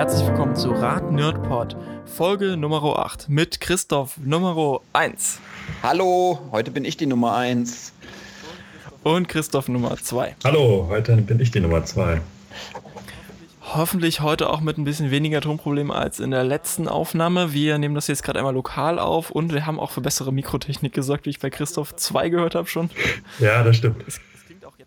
herzlich 0.00 0.26
willkommen 0.28 0.56
zu 0.56 0.70
Rad 0.70 1.12
Nerdpod, 1.12 1.76
Folge 2.06 2.56
Nummer 2.56 2.82
8 2.82 3.28
mit 3.28 3.60
Christoph 3.60 4.16
Nummer 4.16 4.80
1. 4.94 5.40
Hallo, 5.82 6.38
heute 6.52 6.70
bin 6.70 6.86
ich 6.86 6.96
die 6.96 7.04
Nummer 7.04 7.36
1. 7.36 7.92
Und 9.02 9.28
Christoph 9.28 9.68
Nummer 9.68 9.94
2. 9.98 10.36
Hallo, 10.42 10.86
heute 10.88 11.18
bin 11.18 11.38
ich 11.38 11.50
die 11.50 11.60
Nummer 11.60 11.84
2. 11.84 12.22
Hoffentlich 13.74 14.22
heute 14.22 14.48
auch 14.48 14.62
mit 14.62 14.78
ein 14.78 14.84
bisschen 14.84 15.10
weniger 15.10 15.42
Tonproblemen 15.42 15.92
als 15.92 16.18
in 16.18 16.30
der 16.30 16.44
letzten 16.44 16.88
Aufnahme. 16.88 17.52
Wir 17.52 17.76
nehmen 17.76 17.94
das 17.94 18.06
jetzt 18.06 18.22
gerade 18.22 18.38
einmal 18.38 18.54
lokal 18.54 18.98
auf 18.98 19.30
und 19.30 19.52
wir 19.52 19.66
haben 19.66 19.78
auch 19.78 19.90
für 19.90 20.00
bessere 20.00 20.32
Mikrotechnik 20.32 20.94
gesorgt, 20.94 21.26
wie 21.26 21.30
ich 21.30 21.40
bei 21.40 21.50
Christoph 21.50 21.94
2 21.94 22.30
gehört 22.30 22.54
habe 22.54 22.68
schon. 22.68 22.88
Ja, 23.38 23.62
das 23.62 23.76
stimmt. 23.76 24.02
Es, 24.08 24.18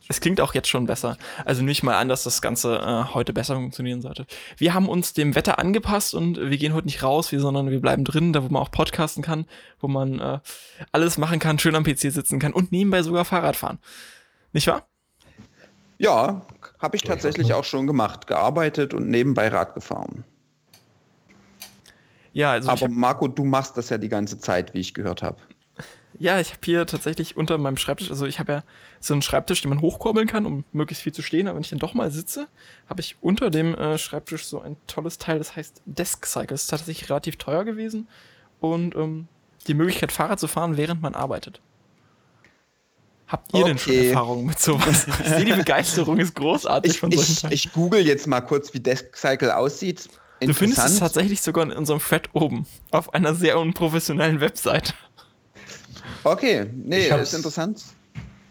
es 0.09 0.19
klingt 0.19 0.41
auch 0.41 0.53
jetzt 0.53 0.67
schon 0.67 0.85
besser. 0.85 1.17
Also 1.45 1.63
nicht 1.63 1.83
mal 1.83 1.95
an, 1.95 2.09
dass 2.09 2.23
das 2.23 2.41
Ganze 2.41 2.77
äh, 2.77 3.13
heute 3.13 3.33
besser 3.33 3.55
funktionieren 3.55 4.01
sollte. 4.01 4.25
Wir 4.57 4.73
haben 4.73 4.89
uns 4.89 5.13
dem 5.13 5.35
Wetter 5.35 5.59
angepasst 5.59 6.13
und 6.13 6.39
wir 6.39 6.57
gehen 6.57 6.73
heute 6.73 6.87
nicht 6.87 7.03
raus, 7.03 7.29
sondern 7.29 7.69
wir 7.71 7.79
bleiben 7.79 8.03
drin, 8.03 8.33
da 8.33 8.43
wo 8.43 8.49
man 8.49 8.61
auch 8.61 8.71
podcasten 8.71 9.23
kann, 9.23 9.45
wo 9.79 9.87
man 9.87 10.19
äh, 10.19 10.39
alles 10.91 11.17
machen 11.17 11.39
kann, 11.39 11.59
schön 11.59 11.75
am 11.75 11.83
PC 11.83 12.11
sitzen 12.11 12.39
kann 12.39 12.53
und 12.53 12.71
nebenbei 12.71 13.01
sogar 13.01 13.25
Fahrrad 13.25 13.55
fahren. 13.55 13.79
Nicht 14.51 14.67
wahr? 14.67 14.87
Ja, 15.97 16.41
habe 16.79 16.95
ich 16.95 17.03
tatsächlich 17.03 17.53
auch 17.53 17.63
schon 17.63 17.87
gemacht, 17.87 18.27
gearbeitet 18.27 18.93
und 18.93 19.07
nebenbei 19.09 19.47
Rad 19.47 19.73
gefahren. 19.73 20.25
Ja, 22.33 22.51
also 22.51 22.69
Aber 22.69 22.89
Marco, 22.89 23.27
du 23.27 23.45
machst 23.45 23.77
das 23.77 23.89
ja 23.89 23.97
die 23.97 24.09
ganze 24.09 24.39
Zeit, 24.39 24.73
wie 24.73 24.79
ich 24.79 24.93
gehört 24.93 25.21
habe. 25.21 25.37
Ja, 26.19 26.39
ich 26.39 26.51
habe 26.51 26.59
hier 26.63 26.85
tatsächlich 26.85 27.37
unter 27.37 27.57
meinem 27.57 27.77
Schreibtisch, 27.77 28.09
also 28.09 28.25
ich 28.25 28.39
habe 28.39 28.51
ja 28.51 28.63
so 28.99 29.13
einen 29.13 29.21
Schreibtisch, 29.21 29.61
den 29.61 29.69
man 29.69 29.81
hochkurbeln 29.81 30.27
kann, 30.27 30.45
um 30.45 30.63
möglichst 30.71 31.03
viel 31.03 31.13
zu 31.13 31.21
stehen. 31.21 31.47
Aber 31.47 31.55
wenn 31.55 31.63
ich 31.63 31.69
dann 31.69 31.79
doch 31.79 31.93
mal 31.93 32.11
sitze, 32.11 32.47
habe 32.87 33.01
ich 33.01 33.17
unter 33.21 33.49
dem 33.49 33.75
äh, 33.75 33.97
Schreibtisch 33.97 34.45
so 34.45 34.61
ein 34.61 34.77
tolles 34.87 35.17
Teil, 35.17 35.39
das 35.39 35.55
heißt 35.55 35.81
Desk 35.85 36.25
Cycle. 36.25 36.47
Das 36.47 36.63
ist 36.63 36.67
tatsächlich 36.67 37.09
relativ 37.09 37.37
teuer 37.37 37.65
gewesen 37.65 38.07
und 38.59 38.95
ähm, 38.95 39.27
die 39.67 39.73
Möglichkeit, 39.73 40.11
Fahrrad 40.11 40.39
zu 40.39 40.47
fahren, 40.47 40.77
während 40.77 41.01
man 41.01 41.15
arbeitet. 41.15 41.61
Habt 43.27 43.53
ihr 43.53 43.61
okay. 43.61 43.67
denn 43.67 43.77
schon 43.79 43.93
Erfahrungen 43.95 44.45
mit 44.45 44.59
sowas? 44.59 45.07
Ich 45.23 45.29
sehe, 45.29 45.45
die 45.45 45.53
Begeisterung 45.53 46.19
ist 46.19 46.35
großartig 46.35 46.93
ich, 46.93 46.99
von 46.99 47.11
solchen 47.11 47.47
Ich, 47.51 47.65
ich 47.65 47.73
google 47.73 48.05
jetzt 48.05 48.27
mal 48.27 48.41
kurz, 48.41 48.73
wie 48.73 48.79
Desk 48.79 49.15
Cycle 49.15 49.51
aussieht. 49.51 50.09
Du 50.39 50.53
findest 50.53 50.85
es 50.85 50.99
tatsächlich 50.99 51.41
sogar 51.41 51.63
in 51.63 51.71
unserem 51.71 51.99
Thread 51.99 52.29
oben, 52.33 52.67
auf 52.91 53.13
einer 53.13 53.33
sehr 53.33 53.57
unprofessionellen 53.59 54.41
Webseite. 54.41 54.93
Okay, 56.23 56.65
nee, 56.73 57.07
ist 57.07 57.33
interessant. 57.33 57.83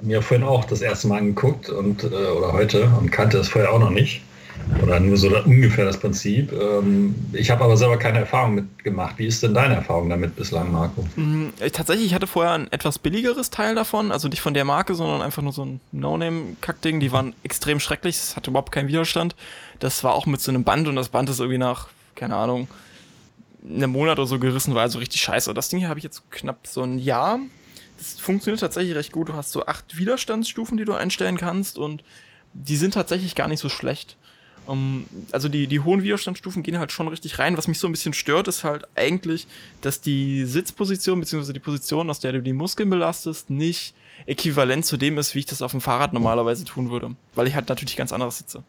Mir 0.00 0.20
vorhin 0.20 0.46
auch 0.46 0.64
das 0.64 0.80
erste 0.80 1.08
Mal 1.08 1.18
angeguckt 1.18 1.68
und 1.68 2.02
äh, 2.04 2.06
oder 2.06 2.52
heute 2.52 2.90
und 2.98 3.10
kannte 3.10 3.38
es 3.38 3.48
vorher 3.48 3.72
auch 3.72 3.78
noch 3.78 3.90
nicht. 3.90 4.22
Oder 4.82 5.00
nur 5.00 5.16
so 5.16 5.28
ungefähr 5.44 5.84
das 5.84 5.98
Prinzip. 5.98 6.52
Ähm, 6.52 7.14
ich 7.32 7.50
habe 7.50 7.64
aber 7.64 7.76
selber 7.76 7.98
keine 7.98 8.20
Erfahrung 8.20 8.54
mitgemacht. 8.54 9.18
Wie 9.18 9.26
ist 9.26 9.42
denn 9.42 9.54
deine 9.54 9.74
Erfahrung 9.74 10.08
damit 10.08 10.36
bislang, 10.36 10.70
Marco? 10.70 11.04
Mhm, 11.16 11.52
tatsächlich, 11.72 12.06
ich 12.06 12.14
hatte 12.14 12.26
vorher 12.26 12.52
ein 12.52 12.70
etwas 12.70 12.98
billigeres 12.98 13.50
Teil 13.50 13.74
davon. 13.74 14.12
Also 14.12 14.28
nicht 14.28 14.40
von 14.40 14.54
der 14.54 14.64
Marke, 14.64 14.94
sondern 14.94 15.20
einfach 15.20 15.42
nur 15.42 15.52
so 15.52 15.64
ein 15.64 15.80
No-Name-Kackding. 15.90 17.00
Die 17.00 17.12
waren 17.12 17.34
extrem 17.42 17.80
schrecklich. 17.80 18.16
Es 18.16 18.36
hatte 18.36 18.50
überhaupt 18.50 18.72
keinen 18.72 18.88
Widerstand. 18.88 19.34
Das 19.80 20.04
war 20.04 20.14
auch 20.14 20.26
mit 20.26 20.40
so 20.40 20.50
einem 20.50 20.64
Band 20.64 20.86
und 20.86 20.96
das 20.96 21.08
Band 21.08 21.28
ist 21.28 21.40
irgendwie 21.40 21.58
nach, 21.58 21.88
keine 22.14 22.36
Ahnung, 22.36 22.68
einem 23.68 23.90
Monat 23.90 24.18
oder 24.18 24.26
so 24.26 24.38
gerissen, 24.38 24.74
war 24.74 24.82
also 24.82 24.98
richtig 24.98 25.20
scheiße. 25.20 25.54
Das 25.54 25.68
Ding 25.68 25.80
hier 25.80 25.88
habe 25.88 25.98
ich 25.98 26.04
jetzt 26.04 26.30
knapp 26.30 26.66
so 26.66 26.82
ein 26.82 26.98
Jahr 26.98 27.38
es 28.02 28.20
funktioniert 28.20 28.60
tatsächlich 28.60 28.94
recht 28.94 29.12
gut. 29.12 29.28
Du 29.28 29.34
hast 29.34 29.52
so 29.52 29.66
acht 29.66 29.96
Widerstandsstufen, 29.96 30.76
die 30.76 30.84
du 30.84 30.92
einstellen 30.92 31.36
kannst 31.36 31.78
und 31.78 32.02
die 32.52 32.76
sind 32.76 32.94
tatsächlich 32.94 33.34
gar 33.34 33.48
nicht 33.48 33.60
so 33.60 33.68
schlecht. 33.68 34.16
Um, 34.64 35.06
ähm, 35.10 35.26
also 35.32 35.48
die, 35.48 35.66
die 35.66 35.80
hohen 35.80 36.02
Widerstandsstufen 36.02 36.62
gehen 36.62 36.78
halt 36.78 36.92
schon 36.92 37.08
richtig 37.08 37.38
rein. 37.38 37.56
Was 37.56 37.68
mich 37.68 37.78
so 37.78 37.88
ein 37.88 37.92
bisschen 37.92 38.14
stört, 38.14 38.48
ist 38.48 38.62
halt 38.64 38.86
eigentlich, 38.94 39.46
dass 39.80 40.00
die 40.00 40.44
Sitzposition 40.44 41.20
bzw. 41.20 41.52
die 41.52 41.60
Position, 41.60 42.10
aus 42.10 42.20
der 42.20 42.32
du 42.32 42.42
die 42.42 42.52
Muskeln 42.52 42.90
belastest, 42.90 43.50
nicht 43.50 43.94
äquivalent 44.26 44.86
zu 44.86 44.96
dem 44.96 45.18
ist, 45.18 45.34
wie 45.34 45.40
ich 45.40 45.46
das 45.46 45.62
auf 45.62 45.72
dem 45.72 45.80
Fahrrad 45.80 46.12
normalerweise 46.12 46.64
tun 46.64 46.90
würde. 46.90 47.16
Weil 47.34 47.48
ich 47.48 47.54
halt 47.54 47.68
natürlich 47.68 47.96
ganz 47.96 48.12
anderes 48.12 48.38
sitze. 48.38 48.62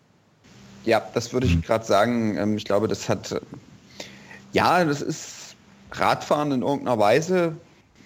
Ja, 0.85 1.01
das 1.13 1.31
würde 1.31 1.47
ich 1.47 1.61
gerade 1.61 1.85
sagen. 1.85 2.37
Ähm, 2.37 2.57
ich 2.57 2.65
glaube, 2.65 2.87
das 2.87 3.07
hat, 3.07 3.39
ja, 4.51 4.83
das 4.83 5.01
ist 5.01 5.55
Radfahren 5.91 6.51
in 6.51 6.61
irgendeiner 6.63 6.97
Weise 6.97 7.55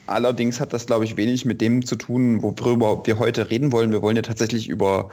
Allerdings 0.07 0.59
hat 0.59 0.73
das, 0.73 0.85
glaube 0.85 1.05
ich, 1.05 1.17
wenig 1.17 1.45
mit 1.45 1.61
dem 1.61 1.85
zu 1.85 1.95
tun, 1.95 2.41
worüber 2.41 3.01
wir 3.05 3.19
heute 3.19 3.49
reden 3.49 3.71
wollen. 3.71 3.91
Wir 3.91 4.01
wollen 4.01 4.15
ja 4.15 4.21
tatsächlich 4.21 4.69
über 4.69 5.09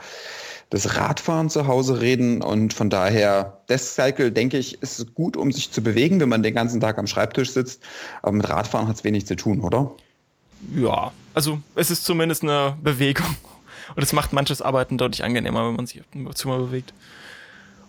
das 0.69 0.97
Radfahren 0.97 1.49
zu 1.49 1.67
Hause 1.67 2.01
reden 2.01 2.41
und 2.41 2.73
von 2.73 2.89
daher, 2.89 3.61
Desk 3.69 3.93
Cycle, 3.93 4.31
denke 4.31 4.57
ich, 4.57 4.81
ist 4.81 5.13
gut, 5.13 5.37
um 5.37 5.51
sich 5.51 5.71
zu 5.71 5.81
bewegen, 5.81 6.19
wenn 6.19 6.29
man 6.29 6.43
den 6.43 6.55
ganzen 6.55 6.81
Tag 6.81 6.97
am 6.97 7.07
Schreibtisch 7.07 7.51
sitzt. 7.51 7.83
Aber 8.23 8.31
mit 8.31 8.49
Radfahren 8.49 8.87
hat 8.87 8.95
es 8.95 9.03
wenig 9.03 9.27
zu 9.27 9.35
tun, 9.35 9.61
oder? 9.61 9.91
Ja, 10.75 11.11
also 11.33 11.59
es 11.75 11.91
ist 11.91 12.05
zumindest 12.05 12.43
eine 12.43 12.77
Bewegung. 12.81 13.35
Und 13.95 14.01
es 14.01 14.13
macht 14.13 14.33
manches 14.33 14.61
Arbeiten 14.61 14.97
deutlich 14.97 15.23
angenehmer, 15.23 15.67
wenn 15.67 15.75
man 15.75 15.85
sich 15.85 16.01
im 16.13 16.35
Zimmer 16.35 16.57
bewegt. 16.57 16.93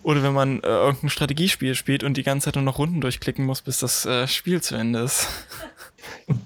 Oder 0.03 0.23
wenn 0.23 0.35
man 0.35 0.61
äh, 0.63 0.69
irgendein 0.69 1.11
Strategiespiel 1.11 1.75
spielt 1.75 2.05
und 2.05 2.17
die 2.17 2.23
ganze 2.23 2.45
Zeit 2.45 2.55
nur 2.55 2.63
noch 2.63 2.79
Runden 2.79 3.01
durchklicken 3.01 3.45
muss, 3.45 3.63
bis 3.63 3.79
das 3.79 4.07
äh, 4.07 4.29
Spiel 4.29 4.61
zu 4.63 4.77
Ende 4.77 5.01
ist. 5.01 5.27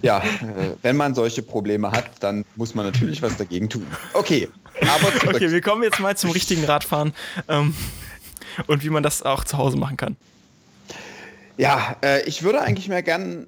Ja, 0.03 0.19
äh, 0.19 0.76
wenn 0.82 0.97
man 0.97 1.15
solche 1.15 1.43
Probleme 1.43 1.91
hat, 1.91 2.06
dann 2.21 2.44
muss 2.56 2.75
man 2.75 2.87
natürlich 2.87 3.22
was 3.22 3.37
dagegen 3.37 3.69
tun. 3.69 3.87
Okay, 4.12 4.48
aber. 4.82 5.34
Okay, 5.34 5.50
wir 5.50 5.60
kommen 5.60 5.82
jetzt 5.82 6.00
mal 6.00 6.16
zum 6.16 6.31
richtigen 6.31 6.65
Radfahren 6.65 7.12
ähm, 7.48 7.75
und 8.66 8.84
wie 8.84 8.91
man 8.91 9.03
das 9.03 9.22
auch 9.22 9.44
zu 9.44 9.59
Hause 9.59 9.76
machen 9.76 9.97
kann. 9.97 10.16
Ja, 11.56 11.97
äh, 12.03 12.22
ich 12.26 12.43
würde 12.43 12.62
eigentlich 12.62 12.88
mehr 12.88 13.03
gern 13.03 13.47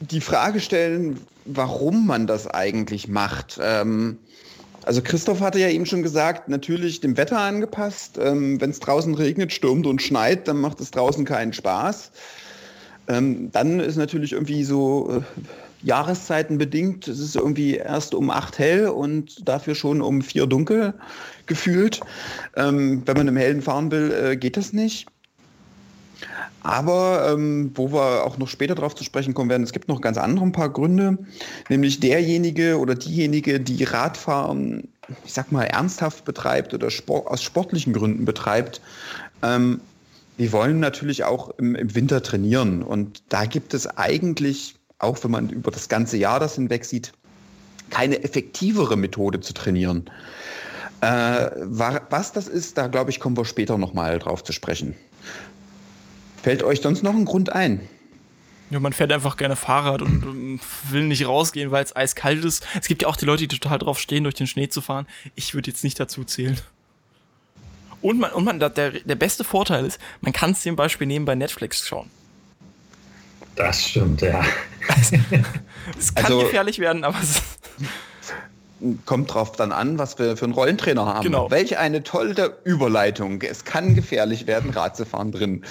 die 0.00 0.20
Frage 0.20 0.60
stellen, 0.60 1.20
warum 1.44 2.06
man 2.06 2.26
das 2.26 2.46
eigentlich 2.46 3.08
macht. 3.08 3.58
Ähm, 3.62 4.18
also 4.84 5.00
Christoph 5.02 5.40
hatte 5.40 5.58
ja 5.58 5.68
eben 5.68 5.86
schon 5.86 6.02
gesagt, 6.02 6.48
natürlich 6.48 7.00
dem 7.00 7.16
Wetter 7.16 7.38
angepasst. 7.38 8.18
Ähm, 8.18 8.60
Wenn 8.60 8.70
es 8.70 8.80
draußen 8.80 9.14
regnet, 9.14 9.52
stürmt 9.52 9.86
und 9.86 10.02
schneit, 10.02 10.48
dann 10.48 10.60
macht 10.60 10.80
es 10.80 10.90
draußen 10.90 11.24
keinen 11.24 11.52
Spaß. 11.52 12.10
Ähm, 13.08 13.50
dann 13.52 13.80
ist 13.80 13.96
natürlich 13.96 14.32
irgendwie 14.32 14.64
so 14.64 15.10
äh, 15.10 15.42
Jahreszeiten 15.82 16.58
bedingt. 16.58 17.08
Es 17.08 17.18
ist 17.18 17.36
irgendwie 17.36 17.76
erst 17.76 18.14
um 18.14 18.30
acht 18.30 18.58
hell 18.58 18.88
und 18.88 19.46
dafür 19.48 19.74
schon 19.74 20.00
um 20.00 20.22
vier 20.22 20.46
dunkel 20.46 20.94
gefühlt. 21.46 22.00
Ähm, 22.56 23.02
wenn 23.04 23.16
man 23.16 23.28
im 23.28 23.36
Hellen 23.36 23.62
fahren 23.62 23.90
will, 23.90 24.12
äh, 24.12 24.36
geht 24.36 24.56
das 24.56 24.72
nicht. 24.72 25.06
Aber 26.62 27.32
ähm, 27.32 27.72
wo 27.74 27.92
wir 27.92 28.24
auch 28.24 28.38
noch 28.38 28.48
später 28.48 28.76
darauf 28.76 28.94
zu 28.94 29.02
sprechen 29.02 29.34
kommen 29.34 29.50
werden, 29.50 29.64
es 29.64 29.72
gibt 29.72 29.88
noch 29.88 30.00
ganz 30.00 30.16
andere 30.16 30.44
ein 30.44 30.52
paar 30.52 30.68
Gründe, 30.68 31.18
nämlich 31.68 31.98
derjenige 31.98 32.78
oder 32.78 32.94
diejenige, 32.94 33.58
die 33.58 33.82
Radfahren, 33.82 34.86
ich 35.24 35.32
sag 35.32 35.50
mal, 35.50 35.64
ernsthaft 35.64 36.24
betreibt 36.24 36.72
oder 36.72 36.90
Sport, 36.90 37.26
aus 37.26 37.42
sportlichen 37.42 37.92
Gründen 37.92 38.24
betreibt, 38.24 38.80
ähm, 39.42 39.80
die 40.38 40.52
wollen 40.52 40.80
natürlich 40.80 41.24
auch 41.24 41.50
im, 41.58 41.74
im 41.74 41.94
Winter 41.94 42.22
trainieren. 42.22 42.82
Und 42.82 43.22
da 43.28 43.44
gibt 43.44 43.74
es 43.74 43.86
eigentlich, 43.86 44.76
auch 44.98 45.22
wenn 45.22 45.30
man 45.30 45.50
über 45.50 45.70
das 45.70 45.88
ganze 45.88 46.16
Jahr 46.16 46.40
das 46.40 46.54
hinweg 46.54 46.84
sieht, 46.84 47.12
keine 47.90 48.22
effektivere 48.24 48.96
Methode 48.96 49.40
zu 49.40 49.52
trainieren. 49.52 50.10
Äh, 51.02 51.50
was 51.56 52.32
das 52.32 52.48
ist, 52.48 52.78
da 52.78 52.86
glaube 52.86 53.10
ich, 53.10 53.20
kommen 53.20 53.36
wir 53.36 53.44
später 53.44 53.76
nochmal 53.76 54.18
drauf 54.18 54.42
zu 54.44 54.52
sprechen. 54.52 54.94
Fällt 56.42 56.62
euch 56.62 56.80
sonst 56.80 57.02
noch 57.02 57.14
ein 57.14 57.24
Grund 57.24 57.52
ein? 57.52 57.88
Ja, 58.70 58.80
man 58.80 58.94
fährt 58.94 59.12
einfach 59.12 59.36
gerne 59.36 59.54
Fahrrad 59.54 60.00
und 60.00 60.60
will 60.90 61.04
nicht 61.04 61.26
rausgehen, 61.26 61.70
weil 61.70 61.84
es 61.84 61.94
eiskalt 61.94 62.42
ist. 62.42 62.66
Es 62.80 62.88
gibt 62.88 63.02
ja 63.02 63.08
auch 63.08 63.16
die 63.16 63.26
Leute, 63.26 63.46
die 63.46 63.58
total 63.58 63.78
drauf 63.78 64.00
stehen, 64.00 64.24
durch 64.24 64.34
den 64.34 64.46
Schnee 64.46 64.68
zu 64.68 64.80
fahren. 64.80 65.06
Ich 65.34 65.52
würde 65.52 65.70
jetzt 65.70 65.84
nicht 65.84 66.00
dazu 66.00 66.24
zählen. 66.24 66.58
Und 68.02 68.18
man, 68.18 68.32
und 68.32 68.44
man, 68.44 68.58
der, 68.58 68.68
der 68.68 69.14
beste 69.14 69.44
Vorteil 69.44 69.86
ist, 69.86 69.98
man 70.20 70.32
kann 70.32 70.50
es 70.50 70.62
zum 70.62 70.76
Beispiel 70.76 71.20
bei 71.24 71.34
Netflix 71.34 71.86
schauen. 71.86 72.10
Das 73.56 73.84
stimmt, 73.84 74.22
ja. 74.22 74.44
es 75.98 76.14
kann 76.14 76.24
also, 76.24 76.40
gefährlich 76.40 76.78
werden, 76.78 77.04
aber 77.04 77.18
es 77.22 77.42
kommt 79.06 79.32
drauf 79.32 79.52
dann 79.52 79.72
an, 79.72 79.98
was 79.98 80.18
wir 80.18 80.36
für 80.36 80.44
einen 80.44 80.54
Rollentrainer 80.54 81.06
haben. 81.06 81.22
Genau. 81.22 81.50
Welch 81.50 81.78
eine 81.78 82.02
tolle 82.02 82.58
Überleitung. 82.64 83.42
Es 83.42 83.64
kann 83.64 83.94
gefährlich 83.94 84.46
werden, 84.46 84.70
Rad 84.70 84.96
zu 84.96 85.06
fahren 85.06 85.32
drin. 85.32 85.64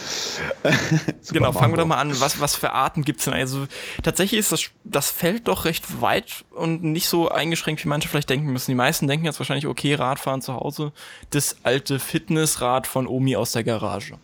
genau, 1.32 1.52
fangen 1.52 1.74
wir 1.74 1.78
doch 1.78 1.86
mal 1.86 1.98
an. 1.98 2.20
Was, 2.20 2.40
was 2.40 2.56
für 2.56 2.72
Arten 2.72 3.04
gibt 3.04 3.20
es 3.20 3.26
denn? 3.26 3.34
Also 3.34 3.68
tatsächlich 4.04 4.40
ist 4.40 4.52
das, 4.52 4.70
das 4.84 5.10
Feld 5.10 5.48
doch 5.48 5.66
recht 5.66 6.02
weit 6.02 6.46
und 6.52 6.84
nicht 6.84 7.08
so 7.08 7.30
eingeschränkt, 7.30 7.84
wie 7.84 7.90
manche 7.90 8.08
vielleicht 8.08 8.30
denken 8.30 8.52
müssen. 8.52 8.72
Die 8.72 8.76
meisten 8.76 9.08
denken 9.08 9.26
jetzt 9.26 9.40
wahrscheinlich, 9.40 9.68
okay, 9.68 9.94
Radfahren 9.96 10.42
zu 10.42 10.54
Hause, 10.54 10.92
das 11.30 11.58
alte 11.64 12.00
Fitnessrad 12.00 12.88
von 12.88 13.08
Omi 13.08 13.36
aus 13.36 13.52
der 13.52 13.64
Garage. 13.64 14.18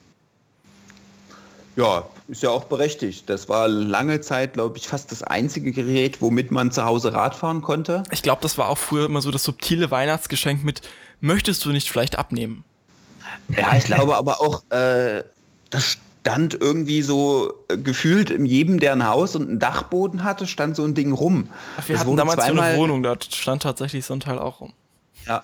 Ja, 1.78 2.10
ist 2.28 2.42
ja 2.42 2.50
auch 2.50 2.66
berechtigt. 2.66 3.30
Das 3.30 3.48
war 3.50 3.68
lange 3.68 4.20
Zeit, 4.20 4.54
glaube 4.54 4.80
ich, 4.80 4.88
fast 4.88 5.12
das 5.12 5.22
einzige 5.22 5.72
Gerät, 5.72 6.22
womit 6.24 6.50
man 6.50 6.72
zu 6.72 6.84
Hause 6.84 7.14
Rad 7.14 7.36
fahren 7.36 7.62
konnte. 7.62 8.02
Ich 8.12 8.24
glaube, 8.24 8.42
das 8.42 8.58
war 8.58 8.68
auch 8.68 8.80
früher 8.80 9.06
immer 9.06 9.22
so 9.22 9.30
das 9.30 9.44
subtile 9.44 9.92
Weihnachtsgeschenk 9.92 10.64
mit, 10.64 10.82
möchtest 11.22 11.64
du 11.66 11.70
nicht 11.70 11.90
vielleicht 11.90 12.18
abnehmen? 12.18 12.64
Ja, 13.56 13.76
ich 13.78 13.86
glaube 13.86 14.18
aber 14.18 14.42
auch, 14.42 14.64
äh, 14.72 15.24
das 15.70 15.98
stand 16.28 16.56
irgendwie 16.60 17.04
so 17.04 17.54
äh, 17.68 17.78
gefühlt 17.78 18.32
in 18.32 18.48
jedem, 18.48 18.80
der 18.80 18.94
ein 18.94 19.08
Haus 19.08 19.36
und 19.36 19.48
einen 19.48 19.60
Dachboden 19.60 20.24
hatte, 20.24 20.48
stand 20.48 20.76
so 20.76 20.84
ein 20.84 20.96
Ding 20.96 21.12
rum. 21.12 21.48
Ach, 21.78 21.88
wir 21.88 21.94
das 21.94 22.06
hatten 22.06 22.18
damals 22.18 22.44
so 22.44 22.60
eine 22.60 22.78
Wohnung, 22.78 23.04
da 23.04 23.16
stand 23.22 23.62
tatsächlich 23.62 24.04
so 24.04 24.16
ein 24.16 24.20
Teil 24.20 24.40
auch 24.40 24.62
rum. 24.62 24.74
Ja. 25.28 25.44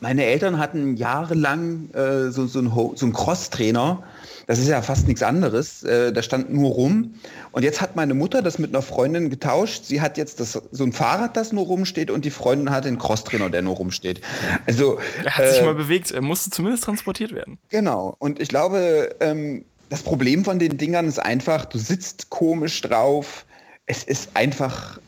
Meine 0.00 0.24
Eltern 0.24 0.58
hatten 0.58 0.96
jahrelang 0.96 1.90
äh, 1.94 2.30
so, 2.30 2.46
so, 2.46 2.60
ein, 2.60 2.70
so 2.70 3.06
einen 3.06 3.12
Cross-Trainer. 3.14 4.02
Das 4.48 4.58
ist 4.58 4.66
ja 4.66 4.80
fast 4.80 5.06
nichts 5.06 5.22
anderes. 5.22 5.82
Äh, 5.82 6.10
da 6.10 6.22
stand 6.22 6.50
nur 6.50 6.70
rum. 6.70 7.14
Und 7.52 7.64
jetzt 7.64 7.82
hat 7.82 7.96
meine 7.96 8.14
Mutter 8.14 8.40
das 8.40 8.58
mit 8.58 8.74
einer 8.74 8.80
Freundin 8.80 9.28
getauscht. 9.28 9.84
Sie 9.84 10.00
hat 10.00 10.16
jetzt 10.16 10.40
das, 10.40 10.58
so 10.72 10.84
ein 10.84 10.92
Fahrrad, 10.94 11.36
das 11.36 11.52
nur 11.52 11.66
rumsteht, 11.66 12.10
und 12.10 12.24
die 12.24 12.30
Freundin 12.30 12.70
hat 12.70 12.86
den 12.86 12.98
Crosstrainer, 12.98 13.50
der 13.50 13.60
nur 13.60 13.76
rumsteht. 13.76 14.22
Also, 14.66 14.98
er 15.22 15.36
hat 15.36 15.44
äh, 15.44 15.52
sich 15.52 15.62
mal 15.62 15.74
bewegt. 15.74 16.10
Er 16.12 16.22
musste 16.22 16.48
zumindest 16.48 16.84
transportiert 16.84 17.32
werden. 17.32 17.58
Genau. 17.68 18.16
Und 18.18 18.40
ich 18.40 18.48
glaube, 18.48 19.14
ähm, 19.20 19.66
das 19.90 20.02
Problem 20.02 20.46
von 20.46 20.58
den 20.58 20.78
Dingern 20.78 21.06
ist 21.06 21.18
einfach, 21.18 21.66
du 21.66 21.76
sitzt 21.76 22.30
komisch 22.30 22.80
drauf. 22.80 23.44
Es 23.84 24.02
ist 24.02 24.30
einfach 24.32 24.98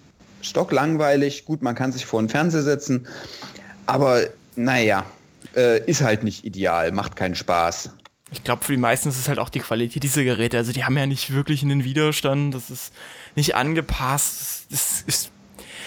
stocklangweilig. 0.43 1.47
Gut, 1.47 1.63
man 1.63 1.75
kann 1.75 1.93
sich 1.93 2.05
vor 2.05 2.21
den 2.21 2.29
Fernseher 2.29 2.63
setzen. 2.63 3.07
Aber 3.87 4.21
naja, 4.55 5.07
äh, 5.57 5.83
ist 5.87 6.03
halt 6.03 6.25
nicht 6.25 6.45
ideal, 6.45 6.93
macht 6.93 7.17
keinen 7.17 7.35
Spaß. 7.35 7.89
Ich 8.32 8.44
glaube, 8.44 8.65
für 8.65 8.73
die 8.73 8.79
meisten 8.79 9.09
ist 9.09 9.19
es 9.19 9.29
halt 9.29 9.38
auch 9.38 9.49
die 9.49 9.61
Qualität 9.61 10.03
dieser 10.03 10.23
Geräte. 10.23 10.56
Also 10.56 10.73
die 10.73 10.85
haben 10.85 10.97
ja 10.97 11.06
nicht 11.06 11.32
wirklich 11.32 11.62
einen 11.62 11.85
Widerstand, 11.85 12.55
das 12.55 12.71
ist 12.71 12.93
nicht 13.35 13.56
angepasst. 13.56 14.67
Das 14.71 15.03
ist, 15.06 15.31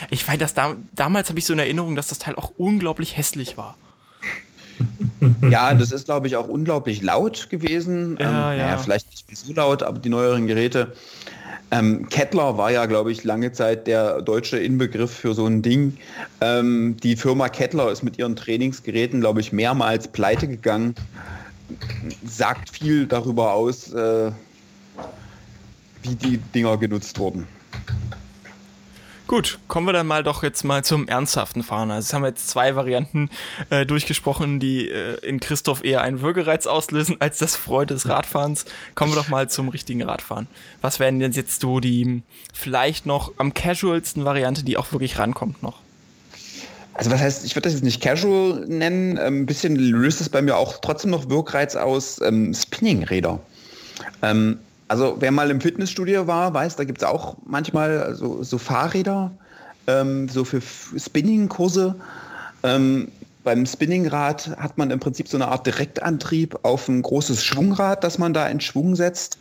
ich 0.10 0.28
weiß, 0.28 0.38
dass 0.40 0.54
da, 0.54 0.76
damals 0.94 1.30
habe 1.30 1.40
ich 1.40 1.46
so 1.46 1.54
eine 1.54 1.64
Erinnerung, 1.64 1.96
dass 1.96 2.08
das 2.08 2.20
Teil 2.20 2.36
auch 2.36 2.52
unglaublich 2.58 3.16
hässlich 3.16 3.58
war. 3.58 3.78
Ja, 5.50 5.74
das 5.74 5.92
ist, 5.92 6.06
glaube 6.06 6.28
ich, 6.28 6.36
auch 6.36 6.48
unglaublich 6.48 7.02
laut 7.02 7.50
gewesen. 7.50 8.18
Ja, 8.20 8.52
ähm, 8.52 8.60
ja. 8.60 8.66
Naja, 8.66 8.78
vielleicht 8.78 9.08
nicht 9.30 9.38
so 9.38 9.54
laut, 9.54 9.84
aber 9.84 10.00
die 10.00 10.10
neueren 10.10 10.48
Geräte 10.48 10.94
ähm, 11.74 12.08
Kettler 12.10 12.58
war 12.58 12.72
ja, 12.72 12.86
glaube 12.86 13.12
ich, 13.12 13.24
lange 13.24 13.52
Zeit 13.52 13.88
der 13.88 14.22
deutsche 14.22 14.58
Inbegriff 14.58 15.12
für 15.12 15.34
so 15.34 15.48
ein 15.48 15.64
Ding. 15.64 15.98
Ähm, 16.40 16.98
die 17.02 17.16
Firma 17.16 17.50
Kettler 17.50 17.92
ist 17.92 18.04
mit 18.04 18.20
ihren 18.20 18.36
Trainingsgeräten, 18.36 19.22
glaube 19.22 19.42
ich, 19.42 19.52
mehrmals 19.52 20.08
pleite 20.08 20.48
gegangen. 20.48 20.94
Sagt 22.26 22.70
viel 22.70 23.08
darüber 23.08 23.54
aus, 23.54 23.92
äh, 23.94 24.32
wie 26.02 26.16
die 26.16 26.38
Dinger 26.38 26.78
genutzt 26.78 27.18
wurden. 27.20 27.48
Gut, 29.26 29.58
kommen 29.68 29.88
wir 29.88 29.94
dann 29.94 30.06
mal 30.06 30.22
doch 30.22 30.44
jetzt 30.44 30.64
mal 30.64 30.84
zum 30.84 31.08
ernsthaften 31.08 31.64
Fahren. 31.64 31.90
Also 31.92 32.06
jetzt 32.06 32.14
haben 32.14 32.22
wir 32.24 32.28
jetzt 32.28 32.50
zwei 32.50 32.76
Varianten 32.76 33.30
äh, 33.70 33.86
durchgesprochen, 33.86 34.60
die 34.60 34.90
äh, 34.90 35.16
in 35.26 35.40
Christoph 35.40 35.84
eher 35.84 36.02
einen 36.02 36.22
Würgereiz 36.22 36.68
auslösen 36.68 37.16
als 37.20 37.40
das 37.40 37.56
Freude 37.56 37.94
des 37.94 38.08
Radfahrens. 38.08 38.66
Kommen 38.96 39.14
wir 39.14 39.16
doch 39.16 39.30
mal 39.30 39.50
zum 39.50 39.70
richtigen 39.70 40.04
Radfahren. 40.04 40.48
Was 40.82 41.00
wären 41.00 41.20
denn 41.20 41.32
jetzt 41.32 41.62
so 41.62 41.80
die 41.80 42.22
vielleicht 42.54 43.06
noch 43.06 43.32
am 43.38 43.54
casualsten 43.54 44.26
Variante, 44.26 44.64
die 44.64 44.78
auch 44.78 44.92
wirklich 44.92 45.18
rankommt 45.18 45.64
noch? 45.64 45.83
Also 46.96 47.10
was 47.12 47.20
heißt, 47.20 47.46
ich 47.46 47.56
würde 47.56 47.64
das 47.64 47.74
jetzt 47.74 47.84
nicht 47.84 48.02
casual 48.02 48.66
nennen, 48.68 49.18
ein 49.18 49.28
ähm, 49.28 49.46
bisschen 49.46 49.76
löst 49.76 50.22
es 50.22 50.30
bei 50.30 50.42
mir 50.42 50.56
auch 50.56 50.78
trotzdem 50.80 51.12
noch 51.12 51.30
Wirkreiz 51.30 51.76
aus 51.76 52.22
ähm, 52.22 52.54
Spinning-Räder. 52.54 53.40
Ähm, 54.22 54.60
also 54.88 55.16
wer 55.20 55.32
mal 55.32 55.50
im 55.50 55.60
Fitnessstudio 55.60 56.28
war, 56.28 56.54
weiß, 56.54 56.76
da 56.76 56.84
gibt 56.84 57.02
es 57.02 57.08
auch 57.08 57.38
manchmal 57.46 58.14
so, 58.16 58.44
so 58.44 58.58
Fahrräder, 58.58 59.32
ähm, 59.88 60.30
so 60.30 60.44
für 60.44 60.62
Spinning-Kurse. 60.62 61.96
Ähm, 62.62 63.08
beim 63.44 63.66
Spinningrad 63.66 64.56
hat 64.58 64.78
man 64.78 64.92
im 64.92 65.00
Prinzip 65.00 65.28
so 65.28 65.36
eine 65.38 65.48
Art 65.48 65.66
Direktantrieb 65.66 66.58
auf 66.64 66.88
ein 66.88 67.02
großes 67.02 67.44
Schwungrad, 67.44 68.04
das 68.04 68.18
man 68.18 68.34
da 68.34 68.48
in 68.48 68.62
Schwung 68.62 68.96
setzt. 68.96 69.38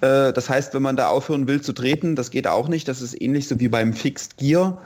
Äh, 0.00 0.32
das 0.32 0.48
heißt, 0.48 0.74
wenn 0.74 0.82
man 0.82 0.96
da 0.96 1.08
aufhören 1.08 1.48
will 1.48 1.60
zu 1.60 1.72
treten, 1.72 2.14
das 2.14 2.30
geht 2.30 2.46
auch 2.46 2.68
nicht. 2.68 2.86
Das 2.86 3.00
ist 3.00 3.20
ähnlich 3.20 3.48
so 3.48 3.58
wie 3.58 3.68
beim 3.68 3.94
Fixed 3.94 4.36
Gear. 4.36 4.78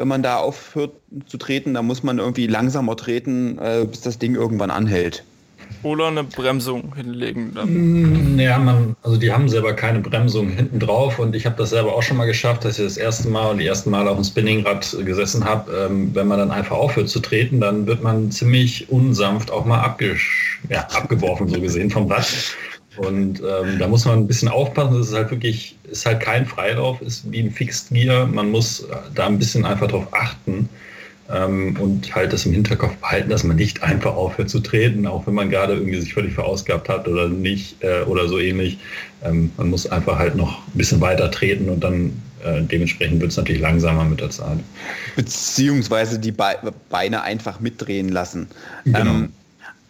Wenn 0.00 0.08
man 0.08 0.22
da 0.22 0.38
aufhört 0.38 0.92
zu 1.26 1.36
treten, 1.36 1.74
dann 1.74 1.86
muss 1.86 2.02
man 2.02 2.18
irgendwie 2.18 2.46
langsamer 2.46 2.96
treten, 2.96 3.58
äh, 3.58 3.84
bis 3.84 4.00
das 4.00 4.18
Ding 4.18 4.34
irgendwann 4.34 4.70
anhält 4.70 5.24
oder 5.82 6.08
eine 6.08 6.24
Bremsung 6.24 6.94
hinlegen. 6.94 7.52
Dann. 7.54 8.34
Mm, 8.34 8.38
ja, 8.38 8.58
man, 8.58 8.96
also 9.02 9.16
die 9.16 9.32
haben 9.32 9.48
selber 9.48 9.74
keine 9.74 10.00
Bremsung 10.00 10.48
hinten 10.48 10.78
drauf 10.78 11.18
und 11.18 11.34
ich 11.34 11.46
habe 11.46 11.56
das 11.56 11.70
selber 11.70 11.94
auch 11.94 12.02
schon 12.02 12.16
mal 12.16 12.26
geschafft, 12.26 12.64
dass 12.64 12.78
ich 12.78 12.84
das 12.84 12.96
erste 12.96 13.28
Mal 13.28 13.50
und 13.50 13.58
die 13.58 13.66
ersten 13.66 13.90
Mal 13.90 14.08
auf 14.08 14.16
dem 14.16 14.24
Spinningrad 14.24 14.96
gesessen 15.04 15.44
habe. 15.44 15.72
Ähm, 15.72 16.14
wenn 16.14 16.26
man 16.26 16.38
dann 16.38 16.50
einfach 16.50 16.76
aufhört 16.76 17.08
zu 17.08 17.20
treten, 17.20 17.60
dann 17.60 17.86
wird 17.86 18.02
man 18.02 18.30
ziemlich 18.30 18.90
unsanft 18.90 19.50
auch 19.50 19.64
mal 19.64 19.80
ja, 20.68 20.80
abgeworfen, 20.80 21.48
so 21.48 21.60
gesehen 21.60 21.90
vom 21.90 22.10
Rad. 22.10 22.26
Und 23.00 23.40
ähm, 23.40 23.78
da 23.78 23.88
muss 23.88 24.04
man 24.04 24.18
ein 24.18 24.26
bisschen 24.26 24.48
aufpassen. 24.48 24.98
Das 24.98 25.08
ist 25.08 25.14
halt 25.14 25.30
wirklich, 25.30 25.74
ist 25.90 26.04
halt 26.04 26.20
kein 26.20 26.44
Freilauf, 26.44 27.00
ist 27.00 27.30
wie 27.32 27.40
ein 27.40 27.50
Fixed 27.50 27.88
Gear. 27.90 28.26
Man 28.26 28.50
muss 28.50 28.86
da 29.14 29.26
ein 29.26 29.38
bisschen 29.38 29.64
einfach 29.64 29.88
drauf 29.88 30.06
achten 30.12 30.68
ähm, 31.30 31.76
und 31.78 32.14
halt 32.14 32.34
das 32.34 32.44
im 32.44 32.52
Hinterkopf 32.52 32.94
behalten, 32.96 33.30
dass 33.30 33.42
man 33.42 33.56
nicht 33.56 33.82
einfach 33.82 34.14
aufhört 34.14 34.50
zu 34.50 34.60
treten, 34.60 35.06
auch 35.06 35.26
wenn 35.26 35.32
man 35.32 35.48
gerade 35.48 35.74
irgendwie 35.74 35.98
sich 35.98 36.12
völlig 36.12 36.34
verausgabt 36.34 36.90
hat 36.90 37.08
oder 37.08 37.28
nicht 37.28 37.82
äh, 37.82 38.02
oder 38.02 38.28
so 38.28 38.38
ähnlich. 38.38 38.78
Ähm, 39.24 39.50
man 39.56 39.70
muss 39.70 39.90
einfach 39.90 40.18
halt 40.18 40.36
noch 40.36 40.58
ein 40.58 40.76
bisschen 40.76 41.00
weiter 41.00 41.30
treten 41.30 41.70
und 41.70 41.82
dann 41.82 42.12
äh, 42.44 42.60
dementsprechend 42.60 43.20
wird 43.20 43.30
es 43.30 43.38
natürlich 43.38 43.62
langsamer 43.62 44.04
mit 44.04 44.20
der 44.20 44.28
Zeit. 44.28 44.58
Beziehungsweise 45.16 46.18
die 46.18 46.32
Be 46.32 46.56
Beine 46.90 47.22
einfach 47.22 47.60
mitdrehen 47.60 48.10
lassen. 48.10 48.48
Genau. 48.84 49.28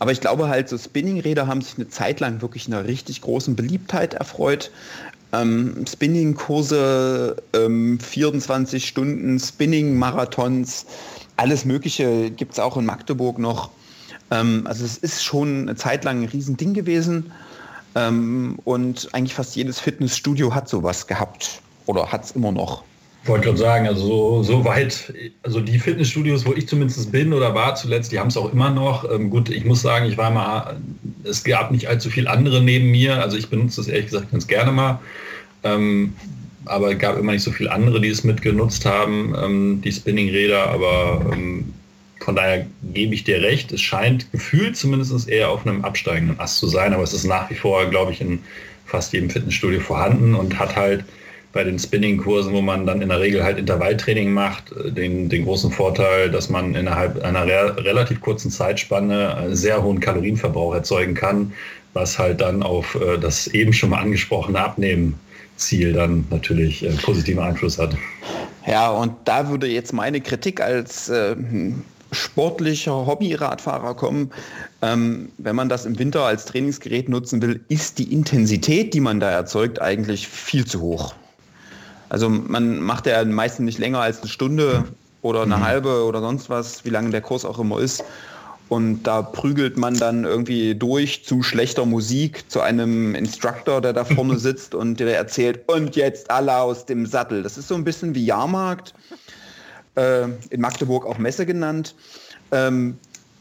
Aber 0.01 0.13
ich 0.13 0.21
glaube 0.21 0.49
halt, 0.49 0.69
so 0.69 0.79
Spinningräder 0.79 1.47
haben 1.47 1.61
sich 1.61 1.77
eine 1.77 1.89
Zeit 1.89 2.21
lang 2.21 2.41
wirklich 2.41 2.67
einer 2.67 2.87
richtig 2.87 3.21
großen 3.21 3.55
Beliebtheit 3.55 4.15
erfreut. 4.15 4.71
Ähm, 5.33 5.85
Spinning-Kurse, 5.87 7.37
ähm, 7.53 8.01
24 8.01 8.89
Stunden 8.89 9.39
Spinning-Marathons, 9.39 10.87
alles 11.37 11.65
Mögliche 11.67 12.31
gibt 12.31 12.55
es 12.55 12.59
auch 12.59 12.79
in 12.79 12.87
Magdeburg 12.87 13.39
noch. 13.39 13.71
Ähm, 14.31 14.63
also 14.67 14.87
es 14.87 14.97
ist 14.97 15.23
schon 15.23 15.63
eine 15.63 15.77
Zeit 15.77 16.05
lang 16.05 16.23
ein 16.23 16.29
Riesending 16.29 16.73
gewesen. 16.73 17.31
Ähm, 17.95 18.59
und 18.65 19.09
eigentlich 19.13 19.35
fast 19.35 19.55
jedes 19.55 19.81
Fitnessstudio 19.81 20.55
hat 20.55 20.69
sowas 20.69 21.07
gehabt 21.07 21.61
oder 21.87 22.11
hat 22.11 22.25
es 22.25 22.31
immer 22.33 22.53
noch. 22.53 22.85
Wollte 23.25 23.47
gerade 23.47 23.59
sagen, 23.59 23.87
also 23.87 24.07
so, 24.07 24.43
so, 24.43 24.65
weit, 24.65 25.13
also 25.43 25.61
die 25.61 25.79
Fitnessstudios, 25.79 26.47
wo 26.47 26.55
ich 26.55 26.67
zumindest 26.67 27.13
bin 27.13 27.35
oder 27.35 27.55
war 27.55 27.75
zuletzt, 27.75 28.13
die 28.13 28.19
haben 28.19 28.29
es 28.29 28.37
auch 28.37 28.51
immer 28.51 28.71
noch. 28.71 29.09
Ähm, 29.11 29.29
gut, 29.29 29.51
ich 29.51 29.65
muss 29.65 29.83
sagen, 29.83 30.07
ich 30.07 30.17
war 30.17 30.31
mal, 30.31 30.81
es 31.25 31.45
gab 31.45 31.71
nicht 31.71 31.87
allzu 31.87 32.09
viel 32.09 32.27
andere 32.27 32.63
neben 32.63 32.91
mir, 32.91 33.21
also 33.21 33.37
ich 33.37 33.51
benutze 33.51 33.77
das 33.77 33.89
ehrlich 33.89 34.07
gesagt 34.07 34.31
ganz 34.31 34.47
gerne 34.47 34.73
mal. 34.73 35.01
Ähm, 35.65 36.15
aber 36.65 36.93
es 36.93 36.99
gab 36.99 37.19
immer 37.19 37.33
nicht 37.33 37.43
so 37.43 37.51
viele 37.51 37.71
andere, 37.71 38.01
die 38.01 38.09
es 38.09 38.25
mitgenutzt 38.25 38.87
haben, 38.87 39.35
ähm, 39.39 39.83
die 39.83 39.93
Spinningräder, 39.93 40.69
aber 40.69 41.27
ähm, 41.33 41.75
von 42.21 42.37
daher 42.37 42.67
gebe 42.93 43.15
ich 43.15 43.25
dir 43.25 43.43
recht. 43.43 43.73
Es 43.73 43.81
scheint 43.81 44.31
gefühlt 44.33 44.77
zumindest 44.77 45.29
eher 45.29 45.51
auf 45.51 45.67
einem 45.67 45.85
absteigenden 45.85 46.39
Ast 46.39 46.59
zu 46.59 46.69
sein, 46.69 46.93
aber 46.93 47.03
es 47.03 47.13
ist 47.13 47.25
nach 47.25 47.51
wie 47.51 47.55
vor, 47.55 47.87
glaube 47.87 48.13
ich, 48.13 48.21
in 48.21 48.41
fast 48.87 49.13
jedem 49.13 49.31
Fitnessstudio 49.31 49.81
vorhanden 49.81 50.35
und 50.35 50.59
hat 50.59 50.77
halt 50.77 51.05
bei 51.53 51.65
den 51.65 51.79
Spinning-Kursen, 51.79 52.53
wo 52.53 52.61
man 52.61 52.87
dann 52.87 53.03
in 53.03 53.09
der 53.09 53.21
Regel 53.21 53.43
halt 53.43 53.59
Intervalltraining 53.59 54.33
macht, 54.33 54.73
äh, 54.73 54.91
den, 54.91 55.29
den 55.29 55.45
großen 55.45 55.71
Vorteil, 55.71 56.31
dass 56.31 56.49
man 56.49 56.75
innerhalb 56.75 57.23
einer 57.23 57.47
re 57.47 57.77
relativ 57.85 58.21
kurzen 58.21 58.51
Zeitspanne 58.51 59.37
einen 59.37 59.57
sehr 59.57 59.83
hohen 59.83 60.01
Kalorienverbrauch 60.01 60.75
erzeugen 60.75 61.15
kann, 61.15 61.53
was 61.93 62.19
halt 62.19 62.41
dann 62.41 62.63
auf 62.63 62.95
äh, 62.95 63.19
das 63.19 63.49
eben 63.49 63.73
schon 63.73 63.91
mal 63.91 64.01
angesprochene 64.01 64.61
Abnehmen 64.61 65.19
Ziel 65.57 65.93
dann 65.93 66.25
natürlich 66.31 66.85
äh, 66.85 66.91
positiven 67.03 67.43
Einfluss 67.43 67.79
hat. 67.79 67.97
Ja, 68.67 68.91
und 68.91 69.13
da 69.25 69.49
würde 69.49 69.67
jetzt 69.67 69.93
meine 69.93 70.21
Kritik 70.21 70.61
als 70.61 71.09
äh, 71.09 71.37
sportlicher 72.13 73.07
Hobby-Radfahrer 73.07 73.95
kommen. 73.95 74.31
Ähm, 74.83 75.31
wenn 75.39 75.57
man 75.57 75.69
das 75.69 75.87
im 75.87 75.99
Winter 75.99 76.25
als 76.25 76.45
Trainingsgerät 76.47 77.09
nutzen 77.09 77.43
will, 77.43 77.61
ist 77.69 77.99
die 77.99 78.13
Intensität, 78.13 78.95
die 78.95 79.01
man 79.01 79.21
da 79.21 79.31
erzeugt, 79.31 79.81
eigentlich 79.81 80.29
viel 80.29 80.67
zu 80.67 80.81
hoch. 80.81 81.15
Also 82.11 82.29
man 82.29 82.81
macht 82.81 83.07
ja 83.07 83.25
meistens 83.25 83.65
nicht 83.65 83.79
länger 83.79 84.01
als 84.01 84.21
eine 84.21 84.29
Stunde 84.29 84.85
oder 85.23 85.43
eine 85.43 85.57
mhm. 85.57 85.65
halbe 85.65 86.05
oder 86.05 86.21
sonst 86.21 86.51
was, 86.51 86.85
wie 86.85 86.91
lange 86.91 87.11
der 87.11 87.23
Kurs 87.23 87.45
auch 87.45 87.59
immer 87.59 87.79
ist. 87.79 88.05
Und 88.69 89.03
da 89.05 89.23
prügelt 89.23 89.77
man 89.77 89.95
dann 89.95 90.25
irgendwie 90.25 90.75
durch 90.75 91.25
zu 91.25 91.43
schlechter 91.43 91.87
Musik 91.87 92.45
zu 92.49 92.61
einem 92.61 93.15
Instructor, 93.15 93.81
der 93.81 93.93
da 93.93 94.05
vorne 94.05 94.39
sitzt 94.39 94.75
und 94.75 95.01
der 95.01 95.17
erzählt, 95.17 95.69
und 95.69 95.97
jetzt 95.97 96.31
alle 96.31 96.57
aus 96.57 96.87
dem 96.87 97.07
Sattel. 97.07 97.43
Das 97.43 97.59
ist 97.59 97.69
so 97.69 97.75
ein 97.75 97.83
bisschen 97.83 98.15
wie 98.15 98.25
Jahrmarkt, 98.25 98.95
äh, 99.97 100.25
in 100.51 100.61
Magdeburg 100.61 101.05
auch 101.05 101.19
Messe 101.19 101.47
genannt. 101.47 101.95
Ähm, 102.53 102.97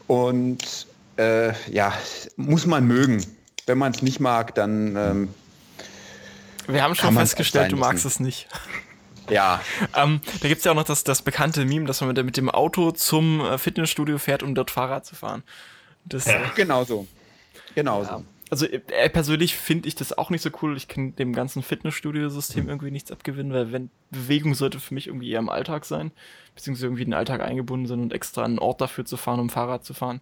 und 0.08 0.86
äh, 1.16 1.52
ja, 1.70 1.92
muss 2.36 2.66
man 2.66 2.86
mögen. 2.86 3.24
Wenn 3.66 3.78
man 3.78 3.92
es 3.92 4.02
nicht 4.02 4.20
mag, 4.20 4.54
dann... 4.54 4.96
Ähm, 4.96 5.28
Wir 6.72 6.82
haben 6.82 6.94
schon 6.94 7.14
festgestellt, 7.14 7.72
du 7.72 7.76
magst 7.76 8.04
es 8.04 8.20
nicht. 8.20 8.48
Ja. 9.30 9.60
Ähm, 9.94 10.20
da 10.40 10.48
gibt 10.48 10.58
es 10.58 10.64
ja 10.64 10.72
auch 10.72 10.76
noch 10.76 10.84
das, 10.84 11.04
das 11.04 11.22
bekannte 11.22 11.64
Meme, 11.64 11.86
dass 11.86 12.00
man 12.00 12.12
mit, 12.12 12.24
mit 12.24 12.36
dem 12.36 12.50
Auto 12.50 12.90
zum 12.90 13.40
äh, 13.40 13.58
Fitnessstudio 13.58 14.18
fährt, 14.18 14.42
um 14.42 14.54
dort 14.54 14.70
Fahrrad 14.70 15.06
zu 15.06 15.14
fahren. 15.14 15.42
Das, 16.04 16.26
ja, 16.26 16.34
äh, 16.34 16.48
genau 16.56 16.84
so. 16.84 17.06
Genau 17.74 18.02
ja. 18.02 18.08
so. 18.08 18.24
also 18.50 18.66
äh, 18.66 19.08
persönlich 19.08 19.54
finde 19.54 19.88
ich 19.88 19.94
das 19.94 20.16
auch 20.16 20.30
nicht 20.30 20.42
so 20.42 20.50
cool. 20.62 20.76
Ich 20.76 20.88
kann 20.88 21.14
dem 21.16 21.32
ganzen 21.32 21.62
Fitnessstudio-System 21.62 22.68
irgendwie 22.68 22.90
nichts 22.90 23.12
abgewinnen, 23.12 23.52
weil 23.52 23.72
wenn 23.72 23.90
Bewegung 24.10 24.54
sollte 24.54 24.80
für 24.80 24.94
mich 24.94 25.06
irgendwie 25.06 25.30
eher 25.30 25.38
im 25.38 25.48
Alltag 25.48 25.84
sein, 25.84 26.10
beziehungsweise 26.54 26.86
irgendwie 26.86 27.02
in 27.04 27.10
den 27.10 27.14
Alltag 27.14 27.40
eingebunden 27.40 27.86
sind 27.86 28.00
und 28.00 28.12
extra 28.12 28.44
einen 28.44 28.58
Ort 28.58 28.80
dafür 28.80 29.04
zu 29.04 29.16
fahren, 29.16 29.40
um 29.40 29.50
Fahrrad 29.50 29.84
zu 29.84 29.94
fahren. 29.94 30.20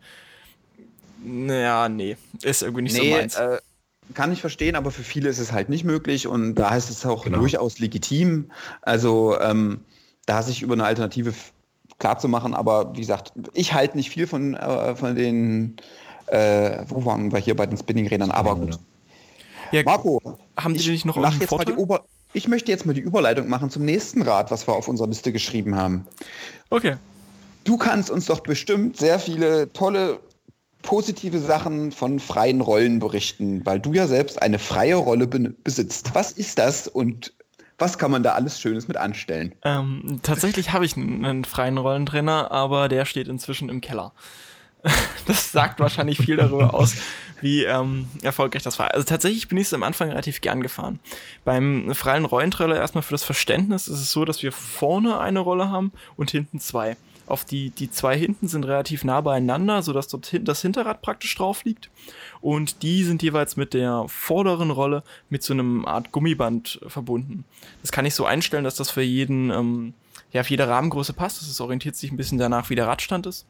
Naja, 1.24 1.88
nee, 1.88 2.16
ist 2.42 2.62
irgendwie 2.62 2.82
nicht 2.82 2.96
nee, 2.96 3.10
so 3.10 3.16
meins. 3.16 3.34
Äh, 3.36 3.58
kann 4.14 4.32
ich 4.32 4.40
verstehen, 4.40 4.76
aber 4.76 4.90
für 4.90 5.02
viele 5.02 5.28
ist 5.28 5.38
es 5.38 5.52
halt 5.52 5.68
nicht 5.68 5.84
möglich 5.84 6.26
und 6.26 6.54
da 6.54 6.70
heißt 6.70 6.90
es 6.90 7.04
auch 7.04 7.24
genau. 7.24 7.38
durchaus 7.38 7.78
legitim. 7.78 8.50
Also 8.82 9.38
ähm, 9.40 9.80
da 10.26 10.42
sich 10.42 10.62
über 10.62 10.74
eine 10.74 10.84
Alternative 10.84 11.32
klar 11.98 12.18
zu 12.18 12.28
machen, 12.28 12.54
aber 12.54 12.94
wie 12.94 13.00
gesagt, 13.00 13.32
ich 13.54 13.72
halte 13.72 13.96
nicht 13.96 14.10
viel 14.10 14.26
von, 14.26 14.54
äh, 14.54 14.94
von 14.94 15.14
den 15.14 15.76
äh, 16.30 16.84
wo 16.88 17.04
waren 17.04 17.32
wir 17.32 17.38
hier 17.38 17.56
bei 17.56 17.66
den 17.66 17.78
Spinningrädern? 17.78 18.30
Aber 18.30 18.56
gut. 18.56 18.78
Ja, 19.72 19.82
Marco, 19.82 20.20
haben 20.56 20.74
die 20.74 20.90
nicht 20.90 21.04
noch 21.04 21.16
mach 21.16 21.38
jetzt 21.38 21.50
mal 21.50 21.64
die 21.64 21.72
Ober 21.72 22.04
Ich 22.32 22.48
möchte 22.48 22.70
jetzt 22.70 22.86
mal 22.86 22.94
die 22.94 23.00
Überleitung 23.00 23.48
machen 23.48 23.70
zum 23.70 23.84
nächsten 23.84 24.22
Rad, 24.22 24.50
was 24.50 24.66
wir 24.66 24.74
auf 24.74 24.88
unserer 24.88 25.08
Liste 25.08 25.32
geschrieben 25.32 25.76
haben. 25.76 26.06
Okay. 26.70 26.96
Du 27.64 27.76
kannst 27.76 28.10
uns 28.10 28.26
doch 28.26 28.40
bestimmt 28.40 28.96
sehr 28.96 29.18
viele 29.18 29.72
tolle 29.72 30.20
positive 30.82 31.38
Sachen 31.38 31.92
von 31.92 32.20
freien 32.20 32.60
Rollen 32.60 32.98
berichten, 32.98 33.64
weil 33.66 33.80
du 33.80 33.92
ja 33.92 34.06
selbst 34.06 34.40
eine 34.40 34.58
freie 34.58 34.96
Rolle 34.96 35.26
be 35.26 35.54
besitzt. 35.62 36.14
Was 36.14 36.32
ist 36.32 36.58
das 36.58 36.88
und 36.88 37.32
was 37.78 37.96
kann 37.96 38.10
man 38.10 38.22
da 38.22 38.32
alles 38.32 38.60
Schönes 38.60 38.88
mit 38.88 38.96
anstellen? 38.96 39.54
Ähm, 39.64 40.20
tatsächlich 40.22 40.72
habe 40.72 40.84
ich 40.84 40.96
einen, 40.96 41.24
einen 41.24 41.44
freien 41.44 41.78
Rollentrainer, 41.78 42.50
aber 42.50 42.88
der 42.88 43.04
steht 43.04 43.28
inzwischen 43.28 43.68
im 43.68 43.80
Keller. 43.80 44.12
das 45.26 45.52
sagt 45.52 45.80
wahrscheinlich 45.80 46.18
viel 46.18 46.36
darüber 46.36 46.74
aus, 46.74 46.96
wie 47.40 47.64
ähm, 47.64 48.08
erfolgreich 48.22 48.62
das 48.62 48.78
war. 48.78 48.94
Also 48.94 49.04
tatsächlich 49.04 49.48
bin 49.48 49.58
ich 49.58 49.66
es 49.66 49.74
am 49.74 49.82
Anfang 49.82 50.08
relativ 50.08 50.40
gern 50.40 50.60
gefahren. 50.60 51.00
Beim 51.44 51.94
freien 51.94 52.24
Rollentrailer 52.24 52.76
erstmal 52.76 53.02
für 53.02 53.14
das 53.14 53.24
Verständnis 53.24 53.88
ist 53.88 54.00
es 54.00 54.12
so, 54.12 54.24
dass 54.24 54.42
wir 54.42 54.52
vorne 54.52 55.18
eine 55.18 55.40
Rolle 55.40 55.70
haben 55.70 55.92
und 56.16 56.30
hinten 56.30 56.60
zwei. 56.60 56.96
Auf 57.28 57.44
die, 57.44 57.70
die 57.70 57.90
zwei 57.90 58.16
hinten 58.16 58.48
sind 58.48 58.64
relativ 58.64 59.04
nah 59.04 59.20
beieinander, 59.20 59.82
sodass 59.82 60.08
dort 60.08 60.30
das 60.42 60.62
Hinterrad 60.62 61.02
praktisch 61.02 61.34
drauf 61.34 61.64
liegt. 61.64 61.90
Und 62.40 62.82
die 62.82 63.04
sind 63.04 63.22
jeweils 63.22 63.56
mit 63.56 63.74
der 63.74 64.04
vorderen 64.08 64.70
Rolle 64.70 65.02
mit 65.28 65.42
so 65.42 65.52
einem 65.52 65.84
Art 65.84 66.10
Gummiband 66.10 66.80
verbunden. 66.86 67.44
Das 67.82 67.92
kann 67.92 68.06
ich 68.06 68.14
so 68.14 68.24
einstellen, 68.24 68.64
dass 68.64 68.76
das 68.76 68.90
für 68.90 69.02
jeden, 69.02 69.50
ähm, 69.50 69.94
ja, 70.32 70.42
für 70.42 70.50
jede 70.50 70.68
Rahmengröße 70.68 71.12
passt. 71.12 71.42
Das 71.42 71.60
orientiert 71.60 71.96
sich 71.96 72.10
ein 72.10 72.16
bisschen 72.16 72.38
danach, 72.38 72.70
wie 72.70 72.74
der 72.74 72.86
Radstand 72.86 73.26
ist. 73.26 73.46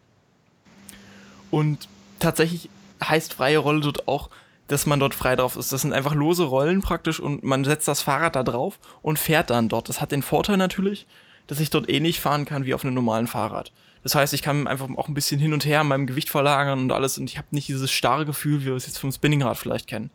Und 1.51 1.89
tatsächlich 2.19 2.69
heißt 3.03 3.35
freie 3.35 3.59
Rolle 3.59 3.81
dort 3.81 4.09
auch, 4.09 4.29
dass 4.67 4.87
man 4.87 5.01
dort 5.01 5.15
frei 5.15 5.35
drauf 5.35 5.57
ist. 5.57 5.73
Das 5.73 5.83
sind 5.83 5.93
einfach 5.93 6.15
lose 6.15 6.45
Rollen 6.45 6.83
praktisch 6.83 7.21
und 7.21 7.43
man 7.43 7.65
setzt 7.65 7.89
das 7.89 8.03
Fahrrad 8.03 8.37
da 8.37 8.43
drauf 8.43 8.79
und 9.03 9.19
fährt 9.19 9.51
dann 9.51 9.69
dort. 9.69 9.89
Das 9.89 10.01
hat 10.01 10.13
den 10.13 10.23
Vorteil 10.23 10.59
natürlich, 10.59 11.07
dass 11.49 11.59
ich 11.59 11.71
dort 11.71 11.91
ähnlich 11.91 12.21
fahren 12.21 12.45
kann 12.45 12.65
wie 12.65 12.75
auf 12.75 12.85
einem 12.85 12.95
normalen 12.95 13.27
Fahrrad. 13.27 13.73
Das 14.05 14.15
heißt, 14.15 14.33
ich 14.33 14.43
kann 14.43 14.69
einfach 14.69 14.89
auch 14.97 15.09
ein 15.09 15.15
bisschen 15.15 15.41
hin 15.41 15.53
und 15.53 15.67
her 15.67 15.83
meinem 15.83 16.07
Gewicht 16.07 16.31
verlagern 16.31 16.79
und 16.79 16.93
alles 16.93 17.19
und 17.19 17.29
ich 17.29 17.37
habe 17.37 17.49
nicht 17.51 17.69
dieses 17.69 17.91
starre 17.91 18.25
Gefühl, 18.25 18.61
wie 18.61 18.67
wir 18.67 18.75
es 18.75 18.87
jetzt 18.87 18.99
vom 18.99 19.11
Spinningrad 19.11 19.57
vielleicht 19.57 19.89
kennen. 19.89 20.11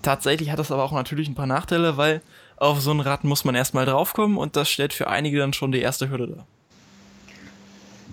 Tatsächlich 0.00 0.50
hat 0.50 0.58
das 0.58 0.72
aber 0.72 0.82
auch 0.82 0.92
natürlich 0.92 1.28
ein 1.28 1.34
paar 1.34 1.46
Nachteile, 1.46 1.98
weil 1.98 2.22
auf 2.56 2.80
so 2.80 2.90
ein 2.90 3.00
Rad 3.00 3.24
muss 3.24 3.44
man 3.44 3.54
erstmal 3.54 3.84
draufkommen 3.84 4.38
und 4.38 4.56
das 4.56 4.70
stellt 4.70 4.94
für 4.94 5.08
einige 5.08 5.38
dann 5.38 5.52
schon 5.52 5.72
die 5.72 5.80
erste 5.80 6.08
Hürde 6.08 6.28
dar. 6.28 6.46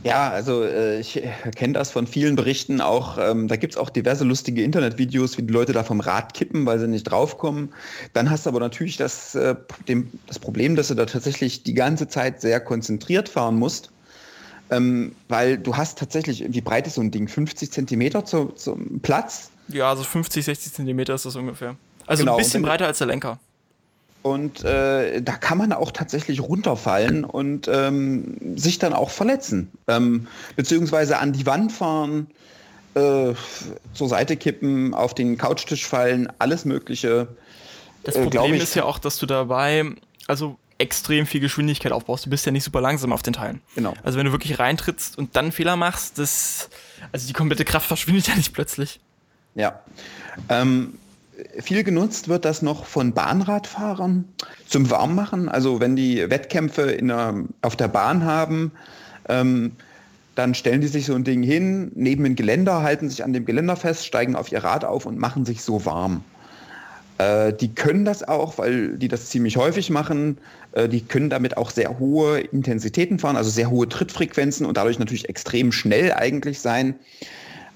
Ja, 0.03 0.29
also 0.29 0.63
äh, 0.63 0.99
ich 0.99 1.21
kenne 1.55 1.73
das 1.73 1.91
von 1.91 2.07
vielen 2.07 2.35
Berichten 2.35 2.81
auch. 2.81 3.17
Ähm, 3.17 3.47
da 3.47 3.55
gibt's 3.55 3.77
auch 3.77 3.89
diverse 3.89 4.23
lustige 4.23 4.63
Internetvideos, 4.63 5.37
wie 5.37 5.43
die 5.43 5.53
Leute 5.53 5.73
da 5.73 5.83
vom 5.83 5.99
Rad 5.99 6.33
kippen, 6.33 6.65
weil 6.65 6.79
sie 6.79 6.87
nicht 6.87 7.03
draufkommen. 7.03 7.73
Dann 8.13 8.29
hast 8.29 8.45
du 8.45 8.49
aber 8.49 8.59
natürlich 8.59 8.97
das, 8.97 9.35
äh, 9.35 9.55
dem, 9.87 10.09
das 10.27 10.39
Problem, 10.39 10.75
dass 10.75 10.89
du 10.89 10.93
da 10.95 11.05
tatsächlich 11.05 11.63
die 11.63 11.73
ganze 11.73 12.07
Zeit 12.07 12.41
sehr 12.41 12.59
konzentriert 12.59 13.29
fahren 13.29 13.55
musst. 13.55 13.91
Ähm, 14.69 15.15
weil 15.29 15.57
du 15.57 15.77
hast 15.77 15.97
tatsächlich, 15.97 16.43
wie 16.47 16.61
breit 16.61 16.87
ist 16.87 16.95
so 16.95 17.01
ein 17.01 17.11
Ding? 17.11 17.27
50 17.27 17.71
Zentimeter 17.71 18.25
zu, 18.25 18.47
zum 18.55 18.99
Platz? 18.99 19.49
Ja, 19.69 19.89
also 19.89 20.03
50, 20.03 20.43
60 20.45 20.73
Zentimeter 20.73 21.15
ist 21.15 21.25
das 21.25 21.35
ungefähr. 21.35 21.75
Also 22.05 22.23
genau, 22.23 22.35
ein 22.35 22.43
bisschen 22.43 22.63
breiter 22.63 22.85
als 22.85 22.97
der 22.97 23.07
Lenker. 23.07 23.39
Und 24.27 24.63
äh, 24.63 25.21
da 25.21 25.33
kann 25.33 25.57
man 25.57 25.73
auch 25.73 25.91
tatsächlich 25.91 26.41
runterfallen 26.41 27.23
und 27.23 27.67
ähm, 27.67 28.57
sich 28.57 28.79
dann 28.79 28.93
auch 28.93 29.09
verletzen. 29.09 29.71
Ähm, 29.87 30.27
beziehungsweise 30.55 31.19
an 31.19 31.33
die 31.33 31.45
Wand 31.45 31.71
fahren, 31.71 32.27
äh, 32.95 33.33
zur 33.93 34.09
Seite 34.09 34.37
kippen, 34.37 34.93
auf 34.93 35.13
den 35.13 35.37
Couchtisch 35.37 35.85
fallen, 35.85 36.31
alles 36.39 36.65
Mögliche. 36.65 37.27
Das 38.03 38.15
äh, 38.15 38.23
Problem 38.23 38.53
ich, 38.53 38.63
ist 38.63 38.75
ja 38.75 38.83
auch, 38.83 38.99
dass 38.99 39.17
du 39.17 39.25
dabei, 39.25 39.85
also 40.27 40.57
extrem 40.77 41.25
viel 41.25 41.41
Geschwindigkeit 41.41 41.91
aufbaust. 41.91 42.25
Du 42.25 42.29
bist 42.29 42.45
ja 42.45 42.51
nicht 42.51 42.63
super 42.63 42.81
langsam 42.81 43.11
auf 43.11 43.23
den 43.23 43.33
Teilen. 43.33 43.61
Genau. 43.75 43.93
Also 44.03 44.17
wenn 44.17 44.25
du 44.25 44.31
wirklich 44.31 44.59
reintrittst 44.59 45.17
und 45.17 45.35
dann 45.35 45.51
Fehler 45.51 45.75
machst, 45.75 46.19
das, 46.19 46.69
also 47.11 47.27
die 47.27 47.33
komplette 47.33 47.65
Kraft 47.65 47.87
verschwindet 47.87 48.27
ja 48.27 48.35
nicht 48.35 48.53
plötzlich. 48.53 48.99
Ja. 49.55 49.79
Ähm, 50.49 50.99
viel 51.59 51.83
genutzt 51.83 52.27
wird 52.27 52.45
das 52.45 52.61
noch 52.61 52.85
von 52.85 53.13
Bahnradfahrern 53.13 54.25
zum 54.67 54.89
Warmmachen. 54.89 55.49
Also 55.49 55.79
wenn 55.79 55.95
die 55.95 56.29
Wettkämpfe 56.29 56.97
der, 56.97 57.35
auf 57.61 57.75
der 57.75 57.87
Bahn 57.87 58.25
haben, 58.25 58.71
ähm, 59.29 59.71
dann 60.35 60.53
stellen 60.53 60.81
die 60.81 60.87
sich 60.87 61.05
so 61.05 61.15
ein 61.15 61.23
Ding 61.23 61.41
hin, 61.41 61.91
neben 61.95 62.25
ein 62.25 62.35
Geländer, 62.35 62.83
halten 62.83 63.09
sich 63.09 63.23
an 63.23 63.33
dem 63.33 63.45
Geländer 63.45 63.75
fest, 63.75 64.05
steigen 64.05 64.35
auf 64.35 64.51
ihr 64.51 64.63
Rad 64.63 64.85
auf 64.85 65.05
und 65.05 65.17
machen 65.17 65.45
sich 65.45 65.63
so 65.63 65.83
warm. 65.85 66.23
Äh, 67.17 67.53
die 67.53 67.73
können 67.73 68.05
das 68.05 68.27
auch, 68.27 68.57
weil 68.57 68.97
die 68.97 69.07
das 69.07 69.29
ziemlich 69.29 69.57
häufig 69.57 69.89
machen. 69.89 70.37
Äh, 70.73 70.87
die 70.87 71.01
können 71.01 71.29
damit 71.29 71.57
auch 71.57 71.71
sehr 71.71 71.97
hohe 71.97 72.39
Intensitäten 72.39 73.19
fahren, 73.19 73.35
also 73.35 73.49
sehr 73.49 73.69
hohe 73.71 73.89
Trittfrequenzen 73.89 74.65
und 74.65 74.77
dadurch 74.77 74.99
natürlich 74.99 75.27
extrem 75.27 75.71
schnell 75.71 76.13
eigentlich 76.13 76.59
sein. 76.59 76.95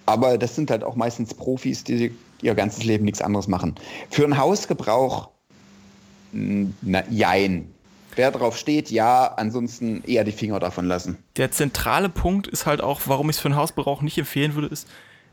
Aber 0.06 0.38
das 0.38 0.56
sind 0.56 0.72
halt 0.72 0.84
auch 0.84 0.96
meistens 0.96 1.34
Profis, 1.34 1.84
die 1.84 2.12
ihr 2.42 2.56
ganzes 2.56 2.84
Leben 2.84 3.06
nichts 3.06 3.22
anderes 3.22 3.48
machen. 3.48 3.76
Für 4.10 4.24
einen 4.24 4.38
Hausgebrauch, 4.38 5.30
na, 6.32 7.04
jein. 7.10 7.72
Wer 8.16 8.32
drauf 8.32 8.58
steht, 8.58 8.92
ja, 8.92 9.34
ansonsten 9.38 10.04
eher 10.06 10.24
die 10.24 10.32
Finger 10.32 10.60
davon 10.60 10.86
lassen. 10.86 11.18
Der 11.38 11.52
zentrale 11.52 12.10
Punkt 12.10 12.48
ist 12.48 12.66
halt 12.66 12.82
auch, 12.82 13.02
warum 13.06 13.30
ich 13.30 13.38
es 13.38 13.42
für 13.42 13.48
einen 13.48 13.56
Hausgebrauch 13.56 14.02
nicht 14.02 14.18
empfehlen 14.18 14.56
würde, 14.56 14.68
ist, 14.68 14.88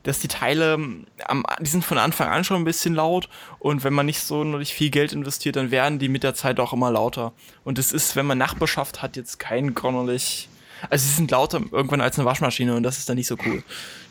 dass 0.05 0.21
die 0.21 0.29
Teile, 0.29 0.79
die 1.61 1.69
sind 1.69 1.85
von 1.85 1.99
Anfang 1.99 2.29
an 2.29 2.45
schon 2.45 2.57
ein 2.57 2.65
bisschen 2.65 2.95
laut 2.95 3.29
und 3.59 3.83
wenn 3.83 3.93
man 3.93 4.07
nicht 4.07 4.21
so 4.21 4.45
nicht 4.45 4.73
viel 4.73 4.91
Geld 4.91 5.13
investiert, 5.13 5.57
dann 5.57 5.73
werden 5.73 5.99
die 5.99 6.09
mit 6.09 6.23
der 6.23 6.35
Zeit 6.35 6.61
auch 6.61 6.73
immer 6.73 6.91
lauter. 6.91 7.33
Und 7.65 7.79
es 7.79 7.93
ist, 7.93 8.15
wenn 8.15 8.27
man 8.27 8.39
Nachbarschaft 8.39 9.03
hat, 9.03 9.17
jetzt 9.17 9.39
kein 9.39 9.75
gronnerlich 9.75 10.49
also 10.91 11.07
sie 11.07 11.15
sind 11.15 11.31
lauter 11.31 11.61
irgendwann 11.71 12.01
als 12.01 12.19
eine 12.19 12.27
Waschmaschine 12.27 12.75
und 12.77 12.83
das 12.83 12.99
ist 12.99 13.09
dann 13.09 13.17
nicht 13.17 13.27
so 13.27 13.37
cool. 13.45 13.63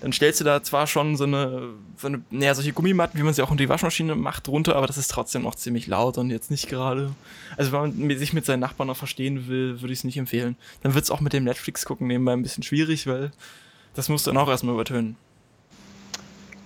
Dann 0.01 0.11
stellst 0.11 0.39
du 0.39 0.43
da 0.43 0.61
zwar 0.63 0.87
schon 0.87 1.15
so 1.15 1.23
eine, 1.23 1.69
so 1.97 2.07
eine, 2.07 2.21
naja, 2.29 2.53
solche 2.55 2.73
Gummimatten, 2.73 3.19
wie 3.19 3.23
man 3.23 3.33
sie 3.33 3.41
auch 3.41 3.51
in 3.51 3.57
die 3.57 3.69
Waschmaschine 3.69 4.15
macht, 4.15 4.47
runter, 4.47 4.75
aber 4.75 4.87
das 4.87 4.97
ist 4.97 5.09
trotzdem 5.09 5.43
noch 5.43 5.55
ziemlich 5.55 5.87
laut 5.87 6.17
und 6.17 6.29
jetzt 6.29 6.51
nicht 6.51 6.69
gerade. 6.69 7.13
Also 7.57 7.71
wenn 7.71 8.07
man 8.07 8.17
sich 8.17 8.33
mit 8.33 8.45
seinen 8.45 8.59
Nachbarn 8.59 8.87
noch 8.87 8.97
verstehen 8.97 9.47
will, 9.47 9.81
würde 9.81 9.93
ich 9.93 9.99
es 9.99 10.03
nicht 10.03 10.17
empfehlen. 10.17 10.55
Dann 10.83 10.93
wird 10.93 11.03
es 11.03 11.11
auch 11.11 11.21
mit 11.21 11.33
dem 11.33 11.43
Netflix 11.43 11.85
gucken 11.85 12.07
nebenbei 12.07 12.33
ein 12.33 12.43
bisschen 12.43 12.63
schwierig, 12.63 13.07
weil 13.07 13.31
das 13.93 14.09
musst 14.09 14.27
du 14.27 14.31
dann 14.31 14.37
auch 14.37 14.49
erstmal 14.49 14.73
übertönen. 14.73 15.15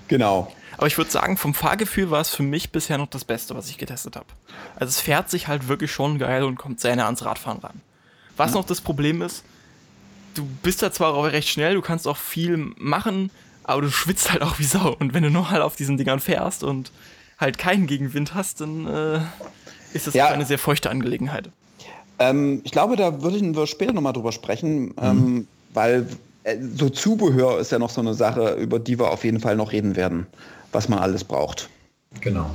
Genau. 0.07 0.51
Aber 0.77 0.87
ich 0.87 0.97
würde 0.97 1.09
sagen, 1.09 1.37
vom 1.37 1.53
Fahrgefühl 1.53 2.11
war 2.11 2.19
es 2.19 2.35
für 2.35 2.43
mich 2.43 2.71
bisher 2.71 2.97
noch 2.97 3.07
das 3.07 3.23
Beste, 3.23 3.55
was 3.55 3.69
ich 3.69 3.77
getestet 3.77 4.17
habe. 4.17 4.27
Also 4.75 4.89
es 4.89 4.99
fährt 4.99 5.29
sich 5.29 5.47
halt 5.47 5.69
wirklich 5.69 5.91
schon 5.91 6.19
geil 6.19 6.43
und 6.43 6.57
kommt 6.57 6.81
sehr 6.81 6.95
nah 6.95 7.05
ans 7.05 7.23
Radfahren 7.23 7.59
ran. 7.59 7.81
Was 8.35 8.51
ja. 8.51 8.57
noch 8.57 8.65
das 8.65 8.81
Problem 8.81 9.21
ist, 9.21 9.45
du 10.33 10.45
bist 10.63 10.81
da 10.81 10.91
zwar 10.91 11.21
recht 11.31 11.49
schnell, 11.49 11.75
du 11.75 11.81
kannst 11.81 12.07
auch 12.07 12.17
viel 12.17 12.57
machen, 12.77 13.31
aber 13.63 13.81
du 13.81 13.91
schwitzt 13.91 14.31
halt 14.31 14.41
auch 14.41 14.59
wie 14.59 14.63
Sau. 14.63 14.95
Und 14.99 15.13
wenn 15.13 15.23
du 15.23 15.29
nur 15.29 15.49
halt 15.49 15.61
auf 15.61 15.75
diesen 15.75 15.97
Dingern 15.97 16.19
fährst 16.19 16.63
und 16.63 16.91
halt 17.37 17.57
keinen 17.57 17.87
Gegenwind 17.87 18.33
hast, 18.33 18.61
dann 18.61 18.87
äh, 18.87 19.19
ist 19.93 20.07
das 20.07 20.13
ja. 20.13 20.27
eine 20.27 20.45
sehr 20.45 20.59
feuchte 20.59 20.89
Angelegenheit. 20.89 21.49
Ähm, 22.19 22.61
ich 22.63 22.71
glaube, 22.71 22.95
da 22.95 23.21
würden 23.21 23.55
wir 23.55 23.67
später 23.67 23.93
nochmal 23.93 24.13
drüber 24.13 24.31
sprechen, 24.31 24.85
mhm. 24.85 24.93
ähm, 25.01 25.47
weil 25.73 26.07
äh, 26.43 26.57
so 26.75 26.89
Zubehör 26.89 27.59
ist 27.59 27.71
ja 27.71 27.79
noch 27.79 27.89
so 27.89 28.01
eine 28.01 28.13
Sache, 28.13 28.53
über 28.53 28.79
die 28.79 28.99
wir 28.99 29.09
auf 29.09 29.23
jeden 29.23 29.39
Fall 29.39 29.55
noch 29.55 29.71
reden 29.71 29.95
werden, 29.95 30.27
was 30.71 30.87
man 30.87 30.99
alles 30.99 31.23
braucht. 31.23 31.69
Genau. 32.19 32.51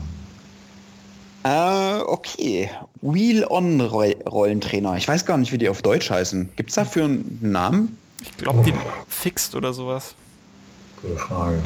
Äh, 1.46 2.00
okay. 2.06 2.68
Wheel-On-Rollentrainer. 3.02 4.96
Ich 4.96 5.06
weiß 5.06 5.26
gar 5.26 5.38
nicht, 5.38 5.52
wie 5.52 5.58
die 5.58 5.68
auf 5.68 5.80
Deutsch 5.80 6.10
heißen. 6.10 6.48
Gibt 6.56 6.70
es 6.70 6.74
dafür 6.74 7.04
einen 7.04 7.38
Namen? 7.40 7.96
Ich 8.20 8.36
glaube, 8.36 8.64
die 8.64 8.74
Fixed 9.06 9.54
oder 9.54 9.72
sowas. 9.72 10.16
Gute 11.00 11.16
Frage. 11.16 11.62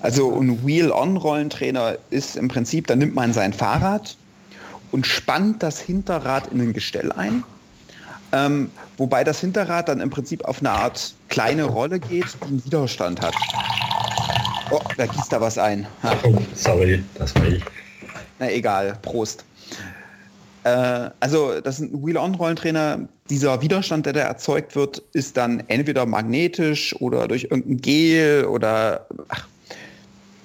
Also 0.00 0.34
ein 0.40 0.64
Wheel-On-Rollentrainer 0.66 1.98
ist 2.08 2.36
im 2.36 2.48
Prinzip, 2.48 2.86
da 2.86 2.96
nimmt 2.96 3.14
man 3.14 3.34
sein 3.34 3.52
Fahrrad 3.52 4.16
und 4.92 5.06
spannt 5.06 5.62
das 5.62 5.78
Hinterrad 5.78 6.46
in 6.46 6.62
ein 6.62 6.72
Gestell 6.72 7.12
ein. 7.12 7.44
Ähm, 8.32 8.70
wobei 8.96 9.24
das 9.24 9.40
Hinterrad 9.40 9.90
dann 9.90 10.00
im 10.00 10.08
Prinzip 10.08 10.42
auf 10.46 10.60
eine 10.60 10.70
Art 10.70 11.12
kleine 11.28 11.64
Rolle 11.64 12.00
geht, 12.00 12.24
die 12.40 12.46
einen 12.46 12.64
Widerstand 12.64 13.20
hat. 13.20 13.34
Oh, 14.70 14.80
da 14.96 15.04
gießt 15.04 15.30
da 15.30 15.38
was 15.38 15.58
ein. 15.58 15.86
Oh, 16.24 16.38
sorry, 16.54 17.04
das 17.18 17.34
war 17.34 17.44
ich. 17.46 17.62
Na 18.38 18.50
egal, 18.50 18.98
Prost. 19.02 19.44
Äh, 20.64 21.10
also 21.20 21.60
das 21.60 21.80
ein 21.80 22.04
Wheel-On-Rollentrainer. 22.04 23.08
Dieser 23.30 23.62
Widerstand, 23.62 24.06
der 24.06 24.12
da 24.12 24.20
erzeugt 24.20 24.76
wird, 24.76 25.02
ist 25.12 25.36
dann 25.36 25.62
entweder 25.68 26.06
magnetisch 26.06 26.94
oder 27.00 27.28
durch 27.28 27.44
irgendein 27.44 27.78
Gel 27.78 28.44
oder 28.44 29.06
ach, 29.28 29.46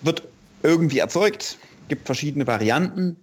wird 0.01 0.23
irgendwie 0.63 0.99
erzeugt. 0.99 1.57
Gibt 1.87 2.05
verschiedene 2.05 2.47
Varianten. 2.47 3.15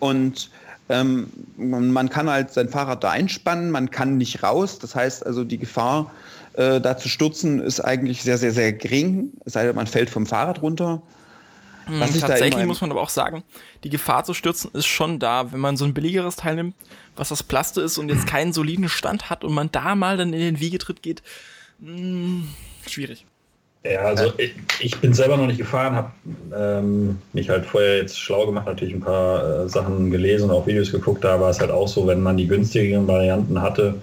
Und 0.00 0.50
ähm, 0.88 1.30
man 1.56 2.08
kann 2.08 2.30
halt 2.30 2.52
sein 2.52 2.68
Fahrrad 2.68 3.04
da 3.04 3.10
einspannen, 3.10 3.70
man 3.70 3.90
kann 3.90 4.16
nicht 4.16 4.42
raus. 4.42 4.78
Das 4.78 4.94
heißt 4.94 5.26
also, 5.26 5.44
die 5.44 5.58
Gefahr, 5.58 6.10
äh, 6.54 6.80
da 6.80 6.96
zu 6.96 7.08
stürzen, 7.08 7.60
ist 7.60 7.80
eigentlich 7.80 8.22
sehr, 8.22 8.38
sehr, 8.38 8.52
sehr 8.52 8.72
gering. 8.72 9.32
Es 9.44 9.52
sei 9.52 9.66
denn, 9.66 9.76
man 9.76 9.86
fällt 9.86 10.08
vom 10.08 10.24
Fahrrad 10.24 10.62
runter. 10.62 11.02
Mhm, 11.88 12.20
tatsächlich 12.20 12.66
muss 12.66 12.80
man 12.80 12.90
aber 12.90 13.00
auch 13.00 13.08
sagen, 13.08 13.42
die 13.84 13.90
Gefahr 13.90 14.24
zu 14.24 14.34
stürzen 14.34 14.70
ist 14.74 14.86
schon 14.86 15.18
da, 15.18 15.52
wenn 15.52 15.60
man 15.60 15.76
so 15.76 15.84
ein 15.84 15.94
billigeres 15.94 16.36
Teil 16.36 16.56
nimmt, 16.56 16.74
was 17.16 17.30
das 17.30 17.42
Plaste 17.42 17.80
ist 17.80 17.98
und 17.98 18.08
jetzt 18.08 18.26
keinen 18.28 18.52
soliden 18.52 18.88
Stand 18.88 19.30
hat 19.30 19.44
und 19.44 19.54
man 19.54 19.70
da 19.72 19.94
mal 19.94 20.16
dann 20.16 20.32
in 20.32 20.40
den 20.40 20.60
Wiegetritt 20.60 21.02
geht. 21.02 21.22
Mh, 21.80 21.96
hm, 21.96 22.48
schwierig. 22.86 23.24
Ja, 23.84 24.00
also 24.00 24.32
ich, 24.36 24.54
ich, 24.80 24.96
bin 24.98 25.14
selber 25.14 25.36
noch 25.36 25.46
nicht 25.46 25.58
gefahren, 25.58 25.94
habe 25.94 26.10
ähm, 26.54 27.18
mich 27.32 27.48
halt 27.48 27.64
vorher 27.64 27.98
jetzt 27.98 28.18
schlau 28.18 28.44
gemacht, 28.44 28.66
natürlich 28.66 28.92
ein 28.92 29.00
paar 29.00 29.64
äh, 29.64 29.68
Sachen 29.68 30.10
gelesen 30.10 30.50
und 30.50 30.56
auch 30.56 30.66
Videos 30.66 30.90
geguckt. 30.90 31.22
Da 31.22 31.40
war 31.40 31.50
es 31.50 31.60
halt 31.60 31.70
auch 31.70 31.86
so, 31.86 32.06
wenn 32.06 32.20
man 32.20 32.36
die 32.36 32.48
günstigeren 32.48 33.06
Varianten 33.06 33.62
hatte, 33.62 33.94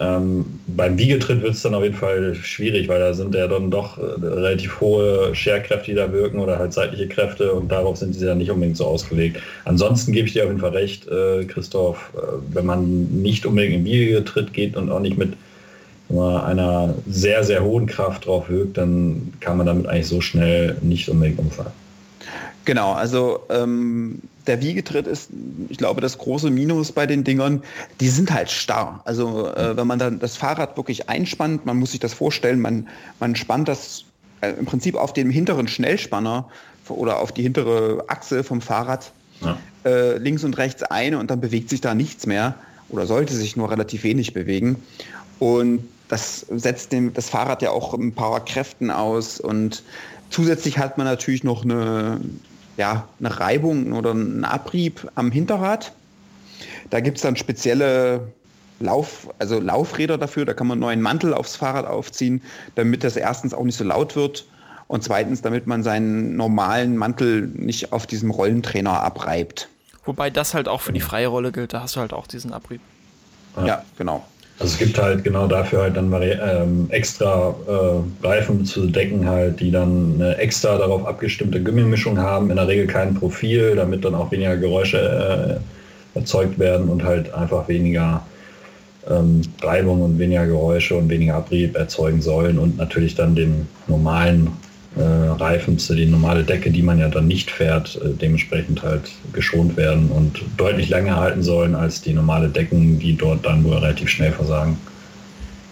ähm, 0.00 0.60
beim 0.68 0.96
Wiegetritt 0.96 1.42
wird 1.42 1.54
es 1.54 1.62
dann 1.62 1.74
auf 1.74 1.82
jeden 1.82 1.96
Fall 1.96 2.34
schwierig, 2.36 2.88
weil 2.88 3.00
da 3.00 3.14
sind 3.14 3.34
ja 3.34 3.48
dann 3.48 3.70
doch 3.70 3.98
äh, 3.98 4.02
relativ 4.24 4.80
hohe 4.80 5.34
Scherkräfte, 5.34 5.90
die 5.90 5.96
da 5.96 6.12
wirken 6.12 6.38
oder 6.38 6.58
halt 6.58 6.72
seitliche 6.72 7.08
Kräfte 7.08 7.52
und 7.52 7.72
darauf 7.72 7.96
sind 7.96 8.14
sie 8.14 8.24
dann 8.24 8.38
nicht 8.38 8.50
unbedingt 8.50 8.76
so 8.76 8.86
ausgelegt. 8.86 9.40
Ansonsten 9.64 10.12
gebe 10.12 10.28
ich 10.28 10.34
dir 10.34 10.44
auf 10.44 10.50
jeden 10.50 10.60
Fall 10.60 10.70
recht, 10.70 11.08
äh, 11.08 11.44
Christoph, 11.46 12.12
äh, 12.16 12.54
wenn 12.54 12.66
man 12.66 13.08
nicht 13.22 13.44
unbedingt 13.44 13.74
im 13.74 13.84
Wiegetritt 13.84 14.52
geht 14.52 14.76
und 14.76 14.90
auch 14.90 15.00
nicht 15.00 15.18
mit 15.18 15.32
einer 16.10 16.94
sehr, 17.06 17.44
sehr 17.44 17.62
hohen 17.62 17.86
Kraft 17.86 18.24
drauf 18.24 18.48
wirkt, 18.48 18.78
dann 18.78 19.34
kann 19.40 19.58
man 19.58 19.66
damit 19.66 19.86
eigentlich 19.86 20.06
so 20.06 20.22
schnell 20.22 20.78
nicht 20.80 21.06
unbedingt 21.10 21.38
umfallen. 21.38 21.72
Genau, 22.64 22.92
also 22.92 23.40
ähm, 23.50 24.20
der 24.48 24.62
Wiegetritt 24.62 25.06
ist, 25.06 25.30
ich 25.68 25.78
glaube, 25.78 26.00
das 26.00 26.18
große 26.18 26.50
Minus 26.50 26.92
bei 26.92 27.06
den 27.06 27.24
Dingern, 27.24 27.62
die 28.00 28.08
sind 28.08 28.32
halt 28.32 28.50
starr. 28.50 29.00
Also 29.04 29.48
äh, 29.54 29.76
wenn 29.76 29.86
man 29.86 29.98
dann 29.98 30.18
das 30.18 30.36
Fahrrad 30.36 30.76
wirklich 30.76 31.08
einspannt, 31.08 31.66
man 31.66 31.76
muss 31.76 31.92
sich 31.92 32.00
das 32.00 32.14
vorstellen, 32.14 32.60
man, 32.60 32.88
man 33.20 33.36
spannt 33.36 33.68
das 33.68 34.04
äh, 34.40 34.50
im 34.50 34.66
Prinzip 34.66 34.96
auf 34.96 35.12
dem 35.12 35.30
hinteren 35.30 35.68
Schnellspanner 35.68 36.48
oder 36.88 37.20
auf 37.20 37.32
die 37.32 37.42
hintere 37.42 38.04
Achse 38.08 38.42
vom 38.42 38.60
Fahrrad 38.60 39.12
ja. 39.42 39.58
äh, 39.84 40.16
links 40.18 40.42
und 40.44 40.56
rechts 40.56 40.82
ein 40.82 41.14
und 41.14 41.30
dann 41.30 41.40
bewegt 41.40 41.68
sich 41.68 41.80
da 41.80 41.94
nichts 41.94 42.26
mehr 42.26 42.54
oder 42.88 43.06
sollte 43.06 43.34
sich 43.34 43.56
nur 43.56 43.70
relativ 43.70 44.02
wenig 44.02 44.32
bewegen. 44.32 44.82
Und 45.38 45.84
das 46.08 46.46
setzt 46.50 46.92
dem, 46.92 47.12
das 47.12 47.28
Fahrrad 47.28 47.62
ja 47.62 47.70
auch 47.70 47.94
ein 47.94 48.14
paar 48.14 48.44
Kräften 48.44 48.90
aus 48.90 49.38
und 49.38 49.82
zusätzlich 50.30 50.78
hat 50.78 50.98
man 50.98 51.06
natürlich 51.06 51.44
noch 51.44 51.64
eine 51.64 52.20
ja, 52.78 53.08
eine 53.18 53.38
Reibung 53.38 53.92
oder 53.92 54.12
einen 54.12 54.44
Abrieb 54.44 55.10
am 55.16 55.30
Hinterrad. 55.30 55.92
Da 56.90 57.00
gibt 57.00 57.18
es 57.18 57.22
dann 57.22 57.36
spezielle 57.36 58.32
Lauf, 58.80 59.28
also 59.40 59.58
Laufräder 59.58 60.16
dafür, 60.16 60.46
da 60.46 60.54
kann 60.54 60.68
man 60.68 60.76
einen 60.76 60.82
neuen 60.82 61.02
Mantel 61.02 61.34
aufs 61.34 61.56
Fahrrad 61.56 61.86
aufziehen, 61.86 62.40
damit 62.76 63.02
das 63.02 63.16
erstens 63.16 63.52
auch 63.52 63.64
nicht 63.64 63.76
so 63.76 63.84
laut 63.84 64.14
wird 64.14 64.46
und 64.86 65.02
zweitens, 65.02 65.42
damit 65.42 65.66
man 65.66 65.82
seinen 65.82 66.36
normalen 66.36 66.96
Mantel 66.96 67.48
nicht 67.48 67.92
auf 67.92 68.06
diesem 68.06 68.30
Rollentrainer 68.30 69.02
abreibt. 69.02 69.68
Wobei 70.04 70.30
das 70.30 70.54
halt 70.54 70.68
auch 70.68 70.80
für 70.80 70.92
die 70.92 71.00
freie 71.00 71.26
Rolle 71.26 71.50
gilt, 71.50 71.72
da 71.72 71.82
hast 71.82 71.96
du 71.96 72.00
halt 72.00 72.12
auch 72.12 72.28
diesen 72.28 72.52
Abrieb. 72.52 72.80
Ja, 73.56 73.66
ja 73.66 73.84
genau. 73.98 74.24
Also 74.60 74.72
es 74.72 74.78
gibt 74.78 74.98
halt 74.98 75.22
genau 75.22 75.46
dafür 75.46 75.82
halt 75.82 75.96
dann 75.96 76.12
ähm, 76.20 76.88
extra 76.90 77.54
äh, 77.68 78.26
Reifen 78.26 78.64
zu 78.64 78.86
decken 78.86 79.28
halt, 79.28 79.60
die 79.60 79.70
dann 79.70 80.14
eine 80.16 80.36
extra 80.38 80.76
darauf 80.76 81.06
abgestimmte 81.06 81.62
Gummimischung 81.62 82.18
haben, 82.18 82.50
in 82.50 82.56
der 82.56 82.66
Regel 82.66 82.88
kein 82.88 83.14
Profil, 83.14 83.76
damit 83.76 84.04
dann 84.04 84.16
auch 84.16 84.32
weniger 84.32 84.56
Geräusche 84.56 85.60
äh, 86.14 86.18
erzeugt 86.18 86.58
werden 86.58 86.88
und 86.88 87.04
halt 87.04 87.32
einfach 87.32 87.68
weniger 87.68 88.26
ähm, 89.08 89.42
Reibung 89.62 90.02
und 90.02 90.18
weniger 90.18 90.46
Geräusche 90.46 90.96
und 90.96 91.08
weniger 91.08 91.36
Abrieb 91.36 91.76
erzeugen 91.76 92.20
sollen 92.20 92.58
und 92.58 92.76
natürlich 92.76 93.14
dann 93.14 93.36
den 93.36 93.68
normalen 93.86 94.50
äh, 94.96 95.02
Reifen 95.02 95.78
zu 95.78 95.94
die 95.94 96.06
normale 96.06 96.44
Decke, 96.44 96.70
die 96.70 96.82
man 96.82 96.98
ja 96.98 97.08
dann 97.08 97.26
nicht 97.26 97.50
fährt, 97.50 97.96
äh, 97.96 98.10
dementsprechend 98.10 98.82
halt 98.82 99.10
geschont 99.32 99.76
werden 99.76 100.10
und 100.10 100.40
deutlich 100.56 100.88
länger 100.88 101.16
halten 101.16 101.42
sollen 101.42 101.74
als 101.74 102.00
die 102.00 102.12
normale 102.12 102.48
Decken, 102.48 102.98
die 102.98 103.16
dort 103.16 103.44
dann 103.44 103.62
nur 103.62 103.76
relativ 103.76 104.08
schnell 104.08 104.32
versagen. 104.32 104.78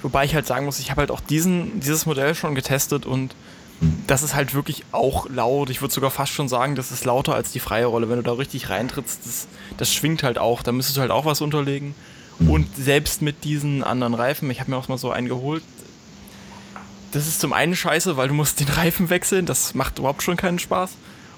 Wobei 0.03 0.25
ich 0.25 0.35
halt 0.35 0.47
sagen 0.47 0.67
muss, 0.67 0.79
ich 0.79 0.91
habe 0.91 1.01
halt 1.01 1.11
auch 1.11 1.21
diesen, 1.21 1.81
dieses 1.81 2.07
Modell 2.07 2.35
schon 2.35 2.55
getestet 2.55 3.07
und 3.07 3.35
hm. 3.81 3.95
das 4.07 4.23
ist 4.23 4.35
halt 4.35 4.55
wirklich 4.55 4.85
auch 4.93 5.29
laut. 5.29 5.71
Ich 5.71 5.81
würde 5.81 5.93
sogar 5.93 6.11
fast 6.11 6.33
schon 6.33 6.49
sagen, 6.49 6.77
das 6.77 6.93
ist 6.93 7.05
lauter 7.05 7.35
als 7.35 7.53
die 7.53 7.59
freie 7.59 7.87
Rolle. 7.87 8.09
Wenn 8.09 8.17
du 8.17 8.23
da 8.23 8.33
richtig 8.33 8.69
reintrittst, 8.71 9.21
das, 9.25 9.49
das 9.77 9.93
schwingt 9.93 10.23
halt 10.23 10.39
auch. 10.39 10.63
Da 10.63 10.73
müsstest 10.73 10.99
du 10.99 11.01
halt 11.01 11.11
auch 11.11 11.25
was 11.25 11.41
unterlegen. 11.41 11.95
Hm. 12.39 12.51
Und 12.51 12.77
selbst 12.77 13.23
mit 13.23 13.45
diesen 13.45 13.83
anderen 13.83 14.15
Reifen, 14.15 14.51
ich 14.51 14.61
habe 14.61 14.71
mir 14.71 14.77
auch 14.77 14.89
mal 14.89 14.99
so 14.99 15.11
einen 15.11 15.29
geholt, 15.29 15.63
das 17.13 17.27
ist 17.27 17.41
zum 17.41 17.53
einen 17.53 17.77
scheiße, 17.77 18.17
weil 18.17 18.29
du 18.29 18.35
musst 18.35 18.61
den 18.61 18.69
Reifen 18.69 19.11
wechseln, 19.11 19.47
das 19.47 19.75
macht 19.75 19.99
überhaupt 19.99 20.23
schon 20.23 20.37
keinen 20.37 20.59
Spaß. 20.59 20.91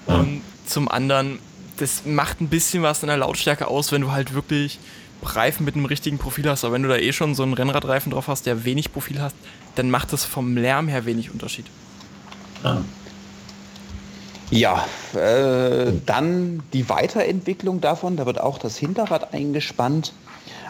Ja. 0.07 0.15
Und 0.15 0.41
zum 0.65 0.89
anderen, 0.89 1.39
das 1.77 2.05
macht 2.05 2.41
ein 2.41 2.49
bisschen 2.49 2.83
was 2.83 3.03
in 3.03 3.07
der 3.07 3.17
Lautstärke 3.17 3.67
aus, 3.67 3.91
wenn 3.91 4.01
du 4.01 4.11
halt 4.11 4.33
wirklich 4.33 4.79
Reifen 5.21 5.65
mit 5.65 5.75
einem 5.75 5.85
richtigen 5.85 6.17
Profil 6.17 6.49
hast. 6.49 6.63
Aber 6.63 6.73
wenn 6.73 6.83
du 6.83 6.89
da 6.89 6.97
eh 6.97 7.13
schon 7.13 7.35
so 7.35 7.43
einen 7.43 7.53
Rennradreifen 7.53 8.11
drauf 8.11 8.27
hast, 8.27 8.45
der 8.45 8.65
wenig 8.65 8.91
Profil 8.91 9.21
hast, 9.21 9.35
dann 9.75 9.89
macht 9.89 10.13
das 10.13 10.25
vom 10.25 10.57
Lärm 10.57 10.87
her 10.87 11.05
wenig 11.05 11.31
Unterschied. 11.31 11.65
Ja. 12.63 12.81
Ja, 14.51 14.85
äh, 15.13 15.91
dann 16.07 16.63
die 16.73 16.89
Weiterentwicklung 16.89 17.81
davon, 17.81 18.17
da 18.17 18.25
wird 18.25 18.41
auch 18.41 18.57
das 18.57 18.77
Hinterrad 18.77 19.31
eingespannt, 19.33 20.11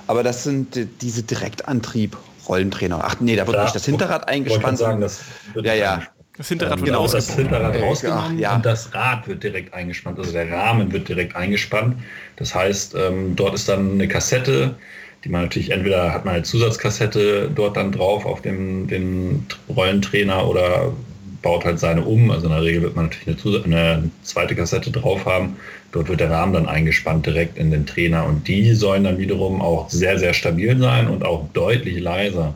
aber 0.05 0.21
das 0.21 0.43
sind 0.43 0.75
äh, 0.75 0.85
diese 0.99 1.23
Direktantrieb 1.23 2.17
Rollentrainer. 2.49 2.99
Ach 3.03 3.15
nee, 3.19 3.35
da 3.35 3.47
wird 3.47 3.57
da, 3.57 3.63
nicht 3.63 3.75
das 3.75 3.85
Hinterrad 3.85 4.27
eingespannt. 4.27 4.77
Sagen, 4.77 5.01
das 5.01 5.21
wird 5.53 5.65
ja, 5.65 5.73
ja. 5.73 6.01
Das 6.35 6.47
Hinterrad 6.47 6.79
ähm, 6.79 6.85
wird 6.85 6.95
genau, 6.95 7.07
das 7.07 7.35
Hinterrad 7.35 7.81
rausgenommen 7.81 8.39
ja. 8.39 8.55
und 8.55 8.65
das 8.65 8.93
Rad 8.93 9.27
wird 9.27 9.43
direkt 9.43 9.73
eingespannt. 9.73 10.17
Also 10.19 10.31
der 10.31 10.49
Rahmen 10.51 10.91
wird 10.91 11.07
direkt 11.07 11.35
eingespannt. 11.35 11.97
Das 12.37 12.55
heißt, 12.55 12.95
ähm, 12.95 13.35
dort 13.35 13.55
ist 13.55 13.67
dann 13.67 13.93
eine 13.93 14.07
Kassette, 14.07 14.75
die 15.23 15.29
man 15.29 15.43
natürlich 15.43 15.71
entweder 15.71 16.13
hat 16.13 16.23
man 16.25 16.35
eine 16.35 16.43
Zusatzkassette 16.43 17.51
dort 17.53 17.75
dann 17.75 17.91
drauf 17.91 18.25
auf 18.25 18.41
dem 18.41 18.87
den 18.87 19.45
Rollentrainer 19.67 20.47
oder 20.47 20.93
baut 21.41 21.65
halt 21.65 21.79
seine 21.79 22.03
um. 22.03 22.31
Also 22.31 22.47
in 22.47 22.51
der 22.51 22.61
Regel 22.61 22.81
wird 22.81 22.95
man 22.95 23.09
natürlich 23.25 23.65
eine, 23.65 23.75
eine, 23.75 24.11
zweite 24.23 24.55
Kassette 24.55 24.91
drauf 24.91 25.25
haben. 25.25 25.55
Dort 25.91 26.07
wird 26.07 26.19
der 26.19 26.29
Rahmen 26.29 26.53
dann 26.53 26.67
eingespannt 26.67 27.25
direkt 27.25 27.57
in 27.57 27.71
den 27.71 27.85
Trainer 27.85 28.25
und 28.25 28.47
die 28.47 28.73
sollen 28.73 29.03
dann 29.03 29.17
wiederum 29.17 29.61
auch 29.61 29.89
sehr, 29.89 30.19
sehr 30.19 30.33
stabil 30.33 30.77
sein 30.77 31.07
und 31.07 31.25
auch 31.25 31.47
deutlich 31.53 31.99
leiser 31.99 32.53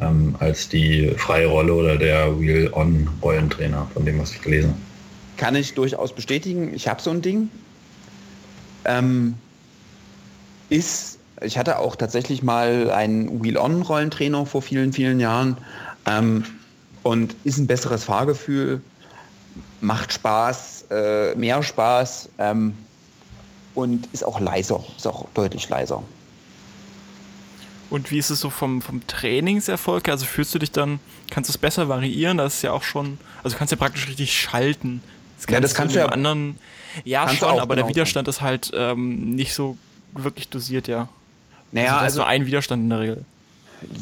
ähm, 0.00 0.36
als 0.38 0.68
die 0.68 1.12
freie 1.16 1.46
Rolle 1.46 1.74
oder 1.74 1.96
der 1.96 2.38
Wheel-On-Rollentrainer, 2.38 3.90
von 3.92 4.04
dem, 4.04 4.18
was 4.20 4.32
ich 4.32 4.42
gelesen 4.42 4.70
habe. 4.70 4.80
Kann 5.36 5.54
ich 5.56 5.74
durchaus 5.74 6.14
bestätigen. 6.14 6.72
Ich 6.74 6.86
habe 6.86 7.00
so 7.00 7.10
ein 7.10 7.22
Ding. 7.22 7.48
Ähm, 8.84 9.34
ist, 10.68 11.18
ich 11.42 11.58
hatte 11.58 11.78
auch 11.78 11.96
tatsächlich 11.96 12.42
mal 12.42 12.90
einen 12.90 13.42
Wheel-On-Rollentrainer 13.42 14.46
vor 14.46 14.62
vielen, 14.62 14.92
vielen 14.92 15.18
Jahren. 15.18 15.56
Ähm, 16.06 16.44
und 17.02 17.34
ist 17.44 17.58
ein 17.58 17.66
besseres 17.66 18.04
Fahrgefühl, 18.04 18.80
macht 19.80 20.12
Spaß, 20.12 20.86
äh, 20.90 21.34
mehr 21.34 21.62
Spaß 21.62 22.28
ähm, 22.38 22.76
und 23.74 24.08
ist 24.12 24.24
auch 24.24 24.40
leiser, 24.40 24.84
ist 24.96 25.06
auch 25.06 25.26
deutlich 25.34 25.68
leiser. 25.68 26.02
Und 27.88 28.10
wie 28.12 28.18
ist 28.18 28.30
es 28.30 28.40
so 28.40 28.50
vom, 28.50 28.82
vom 28.82 29.04
Trainingserfolg? 29.06 30.08
Also 30.08 30.24
fühlst 30.24 30.54
du 30.54 30.60
dich 30.60 30.70
dann, 30.70 31.00
kannst 31.28 31.50
du 31.50 31.52
es 31.52 31.58
besser 31.58 31.88
variieren? 31.88 32.38
Das 32.38 32.56
ist 32.56 32.62
ja 32.62 32.72
auch 32.72 32.84
schon, 32.84 33.18
also 33.42 33.54
du 33.54 33.58
kannst 33.58 33.72
ja 33.72 33.76
praktisch 33.76 34.06
richtig 34.06 34.38
schalten. 34.38 35.02
Das 35.36 35.52
ja, 35.52 35.60
das 35.60 35.74
kannst 35.74 35.96
du 35.96 35.98
ja. 35.98 36.06
Anderen, 36.06 36.58
ja, 37.04 37.28
schon, 37.28 37.48
aber 37.48 37.74
genau. 37.74 37.86
der 37.86 37.88
Widerstand 37.88 38.28
ist 38.28 38.40
halt 38.40 38.70
ähm, 38.74 39.34
nicht 39.34 39.54
so 39.54 39.76
wirklich 40.12 40.48
dosiert, 40.48 40.86
ja. 40.86 41.08
Naja, 41.72 41.94
also, 41.94 42.04
also 42.04 42.22
ein 42.24 42.46
Widerstand 42.46 42.84
in 42.84 42.90
der 42.90 43.00
Regel. 43.00 43.24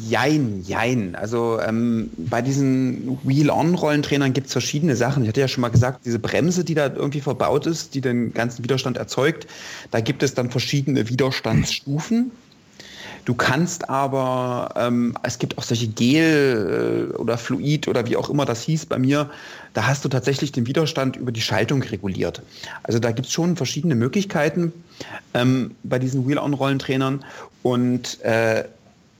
Jein, 0.07 0.63
jein. 0.65 1.15
Also 1.15 1.59
ähm, 1.61 2.09
bei 2.17 2.41
diesen 2.41 3.17
Wheel-On-Rollentrainern 3.23 4.33
gibt 4.33 4.47
es 4.47 4.53
verschiedene 4.53 4.95
Sachen. 4.95 5.23
Ich 5.23 5.29
hatte 5.29 5.41
ja 5.41 5.47
schon 5.47 5.61
mal 5.61 5.69
gesagt, 5.69 6.05
diese 6.05 6.19
Bremse, 6.19 6.63
die 6.63 6.73
da 6.73 6.87
irgendwie 6.87 7.21
verbaut 7.21 7.65
ist, 7.65 7.95
die 7.95 8.01
den 8.01 8.33
ganzen 8.33 8.63
Widerstand 8.63 8.97
erzeugt, 8.97 9.47
da 9.91 10.01
gibt 10.01 10.23
es 10.23 10.33
dann 10.33 10.49
verschiedene 10.51 11.07
Widerstandsstufen. 11.07 12.31
Du 13.25 13.35
kannst 13.35 13.89
aber, 13.89 14.73
ähm, 14.75 15.15
es 15.23 15.37
gibt 15.37 15.57
auch 15.57 15.63
solche 15.63 15.87
Gel 15.87 17.11
äh, 17.11 17.15
oder 17.15 17.37
Fluid 17.37 17.87
oder 17.87 18.07
wie 18.07 18.15
auch 18.15 18.29
immer 18.29 18.45
das 18.45 18.63
hieß 18.63 18.87
bei 18.87 18.97
mir, 18.97 19.29
da 19.73 19.85
hast 19.85 20.03
du 20.03 20.09
tatsächlich 20.09 20.51
den 20.51 20.65
Widerstand 20.65 21.15
über 21.15 21.31
die 21.31 21.41
Schaltung 21.41 21.83
reguliert. 21.83 22.41
Also 22.83 22.97
da 22.97 23.11
gibt 23.11 23.27
es 23.27 23.33
schon 23.33 23.55
verschiedene 23.55 23.93
Möglichkeiten 23.93 24.73
ähm, 25.33 25.75
bei 25.83 25.99
diesen 25.99 26.27
Wheel-On-Rollentrainern. 26.27 27.23
Und 27.61 28.21
äh, 28.23 28.63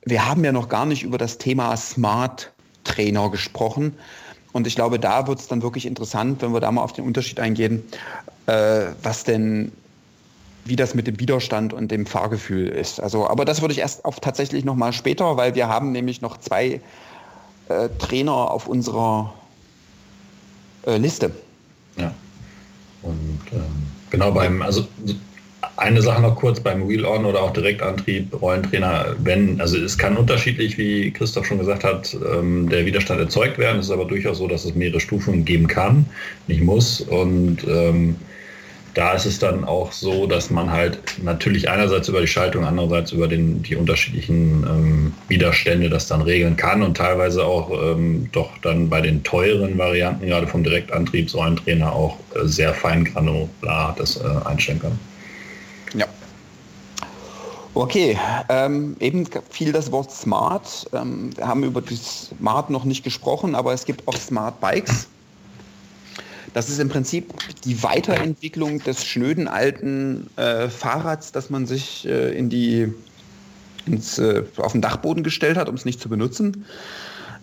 wir 0.10 0.28
haben 0.28 0.44
ja 0.44 0.52
noch 0.52 0.70
gar 0.70 0.86
nicht 0.86 1.04
über 1.04 1.18
das 1.18 1.38
Thema 1.38 1.76
Smart 1.78 2.52
Trainer 2.84 3.30
gesprochen. 3.30 3.96
Und 4.52 4.66
ich 4.66 4.76
glaube, 4.76 5.00
da 5.00 5.28
wird 5.28 5.40
es 5.40 5.48
dann 5.48 5.62
wirklich 5.62 5.86
interessant, 5.86 6.42
wenn 6.42 6.54
wir 6.54 6.60
da 6.60 6.72
mal 6.72 6.82
auf 6.82 6.94
den 6.94 7.06
Unterschied 7.06 7.40
eingehen, 7.40 7.84
äh, 8.48 8.88
was 9.04 9.24
denn, 9.24 9.72
wie 10.66 10.76
das 10.76 10.96
mit 10.96 11.08
dem 11.08 11.20
Widerstand 11.20 11.72
und 11.72 11.92
dem 11.92 12.06
Fahrgefühl 12.06 12.68
ist. 12.68 13.00
Also, 13.00 13.28
aber 13.28 13.46
das 13.46 13.62
würde 13.62 13.74
ich 13.74 13.80
erst 13.80 14.06
auf 14.06 14.20
tatsächlich 14.20 14.66
noch 14.66 14.76
mal 14.76 14.92
später, 14.92 15.38
weil 15.38 15.54
wir 15.56 15.68
haben 15.68 15.92
nämlich 15.92 16.22
noch 16.22 16.38
zwei 16.38 16.82
äh, 17.70 17.90
Trainer 18.00 18.34
auf 18.34 18.68
unserer 18.68 19.34
äh, 20.86 20.98
Liste. 20.98 21.32
Ja. 21.98 22.14
Und 23.04 23.42
ähm, 23.52 23.88
genau 24.10 24.32
beim, 24.32 24.62
also 24.62 24.88
eine 25.78 26.02
Sache 26.02 26.22
noch 26.22 26.36
kurz 26.36 26.60
beim 26.60 26.88
Wheel-On 26.88 27.26
oder 27.26 27.42
auch 27.42 27.54
Direktantrieb, 27.54 28.42
Rollentrainer, 28.42 29.16
wenn, 29.20 29.60
also 29.60 29.78
es 29.78 29.98
kann 29.98 30.18
unterschiedlich, 30.18 30.78
wie 30.78 31.12
Christoph 31.12 31.46
schon 31.46 31.60
gesagt 31.60 31.84
hat, 31.84 32.16
ähm, 32.34 32.70
der 32.70 32.86
Widerstand 32.86 33.20
erzeugt 33.20 33.58
werden. 33.58 33.80
Es 33.80 33.86
ist 33.86 33.92
aber 33.92 34.06
durchaus 34.06 34.38
so, 34.38 34.48
dass 34.48 34.66
es 34.66 34.76
mehrere 34.76 35.00
Stufen 35.00 35.46
geben 35.46 35.68
kann, 35.68 36.06
nicht 36.48 36.62
muss. 36.62 37.02
Und 37.02 37.66
ähm, 37.68 38.16
da 38.94 39.14
ist 39.14 39.26
es 39.26 39.40
dann 39.40 39.64
auch 39.64 39.92
so, 39.92 40.28
dass 40.28 40.50
man 40.50 40.72
halt 40.72 41.00
natürlich 41.22 41.70
einerseits 41.70 42.08
über 42.08 42.22
die 42.22 42.28
Schaltung, 42.28 42.66
andererseits 42.66 43.12
über 43.12 43.28
den, 43.28 43.62
die 43.64 43.76
unterschiedlichen 43.76 44.66
ähm, 44.68 45.14
Widerstände 45.28 45.90
das 45.90 46.08
dann 46.08 46.22
regeln 46.22 46.58
kann 46.58 46.82
und 46.82 46.98
teilweise 46.98 47.46
auch 47.46 47.72
ähm, 47.72 48.30
doch 48.32 48.58
dann 48.62 48.90
bei 48.90 49.02
den 49.02 49.24
teuren 49.24 49.78
Varianten, 49.78 50.26
gerade 50.26 50.48
vom 50.48 50.64
Direktantrieb, 50.64 51.30
so 51.30 51.42
ein 51.42 51.56
Trainer 51.56 51.94
auch 51.94 52.18
äh, 52.36 52.46
sehr 52.48 52.74
fein 52.74 53.06
granular 53.06 53.96
das 53.98 54.18
äh, 54.18 54.46
einstellen 54.46 54.80
kann. 54.80 55.00
Okay, 57.80 58.20
ähm, 58.50 58.98
eben 59.00 59.26
fiel 59.50 59.72
das 59.72 59.90
Wort 59.94 60.12
Smart. 60.12 60.86
Ähm, 60.92 61.30
wir 61.38 61.48
haben 61.48 61.64
über 61.64 61.80
die 61.80 61.96
Smart 61.96 62.70
noch 62.70 62.84
nicht 62.84 63.06
gesprochen, 63.06 63.56
aber 63.56 63.72
es 63.72 63.86
gibt 63.86 64.06
auch 64.06 64.18
Smart 64.18 64.60
Bikes. 64.60 65.08
Das 66.54 66.68
ist 66.68 66.80
im 66.80 66.90
Prinzip 66.90 67.34
die 67.64 67.82
Weiterentwicklung 67.82 68.80
des 68.80 69.06
schnöden 69.06 69.48
alten 69.48 70.30
äh, 70.36 70.68
Fahrrads, 70.68 71.32
das 71.32 71.50
man 71.50 71.66
sich 71.68 72.06
äh, 72.06 72.38
in 72.38 72.50
die, 72.50 72.94
ins, 73.86 74.18
äh, 74.18 74.44
auf 74.58 74.74
den 74.74 74.82
Dachboden 74.82 75.24
gestellt 75.24 75.56
hat, 75.56 75.70
um 75.70 75.76
es 75.76 75.86
nicht 75.86 76.02
zu 76.02 76.10
benutzen. 76.10 76.66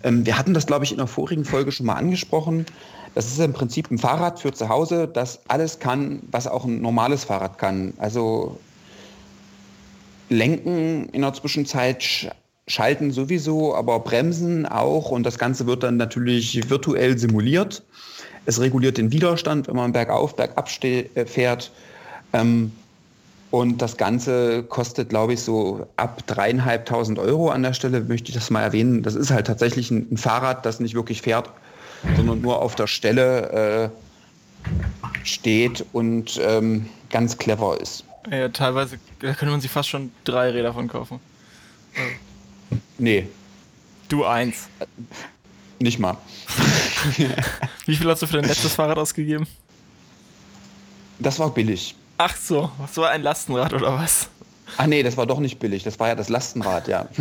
Ähm, 0.03 0.27
wir 0.27 0.37
hatten 0.37 0.53
das, 0.53 0.67
glaube 0.67 0.85
ich, 0.85 0.91
in 0.91 0.99
der 0.99 1.07
vorigen 1.07 1.47
Folge 1.47 1.73
schon 1.73 1.87
mal 1.87 1.95
angesprochen. 1.95 2.67
Das 3.15 3.25
ist 3.29 3.41
im 3.41 3.55
Prinzip 3.55 3.91
ein 3.91 3.97
Fahrrad 3.97 4.39
für 4.39 4.53
zu 4.53 4.69
Hause, 4.69 5.09
das 5.09 5.41
alles 5.49 5.79
kann, 5.79 6.21
was 6.31 6.47
auch 6.47 6.67
ein 6.67 6.83
normales 6.83 7.25
Fahrrad 7.25 7.57
kann. 7.57 7.95
Also 7.97 8.59
lenken 10.29 11.09
in 11.11 11.23
der 11.23 11.35
Zwischenzeit, 11.35 12.31
schalten 12.69 13.13
sowieso, 13.13 13.75
aber 13.75 14.01
bremsen 14.01 14.67
auch 14.67 15.11
und 15.11 15.25
das 15.25 15.39
Ganze 15.39 15.67
wird 15.67 15.83
dann 15.83 15.97
natürlich 15.97 16.69
virtuell 16.69 17.17
simuliert. 17.17 17.83
Es 18.45 18.61
reguliert 18.61 18.99
den 18.99 19.13
Widerstand, 19.13 19.69
wenn 19.69 19.77
man 19.77 19.93
bergauf, 19.93 20.35
bergab 20.35 20.69
äh, 20.83 21.27
fährt. 21.27 21.71
Ähm, 22.33 22.73
und 23.51 23.81
das 23.81 23.97
Ganze 23.97 24.65
kostet, 24.65 25.09
glaube 25.09 25.35
ich, 25.35 25.41
so 25.41 25.87
ab 25.97 26.27
dreieinhalbtausend 26.27 27.19
Euro 27.19 27.51
an 27.51 27.63
der 27.63 27.73
Stelle, 27.73 28.01
möchte 28.01 28.31
ich 28.31 28.35
das 28.35 28.51
mal 28.51 28.63
erwähnen. 28.63 29.03
Das 29.03 29.15
ist 29.15 29.31
halt 29.31 29.47
tatsächlich 29.47 29.91
ein, 29.91 30.09
ein 30.11 30.17
Fahrrad, 30.17 30.67
das 30.67 30.81
nicht 30.81 30.95
wirklich 30.95 31.23
fährt, 31.23 31.51
sondern 32.17 32.41
nur 32.41 32.61
auf 32.61 32.75
der 32.75 32.89
Stelle 32.89 33.93
äh, 33.93 35.25
steht 35.25 35.85
und 35.93 36.41
ähm, 36.45 36.87
ganz 37.11 37.39
clever 37.39 37.81
ist. 37.81 38.05
Ja, 38.31 38.49
teilweise 38.49 38.99
da 39.21 39.35
könnte 39.35 39.53
man 39.53 39.61
sich 39.61 39.71
fast 39.71 39.89
schon 39.89 40.13
drei 40.25 40.51
Räder 40.51 40.73
von 40.73 40.89
kaufen. 40.89 41.21
Also. 41.97 42.81
Nee. 42.99 43.27
Du 44.09 44.25
eins. 44.25 44.69
Nicht 45.79 45.99
mal. 45.99 46.17
Wie 47.87 47.97
viel 47.97 48.09
hast 48.09 48.23
du 48.23 48.27
für 48.27 48.37
dein 48.37 48.47
letztes 48.47 48.75
Fahrrad 48.75 48.99
ausgegeben? 48.99 49.47
Das 51.19 51.39
war 51.39 51.51
billig. 51.51 51.95
Ach 52.19 52.35
so, 52.35 52.71
was 52.79 52.97
war 52.97 53.11
ein 53.11 53.23
Lastenrad 53.23 53.75
oder 53.75 53.93
was? 53.99 54.29
Ah 54.79 54.87
nee, 54.87 55.03
das 55.03 55.17
war 55.17 55.27
doch 55.27 55.39
nicht 55.39 55.59
billig. 55.59 55.85
Das 55.85 55.99
war 56.01 56.09
ja 56.09 56.15
das 56.15 56.29
Lastenrad, 56.29 56.89
ja. 56.89 57.09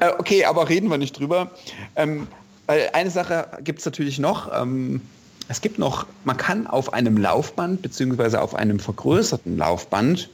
Äh, 0.00 0.10
okay, 0.18 0.44
aber 0.44 0.68
reden 0.68 0.90
wir 0.90 0.98
nicht 0.98 1.16
drüber. 1.16 1.52
Ähm, 1.94 2.26
eine 2.66 3.10
Sache 3.10 3.48
gibt 3.60 3.78
es 3.78 3.84
natürlich 3.84 4.18
noch. 4.18 4.50
Ähm, 4.52 5.00
es 5.48 5.60
gibt 5.60 5.78
noch, 5.78 6.06
man 6.24 6.36
kann 6.36 6.66
auf 6.66 6.92
einem 6.92 7.16
Laufband 7.16 7.82
beziehungsweise 7.82 8.40
auf 8.40 8.54
einem 8.54 8.80
vergrößerten 8.80 9.56
Laufband 9.56 10.28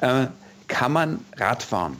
äh, 0.00 0.26
kann 0.68 0.92
man 0.92 1.20
Rad 1.36 1.62
fahren. 1.62 1.96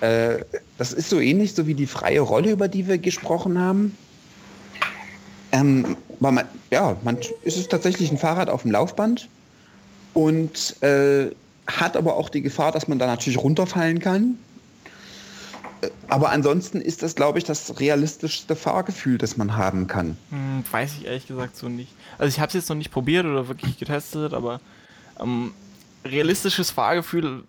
Äh, 0.00 0.38
das 0.76 0.92
ist 0.92 1.10
so 1.10 1.20
ähnlich 1.20 1.54
so 1.54 1.66
wie 1.66 1.74
die 1.74 1.86
freie 1.86 2.20
Rolle, 2.20 2.50
über 2.50 2.68
die 2.68 2.88
wir 2.88 2.98
gesprochen 2.98 3.58
haben. 3.58 3.96
Ähm, 5.52 5.96
man, 6.18 6.40
ja, 6.70 6.96
man 7.04 7.18
ist 7.42 7.56
es 7.56 7.68
tatsächlich 7.68 8.10
ein 8.10 8.18
Fahrrad 8.18 8.48
auf 8.48 8.62
dem 8.62 8.72
Laufband 8.72 9.28
und 10.14 10.82
äh, 10.82 11.30
hat 11.66 11.96
aber 11.96 12.16
auch 12.16 12.28
die 12.28 12.42
Gefahr, 12.42 12.72
dass 12.72 12.88
man 12.88 12.98
da 12.98 13.06
natürlich 13.06 13.38
runterfallen 13.38 14.00
kann 14.00 14.38
aber 16.08 16.30
ansonsten 16.30 16.80
ist 16.80 17.02
das, 17.02 17.14
glaube 17.14 17.38
ich, 17.38 17.44
das 17.44 17.80
realistischste 17.80 18.56
Fahrgefühl, 18.56 19.18
das 19.18 19.36
man 19.36 19.56
haben 19.56 19.86
kann. 19.86 20.16
Hm, 20.30 20.64
weiß 20.70 20.92
ich 20.98 21.06
ehrlich 21.06 21.26
gesagt 21.26 21.56
so 21.56 21.68
nicht. 21.68 21.92
Also 22.18 22.28
ich 22.28 22.40
habe 22.40 22.48
es 22.48 22.54
jetzt 22.54 22.68
noch 22.68 22.76
nicht 22.76 22.90
probiert 22.90 23.26
oder 23.26 23.48
wirklich 23.48 23.78
getestet, 23.78 24.34
aber 24.34 24.60
ähm, 25.20 25.52
realistisches 26.04 26.70
Fahrgefühl, 26.70 27.42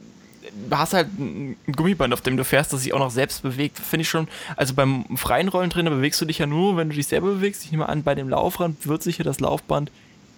du 0.70 0.78
hast 0.78 0.94
halt 0.94 1.08
ein 1.20 1.58
Gummiband, 1.76 2.14
auf 2.14 2.22
dem 2.22 2.38
du 2.38 2.44
fährst, 2.44 2.74
das 2.74 2.82
sich 2.84 2.94
auch 2.94 3.00
noch 3.00 3.12
selbst 3.12 3.44
bewegt. 3.44 3.80
Finde 3.80 4.02
ich 4.02 4.10
schon, 4.10 4.28
also 4.56 4.74
beim 4.74 5.06
freien 5.18 5.48
Rollentrainer 5.48 5.90
bewegst 5.90 6.22
du 6.22 6.26
dich 6.26 6.40
ja 6.40 6.46
nur, 6.46 6.78
wenn 6.78 6.90
du 6.90 6.96
dich 6.96 7.08
selber 7.08 7.28
bewegst. 7.28 7.64
Ich 7.66 7.72
nehme 7.72 7.90
an, 7.90 8.04
bei 8.04 8.16
dem 8.16 8.30
Laufrand 8.30 8.88
wird 8.88 9.04
sich 9.04 9.18
ja 9.18 9.24
das 9.24 9.40
Laufband 9.40 9.92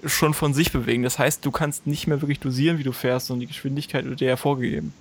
schon 0.06 0.34
von 0.34 0.54
sich 0.54 0.72
bewegen. 0.72 1.04
Das 1.04 1.20
heißt, 1.20 1.46
du 1.46 1.52
kannst 1.52 1.88
nicht 1.88 2.08
mehr 2.08 2.22
wirklich 2.22 2.40
dosieren, 2.40 2.78
wie 2.78 2.84
du 2.84 2.92
fährst 2.92 3.32
und 3.32 3.40
die 3.40 3.48
Geschwindigkeit 3.48 4.06
wird 4.06 4.20
dir 4.20 4.30
ja 4.30 4.38
vorgegeben. 4.38 4.94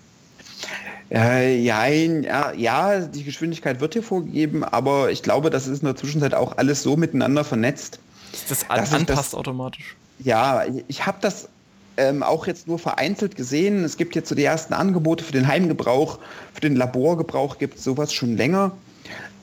Äh, 1.10 1.58
ja, 1.60 1.86
ja, 1.86 2.52
ja, 2.52 3.00
die 3.00 3.22
Geschwindigkeit 3.22 3.80
wird 3.80 3.92
hier 3.92 4.02
vorgegeben, 4.02 4.64
aber 4.64 5.10
ich 5.10 5.22
glaube, 5.22 5.50
das 5.50 5.68
ist 5.68 5.80
in 5.80 5.86
der 5.86 5.96
Zwischenzeit 5.96 6.34
auch 6.34 6.56
alles 6.56 6.82
so 6.82 6.96
miteinander 6.96 7.44
vernetzt. 7.44 8.00
Das 8.48 8.68
alles 8.68 8.92
anpasst 8.92 9.32
das, 9.32 9.34
automatisch. 9.34 9.96
Ja, 10.18 10.64
ich 10.88 11.06
habe 11.06 11.18
das 11.20 11.48
ähm, 11.96 12.22
auch 12.22 12.46
jetzt 12.46 12.66
nur 12.66 12.78
vereinzelt 12.78 13.36
gesehen. 13.36 13.84
Es 13.84 13.96
gibt 13.96 14.14
jetzt 14.14 14.28
so 14.28 14.34
die 14.34 14.44
ersten 14.44 14.74
Angebote 14.74 15.22
für 15.24 15.32
den 15.32 15.46
Heimgebrauch, 15.46 16.18
für 16.52 16.60
den 16.60 16.76
Laborgebrauch 16.76 17.58
gibt 17.58 17.78
es 17.78 17.84
sowas 17.84 18.12
schon 18.12 18.36
länger. 18.36 18.72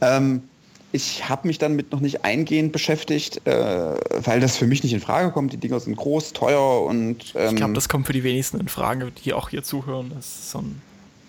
Ähm, 0.02 0.44
ich 0.92 1.28
habe 1.28 1.48
mich 1.48 1.58
dann 1.58 1.76
mit 1.76 1.92
noch 1.92 2.02
nicht 2.02 2.24
eingehend 2.24 2.72
beschäftigt, 2.72 3.48
äh, 3.48 3.96
weil 4.24 4.40
das 4.40 4.58
für 4.58 4.68
mich 4.68 4.84
nicht 4.84 4.94
in 4.94 5.00
Frage 5.00 5.32
kommt. 5.32 5.52
Die 5.52 5.58
Dinger 5.58 5.80
sind 5.80 5.96
groß, 5.96 6.34
teuer 6.34 6.84
und. 6.84 7.34
Ähm, 7.36 7.50
ich 7.50 7.56
glaube, 7.56 7.74
das 7.74 7.90
kommt 7.90 8.06
für 8.06 8.14
die 8.14 8.24
wenigsten 8.24 8.60
in 8.60 8.68
Frage, 8.68 9.12
die 9.12 9.34
auch 9.34 9.50
hier 9.50 9.64
zuhören. 9.64 10.12
Das 10.14 10.26
ist 10.26 10.52
so 10.52 10.60
ein 10.60 10.82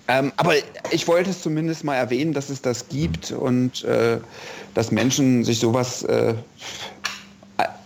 ähm, 0.09 0.33
aber 0.37 0.55
ich 0.91 1.09
wollte 1.09 1.31
es 1.31 1.43
zumindest 1.43 1.85
mal 1.85 1.97
erwähnen, 1.97 2.33
dass 2.33 2.51
es 2.51 2.61
das 2.61 2.89
gibt 2.89 3.33
und 3.33 3.85
äh, 3.85 4.19
dass 4.75 4.91
Menschen 4.91 5.45
sich 5.45 5.59
sowas 5.59 6.03
äh, 6.03 6.35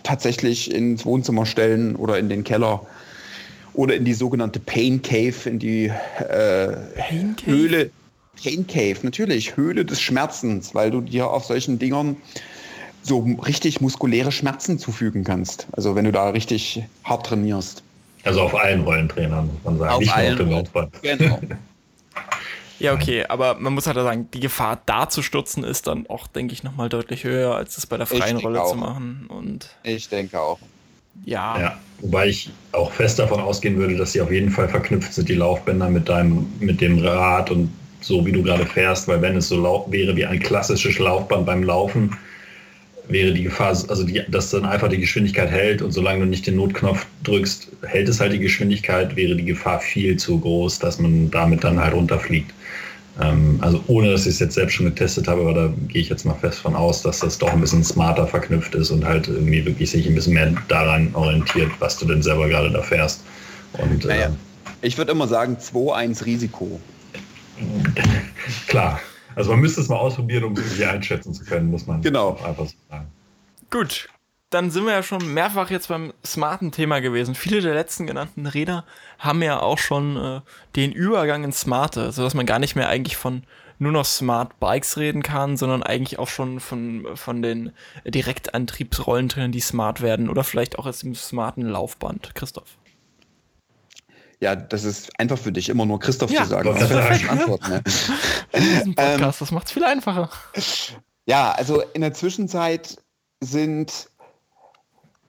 tatsächlich 0.03 0.73
ins 0.73 1.05
Wohnzimmer 1.05 1.45
stellen 1.45 1.95
oder 1.95 2.17
in 2.17 2.29
den 2.29 2.43
Keller 2.43 2.85
oder 3.73 3.95
in 3.95 4.03
die 4.03 4.13
sogenannte 4.13 4.59
Pain 4.59 5.01
Cave, 5.01 5.35
in 5.45 5.59
die 5.59 5.85
äh, 5.85 6.75
Pain 6.97 7.35
Höhle. 7.45 7.91
Pain 8.41 8.65
Cave, 8.67 8.97
natürlich, 9.03 9.55
Höhle 9.57 9.85
des 9.85 10.01
Schmerzens, 10.01 10.73
weil 10.73 10.91
du 10.91 11.01
dir 11.01 11.29
auf 11.29 11.45
solchen 11.45 11.77
Dingern 11.77 12.17
so 13.03 13.19
richtig 13.45 13.81
muskuläre 13.81 14.31
Schmerzen 14.31 14.79
zufügen 14.79 15.23
kannst. 15.23 15.67
Also 15.73 15.95
wenn 15.95 16.05
du 16.05 16.11
da 16.11 16.29
richtig 16.29 16.83
hart 17.03 17.25
trainierst. 17.25 17.83
Also 18.23 18.41
auf 18.41 18.55
allen 18.55 18.81
Rollentrainern, 18.81 19.47
muss 19.47 19.63
man 19.63 19.77
sagen. 19.77 19.93
Auf 19.93 19.99
nicht 19.99 20.13
allen 20.13 20.37
nur 20.37 20.59
auf 20.59 20.71
dem 20.71 20.81
Laufband. 20.81 21.01
Genau. 21.01 21.39
Ja, 22.79 22.93
okay, 22.93 23.25
aber 23.27 23.55
man 23.55 23.73
muss 23.73 23.87
halt 23.87 23.97
sagen, 23.97 24.29
die 24.33 24.39
Gefahr 24.39 24.81
da 24.85 25.09
zu 25.09 25.21
stürzen 25.21 25.63
ist 25.63 25.87
dann 25.87 26.07
auch, 26.07 26.27
denke 26.27 26.53
ich, 26.53 26.63
nochmal 26.63 26.89
deutlich 26.89 27.23
höher, 27.23 27.55
als 27.55 27.75
das 27.75 27.85
bei 27.85 27.97
der 27.97 28.05
freien 28.05 28.37
Rolle 28.37 28.61
auch. 28.61 28.71
zu 28.71 28.77
machen. 28.77 29.25
Und 29.27 29.69
ich 29.83 30.09
denke 30.09 30.39
auch. 30.39 30.59
Ja. 31.25 31.59
ja. 31.59 31.79
Wobei 31.99 32.27
ich 32.27 32.49
auch 32.71 32.91
fest 32.91 33.19
davon 33.19 33.41
ausgehen 33.41 33.77
würde, 33.77 33.97
dass 33.97 34.13
sie 34.13 34.21
auf 34.21 34.31
jeden 34.31 34.51
Fall 34.51 34.69
verknüpft 34.69 35.13
sind, 35.13 35.27
die 35.27 35.35
Laufbänder 35.35 35.89
mit 35.89 36.07
deinem, 36.07 36.47
mit 36.59 36.79
dem 36.79 36.99
Rad 36.99 37.51
und 37.51 37.69
so 38.01 38.25
wie 38.25 38.31
du 38.31 38.41
gerade 38.41 38.65
fährst, 38.65 39.07
weil 39.09 39.21
wenn 39.21 39.35
es 39.35 39.49
so 39.49 39.85
wäre 39.89 40.15
wie 40.15 40.25
ein 40.25 40.39
klassisches 40.39 40.99
Laufband 40.99 41.45
beim 41.45 41.63
Laufen, 41.63 42.15
wäre 43.09 43.33
die 43.33 43.43
Gefahr, 43.43 43.69
also 43.69 44.03
die, 44.03 44.23
dass 44.29 44.51
dann 44.51 44.65
einfach 44.65 44.87
die 44.87 44.99
Geschwindigkeit 44.99 45.49
hält 45.49 45.81
und 45.81 45.91
solange 45.91 46.21
du 46.21 46.25
nicht 46.27 46.47
den 46.47 46.55
Notknopf 46.55 47.05
drückst, 47.23 47.67
hält 47.81 48.07
es 48.07 48.19
halt 48.21 48.33
die 48.33 48.39
Geschwindigkeit, 48.39 49.15
wäre 49.15 49.35
die 49.35 49.45
Gefahr 49.45 49.79
viel 49.79 50.17
zu 50.17 50.39
groß, 50.39 50.79
dass 50.79 50.99
man 50.99 51.29
damit 51.31 51.63
dann 51.63 51.79
halt 51.79 51.93
runterfliegt. 51.93 52.53
Ähm, 53.21 53.59
also 53.61 53.83
ohne, 53.87 54.11
dass 54.11 54.21
ich 54.21 54.33
es 54.33 54.39
jetzt 54.39 54.55
selbst 54.55 54.73
schon 54.73 54.85
getestet 54.85 55.27
habe, 55.27 55.41
aber 55.41 55.53
da 55.53 55.73
gehe 55.87 56.01
ich 56.01 56.09
jetzt 56.09 56.25
mal 56.25 56.35
fest 56.35 56.59
von 56.59 56.75
aus, 56.75 57.01
dass 57.01 57.19
das 57.19 57.37
doch 57.37 57.51
ein 57.51 57.59
bisschen 57.59 57.83
smarter 57.83 58.25
verknüpft 58.25 58.75
ist 58.75 58.91
und 58.91 59.05
halt 59.05 59.27
irgendwie 59.27 59.65
wirklich 59.65 59.91
sich 59.91 60.07
ein 60.07 60.15
bisschen 60.15 60.33
mehr 60.33 60.53
daran 60.67 61.13
orientiert, 61.13 61.71
was 61.79 61.97
du 61.97 62.05
denn 62.05 62.21
selber 62.21 62.47
gerade 62.47 62.71
da 62.71 62.81
fährst. 62.81 63.21
Und, 63.73 64.05
naja, 64.05 64.27
äh, 64.27 64.31
ich 64.81 64.97
würde 64.97 65.11
immer 65.11 65.27
sagen 65.27 65.57
2-1 65.57 66.25
Risiko. 66.25 66.79
Klar. 68.67 69.01
Also 69.35 69.51
man 69.51 69.59
müsste 69.59 69.81
es 69.81 69.89
mal 69.89 69.97
ausprobieren, 69.97 70.45
um 70.45 70.53
es 70.53 70.81
einschätzen 70.81 71.33
zu 71.33 71.43
können, 71.45 71.69
muss 71.69 71.85
man 71.85 72.01
genau. 72.01 72.39
einfach 72.43 72.65
so 72.65 72.73
sagen. 72.89 73.07
Gut, 73.69 74.09
dann 74.49 74.71
sind 74.71 74.85
wir 74.85 74.93
ja 74.93 75.03
schon 75.03 75.33
mehrfach 75.33 75.69
jetzt 75.69 75.89
beim 75.89 76.13
smarten 76.25 76.71
Thema 76.71 77.01
gewesen. 77.01 77.35
Viele 77.35 77.61
der 77.61 77.75
letzten 77.75 78.07
genannten 78.07 78.47
Räder 78.47 78.83
haben 79.19 79.43
ja 79.43 79.59
auch 79.59 79.77
schon 79.77 80.17
äh, 80.17 80.41
den 80.75 80.91
Übergang 80.91 81.43
ins 81.43 81.61
Smarte, 81.61 82.11
sodass 82.11 82.33
man 82.33 82.45
gar 82.45 82.59
nicht 82.59 82.75
mehr 82.75 82.89
eigentlich 82.89 83.15
von 83.15 83.43
nur 83.77 83.91
noch 83.91 84.05
Smart 84.05 84.59
Bikes 84.59 84.97
reden 84.97 85.23
kann, 85.23 85.55
sondern 85.55 85.83
eigentlich 85.83 86.19
auch 86.19 86.27
schon 86.27 86.59
von, 86.59 87.05
von 87.15 87.41
den 87.41 87.71
Direktantriebsrollenträgern, 88.05 89.51
die 89.51 89.61
smart 89.61 90.01
werden 90.01 90.29
oder 90.29 90.43
vielleicht 90.43 90.77
auch 90.77 90.85
aus 90.85 90.99
dem 90.99 91.15
smarten 91.15 91.61
Laufband. 91.61 92.35
Christoph. 92.35 92.77
Ja, 94.41 94.55
das 94.55 94.83
ist 94.83 95.17
einfach 95.19 95.37
für 95.37 95.51
dich, 95.51 95.69
immer 95.69 95.85
nur 95.85 95.99
Christoph 95.99 96.31
ja, 96.31 96.43
zu 96.43 96.49
sagen. 96.49 96.73
Das, 96.77 96.89
das, 96.89 97.29
Antwort, 97.29 97.67
ne? 97.67 97.83
In 98.53 98.95
Podcast, 98.95 99.41
ähm, 99.41 99.45
das 99.45 99.51
macht 99.51 99.67
es 99.67 99.73
viel 99.73 99.83
einfacher. 99.83 100.29
Ja, 101.25 101.51
also 101.51 101.81
in 101.93 102.01
der 102.01 102.13
Zwischenzeit 102.13 102.97
sind 103.41 104.09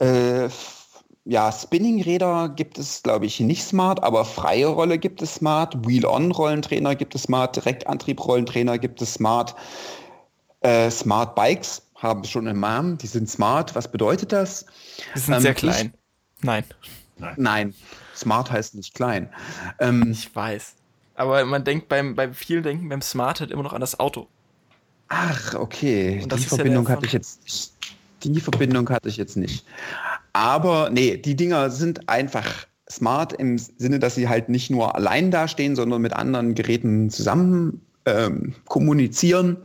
äh, 0.00 0.48
ja, 1.24 1.52
Spinning-Räder 1.52 2.48
gibt 2.48 2.78
es, 2.78 3.02
glaube 3.02 3.26
ich, 3.26 3.38
nicht 3.40 3.62
smart, 3.62 4.02
aber 4.02 4.24
freie 4.24 4.66
Rolle 4.66 4.98
gibt 4.98 5.22
es 5.22 5.34
smart, 5.34 5.86
Wheel-On-Rollentrainer 5.86 6.96
gibt 6.96 7.14
es 7.14 7.24
smart, 7.24 7.56
Direktantrieb-Rollentrainer 7.56 8.78
gibt 8.78 9.00
es 9.02 9.14
smart, 9.14 9.54
äh, 10.60 10.90
Smart 10.90 11.34
Bikes 11.34 11.82
haben 11.96 12.24
schon 12.24 12.48
einen 12.48 12.60
Namen, 12.60 12.98
die 12.98 13.06
sind 13.06 13.28
smart. 13.28 13.74
Was 13.74 13.90
bedeutet 13.90 14.32
das? 14.32 14.66
Die 15.14 15.18
sind 15.18 15.34
ähm, 15.34 15.40
sehr 15.40 15.54
klein. 15.54 15.94
Ich, 16.38 16.44
nein. 16.44 16.64
Nein. 17.36 17.74
Smart 18.16 18.50
heißt 18.50 18.74
nicht 18.74 18.94
klein. 18.94 19.30
Ähm, 19.78 20.10
ich 20.10 20.34
weiß. 20.34 20.74
Aber 21.14 21.44
man 21.44 21.64
denkt 21.64 21.88
beim, 21.88 22.14
beim 22.14 22.32
vielen 22.32 22.62
Denken 22.62 22.88
beim 22.88 23.02
Smart 23.02 23.40
halt 23.40 23.50
immer 23.50 23.62
noch 23.62 23.74
an 23.74 23.80
das 23.80 24.00
Auto. 24.00 24.26
Ach, 25.08 25.54
okay. 25.54 26.24
Die 26.26 26.38
Verbindung 26.38 26.86
ja 26.86 26.92
hatte 26.92 27.06
ich 27.06 27.12
jetzt 27.12 27.42
nicht. 27.42 27.72
Die 28.22 28.40
Verbindung 28.40 28.88
hatte 28.90 29.08
ich 29.08 29.16
jetzt 29.16 29.36
nicht. 29.36 29.64
Aber 30.32 30.90
nee, 30.90 31.16
die 31.16 31.36
Dinger 31.36 31.70
sind 31.70 32.08
einfach 32.08 32.66
smart 32.90 33.32
im 33.32 33.58
Sinne, 33.58 33.98
dass 33.98 34.14
sie 34.16 34.28
halt 34.28 34.48
nicht 34.48 34.70
nur 34.70 34.94
allein 34.94 35.30
dastehen, 35.30 35.76
sondern 35.76 36.02
mit 36.02 36.12
anderen 36.12 36.54
Geräten 36.54 37.10
zusammen 37.10 37.80
ähm, 38.06 38.54
kommunizieren 38.66 39.58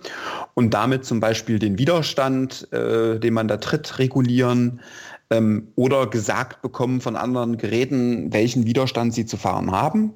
und 0.53 0.73
damit 0.73 1.05
zum 1.05 1.19
Beispiel 1.19 1.59
den 1.59 1.77
Widerstand, 1.77 2.71
äh, 2.71 3.19
den 3.19 3.33
man 3.33 3.47
da 3.47 3.57
tritt, 3.57 3.97
regulieren 3.97 4.81
ähm, 5.29 5.67
oder 5.75 6.07
gesagt 6.07 6.61
bekommen 6.61 7.01
von 7.01 7.15
anderen 7.15 7.57
Geräten, 7.57 8.31
welchen 8.33 8.65
Widerstand 8.65 9.13
sie 9.13 9.25
zu 9.25 9.37
fahren 9.37 9.71
haben. 9.71 10.13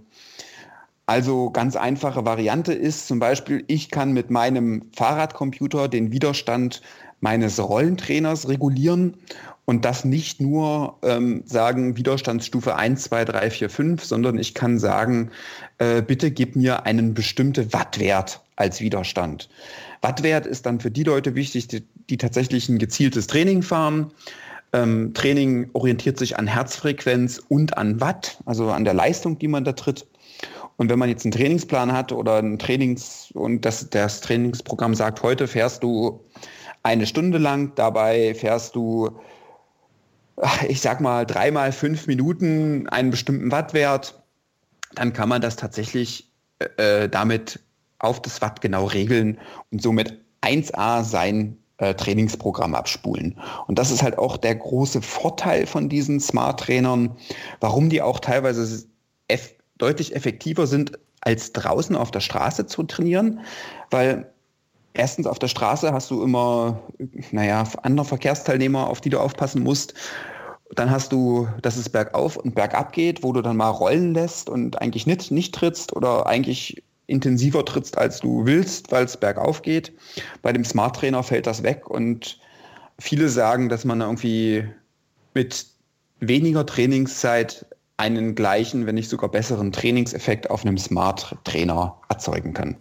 Also 1.05 1.49
ganz 1.49 1.75
einfache 1.75 2.23
Variante 2.25 2.71
ist 2.71 3.07
zum 3.07 3.17
Beispiel, 3.17 3.63
ich 3.65 3.89
kann 3.89 4.11
mit 4.11 4.29
meinem 4.29 4.83
Fahrradcomputer 4.95 5.87
den 5.87 6.11
Widerstand 6.11 6.83
meines 7.21 7.59
Rollentrainers 7.59 8.47
regulieren 8.47 9.15
und 9.65 9.85
das 9.85 10.03
nicht 10.03 10.41
nur 10.41 10.97
ähm, 11.03 11.43
sagen 11.45 11.95
Widerstandsstufe 11.95 12.75
1, 12.75 13.03
2, 13.03 13.25
3, 13.25 13.49
4, 13.51 13.69
5, 13.69 14.03
sondern 14.03 14.39
ich 14.39 14.55
kann 14.55 14.79
sagen, 14.79 15.29
äh, 15.77 16.01
bitte 16.01 16.31
gib 16.31 16.55
mir 16.55 16.87
einen 16.87 17.13
bestimmten 17.13 17.71
Wattwert 17.71 18.41
als 18.55 18.81
Widerstand. 18.81 19.47
Wattwert 20.01 20.47
ist 20.47 20.65
dann 20.65 20.79
für 20.79 20.89
die 20.89 21.03
Leute 21.03 21.35
wichtig, 21.35 21.67
die, 21.67 21.83
die 22.09 22.17
tatsächlich 22.17 22.67
ein 22.69 22.79
gezieltes 22.79 23.27
Training 23.27 23.61
fahren. 23.61 24.11
Ähm, 24.73 25.13
Training 25.13 25.69
orientiert 25.73 26.17
sich 26.17 26.37
an 26.39 26.47
Herzfrequenz 26.47 27.41
und 27.47 27.77
an 27.77 28.01
Watt, 28.01 28.39
also 28.45 28.71
an 28.71 28.85
der 28.85 28.93
Leistung, 28.93 29.37
die 29.39 29.47
man 29.47 29.65
da 29.65 29.73
tritt. 29.73 30.07
Und 30.77 30.89
wenn 30.89 30.97
man 30.97 31.09
jetzt 31.09 31.25
einen 31.25 31.31
Trainingsplan 31.33 31.91
hat 31.91 32.11
oder 32.11 32.37
ein 32.37 32.57
Trainings- 32.57 33.31
und 33.33 33.65
das, 33.65 33.89
das 33.89 34.21
Trainingsprogramm 34.21 34.95
sagt, 34.95 35.21
heute 35.21 35.47
fährst 35.47 35.83
du 35.83 36.21
eine 36.83 37.05
Stunde 37.05 37.37
lang. 37.37 37.73
Dabei 37.75 38.33
fährst 38.33 38.75
du, 38.75 39.19
ich 40.67 40.81
sag 40.81 41.01
mal, 41.01 41.25
dreimal 41.25 41.71
fünf 41.71 42.07
Minuten 42.07 42.87
einen 42.89 43.11
bestimmten 43.11 43.51
Wattwert. 43.51 44.21
Dann 44.95 45.13
kann 45.13 45.29
man 45.29 45.41
das 45.41 45.55
tatsächlich 45.55 46.31
äh, 46.77 47.07
damit 47.07 47.59
auf 47.99 48.21
das 48.21 48.41
Watt 48.41 48.61
genau 48.61 48.85
regeln 48.85 49.37
und 49.71 49.81
somit 49.81 50.19
1A 50.41 51.03
sein 51.03 51.57
äh, 51.77 51.93
Trainingsprogramm 51.93 52.75
abspulen. 52.75 53.39
Und 53.67 53.77
das 53.79 53.91
ist 53.91 54.03
halt 54.03 54.17
auch 54.17 54.37
der 54.37 54.55
große 54.55 55.01
Vorteil 55.01 55.65
von 55.65 55.89
diesen 55.89 56.19
Smart-Trainern, 56.19 57.15
warum 57.59 57.89
die 57.89 58.01
auch 58.01 58.19
teilweise 58.19 58.85
eff 59.27 59.53
deutlich 59.77 60.13
effektiver 60.13 60.67
sind, 60.67 60.99
als 61.21 61.53
draußen 61.53 61.95
auf 61.95 62.11
der 62.11 62.19
Straße 62.19 62.65
zu 62.65 62.83
trainieren, 62.83 63.39
weil 63.91 64.29
erstens 64.93 65.27
auf 65.27 65.39
der 65.39 65.47
Straße 65.47 65.91
hast 65.93 66.11
du 66.11 66.23
immer, 66.23 66.79
naja, 67.31 67.63
andere 67.83 68.05
Verkehrsteilnehmer, 68.05 68.87
auf 68.87 69.01
die 69.01 69.09
du 69.09 69.19
aufpassen 69.19 69.63
musst. 69.63 69.93
Dann 70.75 70.91
hast 70.91 71.11
du, 71.11 71.47
dass 71.61 71.77
es 71.77 71.89
bergauf 71.89 72.37
und 72.37 72.53
bergab 72.53 72.91
geht, 72.93 73.23
wo 73.23 73.33
du 73.33 73.41
dann 73.41 73.57
mal 73.57 73.69
rollen 73.69 74.13
lässt 74.13 74.49
und 74.49 74.81
eigentlich 74.81 75.07
nicht, 75.07 75.31
nicht 75.31 75.55
trittst 75.55 75.95
oder 75.95 76.27
eigentlich 76.27 76.83
intensiver 77.07 77.65
trittst, 77.65 77.97
als 77.97 78.19
du 78.19 78.45
willst, 78.45 78.91
weil 78.91 79.05
es 79.05 79.17
bergauf 79.17 79.63
geht. 79.63 79.91
Bei 80.43 80.53
dem 80.53 80.63
Smart 80.63 80.95
Trainer 80.95 81.23
fällt 81.23 81.47
das 81.47 81.63
weg 81.63 81.89
und 81.89 82.39
viele 82.99 83.29
sagen, 83.29 83.67
dass 83.69 83.83
man 83.83 84.01
irgendwie 84.01 84.63
mit 85.33 85.65
weniger 86.19 86.65
Trainingszeit 86.65 87.65
einen 87.97 88.35
gleichen, 88.35 88.85
wenn 88.85 88.95
nicht 88.95 89.09
sogar 89.09 89.29
besseren 89.29 89.71
Trainingseffekt 89.71 90.49
auf 90.49 90.63
einem 90.65 90.77
Smart 90.77 91.35
Trainer 91.43 91.97
erzeugen 92.09 92.53
kann. 92.53 92.77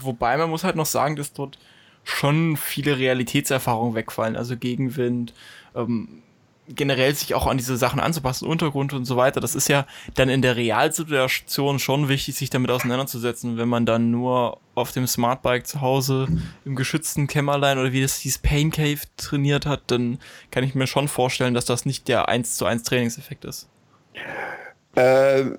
Wobei 0.00 0.36
man 0.36 0.50
muss 0.50 0.64
halt 0.64 0.76
noch 0.76 0.86
sagen, 0.86 1.16
dass 1.16 1.32
dort 1.32 1.58
schon 2.04 2.56
viele 2.56 2.98
Realitätserfahrungen 2.98 3.94
wegfallen, 3.94 4.36
also 4.36 4.56
Gegenwind, 4.56 5.34
ähm, 5.74 6.22
generell 6.68 7.14
sich 7.14 7.34
auch 7.34 7.46
an 7.46 7.56
diese 7.56 7.76
Sachen 7.76 8.00
anzupassen, 8.00 8.46
Untergrund 8.46 8.92
und 8.92 9.04
so 9.04 9.16
weiter. 9.16 9.40
Das 9.40 9.54
ist 9.54 9.68
ja 9.68 9.86
dann 10.14 10.28
in 10.28 10.42
der 10.42 10.56
Realsituation 10.56 11.78
schon 11.78 12.08
wichtig, 12.08 12.36
sich 12.36 12.50
damit 12.50 12.70
auseinanderzusetzen. 12.70 13.56
Wenn 13.56 13.68
man 13.68 13.86
dann 13.86 14.10
nur 14.10 14.58
auf 14.74 14.92
dem 14.92 15.06
Smartbike 15.06 15.66
zu 15.66 15.80
Hause 15.80 16.28
im 16.64 16.76
geschützten 16.76 17.26
Kämmerlein 17.26 17.78
oder 17.78 17.92
wie 17.92 18.02
das 18.02 18.18
hieß, 18.18 18.38
Pain 18.38 18.70
Cave 18.70 19.00
trainiert 19.16 19.66
hat, 19.66 19.82
dann 19.86 20.18
kann 20.50 20.64
ich 20.64 20.74
mir 20.74 20.86
schon 20.86 21.08
vorstellen, 21.08 21.54
dass 21.54 21.64
das 21.64 21.86
nicht 21.86 22.08
der 22.08 22.28
1 22.28 22.56
zu 22.56 22.66
1 22.66 22.82
Trainingseffekt 22.82 23.44
ist. 23.44 23.68
Äh, 24.98 25.52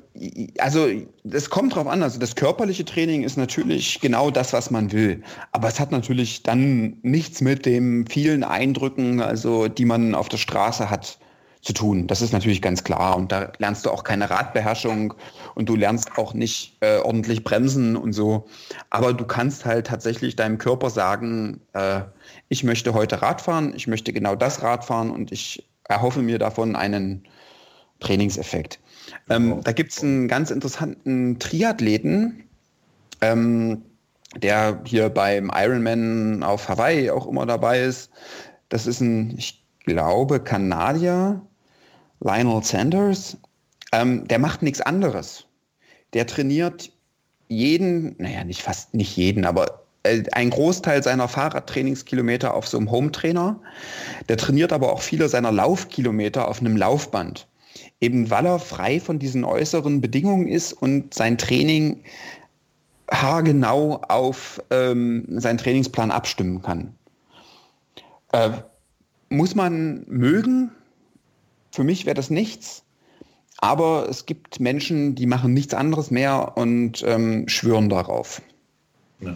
also 0.58 0.90
es 1.32 1.50
kommt 1.50 1.76
drauf 1.76 1.88
an. 1.88 2.04
Also 2.04 2.20
das 2.20 2.36
körperliche 2.36 2.84
Training 2.84 3.24
ist 3.24 3.38
natürlich 3.38 4.02
genau 4.02 4.32
das, 4.32 4.52
was 4.52 4.70
man 4.70 4.92
will. 4.92 5.24
Aber 5.54 5.70
es 5.70 5.80
hat 5.80 5.92
natürlich 5.92 6.44
dann 6.44 6.98
nichts 7.04 7.40
mit 7.40 7.66
den 7.66 8.06
vielen 8.08 8.44
Eindrücken, 8.44 9.22
also 9.22 9.70
die 9.70 9.86
man 9.86 10.14
auf 10.14 10.28
der 10.28 10.38
Straße 10.38 10.90
hat, 10.90 11.20
zu 11.62 11.74
tun. 11.74 12.08
Das 12.08 12.22
ist 12.22 12.32
natürlich 12.32 12.62
ganz 12.62 12.86
klar. 12.86 13.18
Und 13.18 13.34
da 13.34 13.52
lernst 13.58 13.86
du 13.86 13.92
auch 13.92 14.06
keine 14.06 14.30
Radbeherrschung 14.30 15.14
und 15.56 15.68
du 15.68 15.76
lernst 15.76 16.18
auch 16.18 16.34
nicht 16.34 16.78
äh, 16.80 17.00
ordentlich 17.00 17.44
bremsen 17.44 17.98
und 17.98 18.14
so. 18.14 18.48
Aber 18.90 19.14
du 19.14 19.26
kannst 19.26 19.66
halt 19.66 19.88
tatsächlich 19.88 20.38
deinem 20.38 20.58
Körper 20.58 20.90
sagen, 20.90 21.60
äh, 21.74 22.02
ich 22.48 22.64
möchte 22.64 22.94
heute 22.94 23.22
Rad 23.22 23.42
fahren, 23.42 23.74
ich 23.76 23.88
möchte 23.88 24.14
genau 24.14 24.36
das 24.36 24.64
Rad 24.64 24.86
fahren 24.86 25.12
und 25.12 25.34
ich 25.34 25.68
erhoffe 25.90 26.22
mir 26.22 26.40
davon 26.40 26.78
einen 26.78 27.26
Trainingseffekt. 28.00 28.80
Ähm, 29.30 29.62
da 29.64 29.72
gibt 29.72 29.92
es 29.92 30.04
einen 30.04 30.28
ganz 30.28 30.52
interessanten 30.52 31.40
Triathleten, 31.40 32.44
ähm, 33.22 33.82
der 34.38 34.82
hier 34.86 35.10
beim 35.10 35.52
Ironman 35.54 36.44
auf 36.44 36.70
Hawaii 36.70 37.10
auch 37.10 37.28
immer 37.28 37.46
dabei 37.46 37.82
ist. 37.82 38.12
Das 38.70 38.86
ist 38.86 39.02
ein, 39.02 39.36
ich 39.38 39.64
glaube, 39.86 40.40
Kanadier, 40.40 41.42
Lionel 42.20 42.64
Sanders. 42.64 43.38
Ähm, 43.92 44.28
der 44.28 44.40
macht 44.40 44.62
nichts 44.62 44.82
anderes. 44.82 45.46
Der 46.14 46.28
trainiert 46.28 46.92
jeden, 47.48 48.16
naja, 48.20 48.44
nicht 48.44 48.62
fast 48.62 48.94
nicht 48.94 49.18
jeden, 49.18 49.46
aber 49.46 49.86
äh, 50.04 50.24
ein 50.32 50.52
Großteil 50.52 51.02
seiner 51.04 51.28
Fahrradtrainingskilometer 51.28 52.54
auf 52.54 52.68
so 52.68 52.78
einem 52.78 52.92
Home-Trainer. 52.92 53.60
Der 54.28 54.38
trainiert 54.38 54.72
aber 54.72 54.94
auch 54.94 55.02
viele 55.02 55.28
seiner 55.28 55.52
Laufkilometer 55.52 56.48
auf 56.48 56.60
einem 56.60 56.78
Laufband 56.78 57.48
eben 58.02 58.30
weil 58.30 58.46
er 58.46 58.60
frei 58.60 59.00
von 59.00 59.20
diesen 59.20 59.44
äußeren 59.44 60.02
Bedingungen 60.02 60.48
ist 60.48 60.74
und 60.74 61.14
sein 61.14 61.38
Training 61.38 62.04
haargenau 63.12 64.02
auf 64.08 64.62
ähm, 64.70 65.26
seinen 65.40 65.58
Trainingsplan 65.58 66.12
abstimmen 66.12 66.62
kann. 66.62 66.96
Äh, 68.32 68.52
muss 69.30 69.56
man 69.56 70.06
mögen. 70.08 70.72
Für 71.72 71.84
mich 71.84 72.06
wäre 72.06 72.16
das 72.16 72.30
nichts. 72.30 72.84
Aber 73.58 74.08
es 74.10 74.26
gibt 74.26 74.60
Menschen, 74.60 75.16
die 75.16 75.26
machen 75.26 75.54
nichts 75.54 75.74
anderes 75.74 76.12
mehr 76.12 76.54
und 76.56 77.04
ähm, 77.06 77.48
schwören 77.48 77.90
darauf. 77.90 78.42
Ja. 79.20 79.36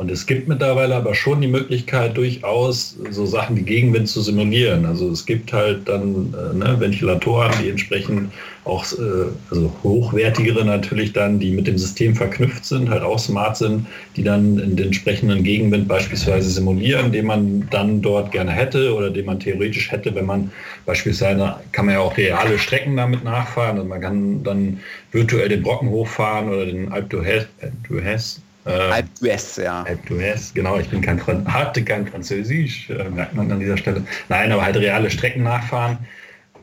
Und 0.00 0.10
es 0.10 0.24
gibt 0.24 0.48
mittlerweile 0.48 0.96
aber 0.96 1.14
schon 1.14 1.42
die 1.42 1.46
Möglichkeit, 1.46 2.16
durchaus 2.16 2.96
so 3.10 3.26
Sachen 3.26 3.54
wie 3.58 3.62
Gegenwind 3.64 4.08
zu 4.08 4.22
simulieren. 4.22 4.86
Also 4.86 5.10
es 5.10 5.26
gibt 5.26 5.52
halt 5.52 5.86
dann 5.86 6.32
äh, 6.32 6.56
ne, 6.56 6.80
Ventilatoren, 6.80 7.52
die 7.62 7.68
entsprechend 7.68 8.32
auch, 8.64 8.82
äh, 8.94 9.26
also 9.50 9.70
hochwertigere 9.82 10.64
natürlich 10.64 11.12
dann, 11.12 11.38
die 11.38 11.50
mit 11.50 11.66
dem 11.66 11.76
System 11.76 12.16
verknüpft 12.16 12.64
sind, 12.64 12.88
halt 12.88 13.02
auch 13.02 13.18
smart 13.18 13.58
sind, 13.58 13.86
die 14.16 14.22
dann 14.22 14.56
den 14.56 14.78
entsprechenden 14.78 15.44
Gegenwind 15.44 15.86
beispielsweise 15.86 16.48
simulieren, 16.48 17.12
den 17.12 17.26
man 17.26 17.68
dann 17.70 18.00
dort 18.00 18.32
gerne 18.32 18.52
hätte 18.52 18.94
oder 18.94 19.10
den 19.10 19.26
man 19.26 19.38
theoretisch 19.38 19.92
hätte, 19.92 20.14
wenn 20.14 20.24
man 20.24 20.50
beispielsweise, 20.86 21.56
kann 21.72 21.84
man 21.84 21.96
ja 21.96 22.00
auch 22.00 22.16
reale 22.16 22.58
Strecken 22.58 22.96
damit 22.96 23.22
nachfahren. 23.22 23.76
Also 23.76 23.86
man 23.86 24.00
kann 24.00 24.42
dann 24.44 24.80
virtuell 25.12 25.50
den 25.50 25.62
Brocken 25.62 25.90
hochfahren 25.90 26.48
oder 26.48 26.64
den 26.64 26.90
Alp 26.90 27.12
d'Huez 27.12 28.40
äh, 28.66 28.70
Alp 28.70 29.06
d'Huez, 29.20 29.62
ja. 29.62 29.82
Alp 29.82 30.00
d'Huez, 30.08 30.52
genau. 30.54 30.78
Ich 30.78 30.88
bin 30.88 31.00
kein, 31.00 31.20
hatte 31.52 31.82
kein 31.82 32.06
Französisch, 32.06 32.90
äh, 32.90 33.08
merkt 33.10 33.34
man 33.34 33.50
an 33.50 33.60
dieser 33.60 33.76
Stelle. 33.76 34.02
Nein, 34.28 34.52
aber 34.52 34.64
halt 34.64 34.76
reale 34.76 35.10
Strecken 35.10 35.42
nachfahren. 35.42 35.98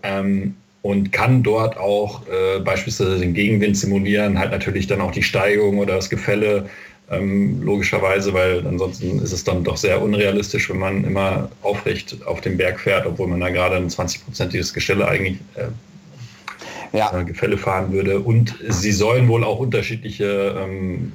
Ähm, 0.04 0.56
und 0.84 1.12
kann 1.12 1.44
dort 1.44 1.76
auch 1.78 2.22
äh, 2.28 2.60
beispielsweise 2.60 3.20
den 3.20 3.34
Gegenwind 3.34 3.76
simulieren, 3.76 4.40
halt 4.40 4.52
natürlich 4.52 4.88
dann 4.88 5.02
auch 5.02 5.12
die 5.12 5.24
Steigung 5.24 5.80
oder 5.80 5.96
das 5.96 6.10
Gefälle, 6.10 6.70
ähm, 7.10 7.62
logischerweise, 7.62 8.34
weil 8.34 8.66
ansonsten 8.68 9.20
ist 9.22 9.32
es 9.32 9.44
dann 9.44 9.64
doch 9.64 9.78
sehr 9.78 10.02
unrealistisch, 10.02 10.70
wenn 10.70 10.80
man 10.80 11.04
immer 11.04 11.50
aufrecht 11.62 12.18
auf 12.26 12.42
dem 12.42 12.58
Berg 12.58 12.80
fährt, 12.80 13.06
obwohl 13.06 13.28
man 13.28 13.40
da 13.40 13.50
gerade 13.50 13.78
ein 13.78 13.90
20-prozentiges 13.90 14.74
Gestelle 14.74 15.08
eigentlich 15.08 15.38
äh, 15.56 16.98
ja. 16.98 17.10
Gefälle 17.24 17.58
fahren 17.58 17.92
würde. 17.92 18.20
Und 18.20 18.56
sie 18.70 18.92
sollen 18.92 19.28
wohl 19.28 19.44
auch 19.44 19.60
unterschiedliche 19.60 20.56
ähm, 20.58 21.14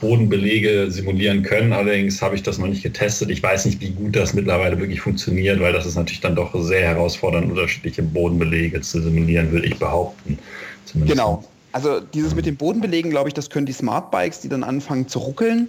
Bodenbelege 0.00 0.90
simulieren 0.90 1.42
können. 1.42 1.72
Allerdings 1.72 2.20
habe 2.20 2.34
ich 2.34 2.42
das 2.42 2.58
noch 2.58 2.66
nicht 2.66 2.82
getestet. 2.82 3.30
Ich 3.30 3.42
weiß 3.42 3.64
nicht, 3.66 3.80
wie 3.80 3.90
gut 3.90 4.16
das 4.16 4.34
mittlerweile 4.34 4.78
wirklich 4.78 5.00
funktioniert, 5.00 5.60
weil 5.60 5.72
das 5.72 5.86
ist 5.86 5.96
natürlich 5.96 6.20
dann 6.20 6.36
doch 6.36 6.54
sehr 6.62 6.88
herausfordernd, 6.88 7.50
unterschiedliche 7.50 8.02
Bodenbelege 8.02 8.80
zu 8.80 9.00
simulieren, 9.00 9.50
würde 9.52 9.66
ich 9.66 9.78
behaupten. 9.78 10.38
Zumindest. 10.84 11.18
Genau. 11.18 11.44
Also 11.72 12.00
dieses 12.00 12.34
mit 12.34 12.46
den 12.46 12.56
Bodenbelegen, 12.56 13.10
glaube 13.10 13.28
ich, 13.28 13.34
das 13.34 13.50
können 13.50 13.66
die 13.66 13.72
Smartbikes, 13.72 14.40
die 14.40 14.48
dann 14.48 14.62
anfangen 14.62 15.08
zu 15.08 15.18
ruckeln. 15.18 15.68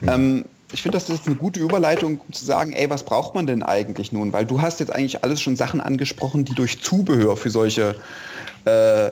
Mhm. 0.00 0.08
Ähm, 0.08 0.44
ich 0.72 0.80
finde, 0.80 0.96
das 0.96 1.10
ist 1.10 1.26
eine 1.26 1.36
gute 1.36 1.60
Überleitung, 1.60 2.20
um 2.26 2.32
zu 2.32 2.44
sagen, 2.44 2.72
ey, 2.72 2.88
was 2.88 3.02
braucht 3.02 3.34
man 3.34 3.46
denn 3.46 3.62
eigentlich 3.62 4.12
nun? 4.12 4.32
Weil 4.32 4.46
du 4.46 4.62
hast 4.62 4.80
jetzt 4.80 4.94
eigentlich 4.94 5.22
alles 5.22 5.42
schon 5.42 5.56
Sachen 5.56 5.82
angesprochen, 5.82 6.46
die 6.46 6.54
durch 6.54 6.80
Zubehör 6.80 7.36
für 7.36 7.50
solche, 7.50 7.96
äh, 8.64 9.10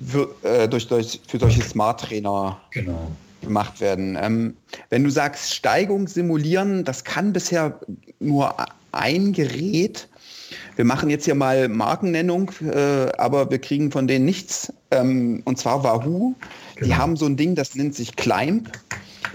für, 0.00 0.34
äh, 0.42 0.68
durch, 0.68 0.88
durch, 0.88 1.20
für 1.28 1.38
solche 1.38 1.60
Smart-Trainer 1.60 2.58
genau 2.70 3.10
gemacht 3.42 3.80
werden. 3.80 4.18
Ähm, 4.20 4.56
wenn 4.90 5.04
du 5.04 5.10
sagst, 5.10 5.54
Steigung 5.54 6.08
simulieren, 6.08 6.84
das 6.84 7.04
kann 7.04 7.32
bisher 7.32 7.78
nur 8.20 8.54
ein 8.92 9.32
Gerät. 9.32 10.08
Wir 10.76 10.84
machen 10.84 11.10
jetzt 11.10 11.24
hier 11.24 11.34
mal 11.34 11.68
Markennennung, 11.68 12.50
äh, 12.60 13.12
aber 13.18 13.50
wir 13.50 13.58
kriegen 13.58 13.90
von 13.90 14.06
denen 14.06 14.24
nichts. 14.24 14.72
Ähm, 14.90 15.42
und 15.44 15.58
zwar 15.58 15.84
Wahoo. 15.84 16.34
Genau. 16.76 16.86
Die 16.86 16.94
haben 16.94 17.16
so 17.16 17.26
ein 17.26 17.36
Ding, 17.36 17.54
das 17.54 17.74
nennt 17.74 17.94
sich 17.94 18.16
Climb. 18.16 18.70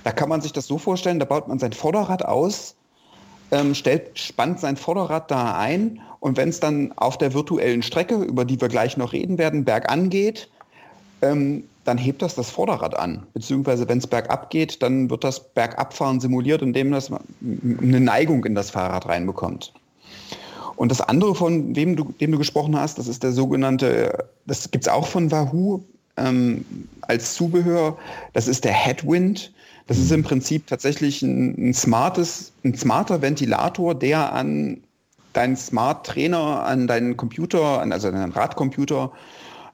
Da 0.03 0.11
kann 0.11 0.29
man 0.29 0.41
sich 0.41 0.53
das 0.53 0.67
so 0.67 0.77
vorstellen, 0.77 1.19
da 1.19 1.25
baut 1.25 1.47
man 1.47 1.59
sein 1.59 1.73
Vorderrad 1.73 2.23
aus, 2.23 2.75
ähm, 3.51 3.75
stellt, 3.75 4.17
spannt 4.17 4.59
sein 4.59 4.77
Vorderrad 4.77 5.29
da 5.31 5.57
ein 5.57 5.99
und 6.19 6.37
wenn 6.37 6.49
es 6.49 6.59
dann 6.59 6.93
auf 6.97 7.17
der 7.17 7.33
virtuellen 7.33 7.81
Strecke, 7.83 8.15
über 8.15 8.45
die 8.45 8.59
wir 8.59 8.67
gleich 8.67 8.97
noch 8.97 9.13
reden 9.13 9.37
werden, 9.37 9.65
bergan 9.65 10.09
geht, 10.09 10.49
ähm, 11.21 11.63
dann 11.87 11.97
hebt 11.97 12.21
das 12.21 12.35
das 12.35 12.49
Vorderrad 12.49 12.97
an. 12.97 13.25
Beziehungsweise 13.33 13.87
wenn 13.87 13.99
es 13.99 14.07
bergab 14.07 14.49
geht, 14.49 14.83
dann 14.83 15.09
wird 15.09 15.23
das 15.23 15.53
Bergabfahren 15.53 16.19
simuliert, 16.19 16.61
indem 16.61 16.91
das 16.91 17.09
eine 17.09 17.99
Neigung 17.99 18.43
in 18.43 18.55
das 18.55 18.71
Fahrrad 18.71 19.07
reinbekommt. 19.07 19.73
Und 20.75 20.91
das 20.91 21.01
andere, 21.01 21.33
von 21.33 21.75
wem 21.75 21.95
du, 21.95 22.13
dem 22.19 22.33
du 22.33 22.37
gesprochen 22.37 22.77
hast, 22.77 22.97
das 22.99 23.07
ist 23.07 23.23
der 23.23 23.31
sogenannte, 23.31 24.29
das 24.45 24.69
gibt 24.69 24.83
es 24.83 24.89
auch 24.89 25.07
von 25.07 25.31
Wahoo 25.31 25.81
ähm, 26.17 26.65
als 27.01 27.35
Zubehör, 27.35 27.97
das 28.33 28.47
ist 28.47 28.65
der 28.65 28.73
Headwind. 28.73 29.53
Das 29.87 29.97
ist 29.97 30.11
im 30.11 30.21
Prinzip 30.21 30.67
tatsächlich 30.67 31.21
ein, 31.21 31.69
ein 31.69 31.73
smartes, 31.73 32.51
ein 32.65 32.75
smarter 32.75 33.21
Ventilator, 33.21 33.95
der 33.95 34.33
an 34.33 34.83
deinen 35.31 35.55
Smart 35.55 36.05
Trainer, 36.05 36.65
an 36.65 36.87
deinen 36.87 37.15
Computer, 37.15 37.79
an, 37.79 37.93
also 37.93 38.11
deinen 38.11 38.33
Radcomputer 38.33 39.13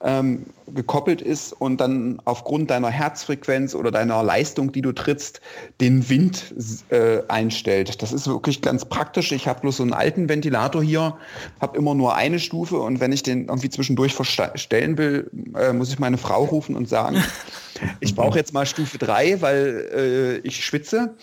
ähm, 0.04 0.46
gekoppelt 0.74 1.22
ist 1.22 1.54
und 1.54 1.80
dann 1.80 2.22
aufgrund 2.26 2.70
deiner 2.70 2.90
Herzfrequenz 2.90 3.74
oder 3.74 3.90
deiner 3.90 4.22
Leistung, 4.22 4.72
die 4.72 4.82
du 4.82 4.92
trittst, 4.92 5.40
den 5.80 6.08
Wind 6.10 6.54
äh, 6.90 7.22
einstellt. 7.30 8.02
Das 8.02 8.12
ist 8.12 8.28
wirklich 8.28 8.62
ganz 8.62 8.86
praktisch. 8.86 9.32
Ich 9.32 9.48
habe 9.48 9.62
bloß 9.62 9.78
so 9.78 9.84
einen 9.84 9.94
alten 9.94 10.28
Ventilator 10.28 10.84
hier, 10.84 11.16
habe 11.62 11.78
immer 11.78 11.96
nur 11.96 12.16
eine 12.16 12.40
Stufe 12.40 12.78
und 12.78 13.00
wenn 13.00 13.12
ich 13.12 13.24
den 13.24 13.46
irgendwie 13.48 13.70
zwischendurch 13.70 14.14
verstellen 14.14 14.98
will, 14.98 15.30
äh, 15.56 15.72
muss 15.72 15.90
ich 15.90 16.00
meine 16.00 16.18
Frau 16.18 16.44
rufen 16.46 16.76
und 16.76 16.90
sagen, 16.90 17.24
ich 18.02 18.14
brauche 18.14 18.38
jetzt 18.38 18.54
mal 18.54 18.66
Stufe 18.66 18.98
3, 18.98 19.42
weil 19.42 19.90
äh, 19.96 20.48
ich 20.48 20.64
schwitze. 20.66 21.16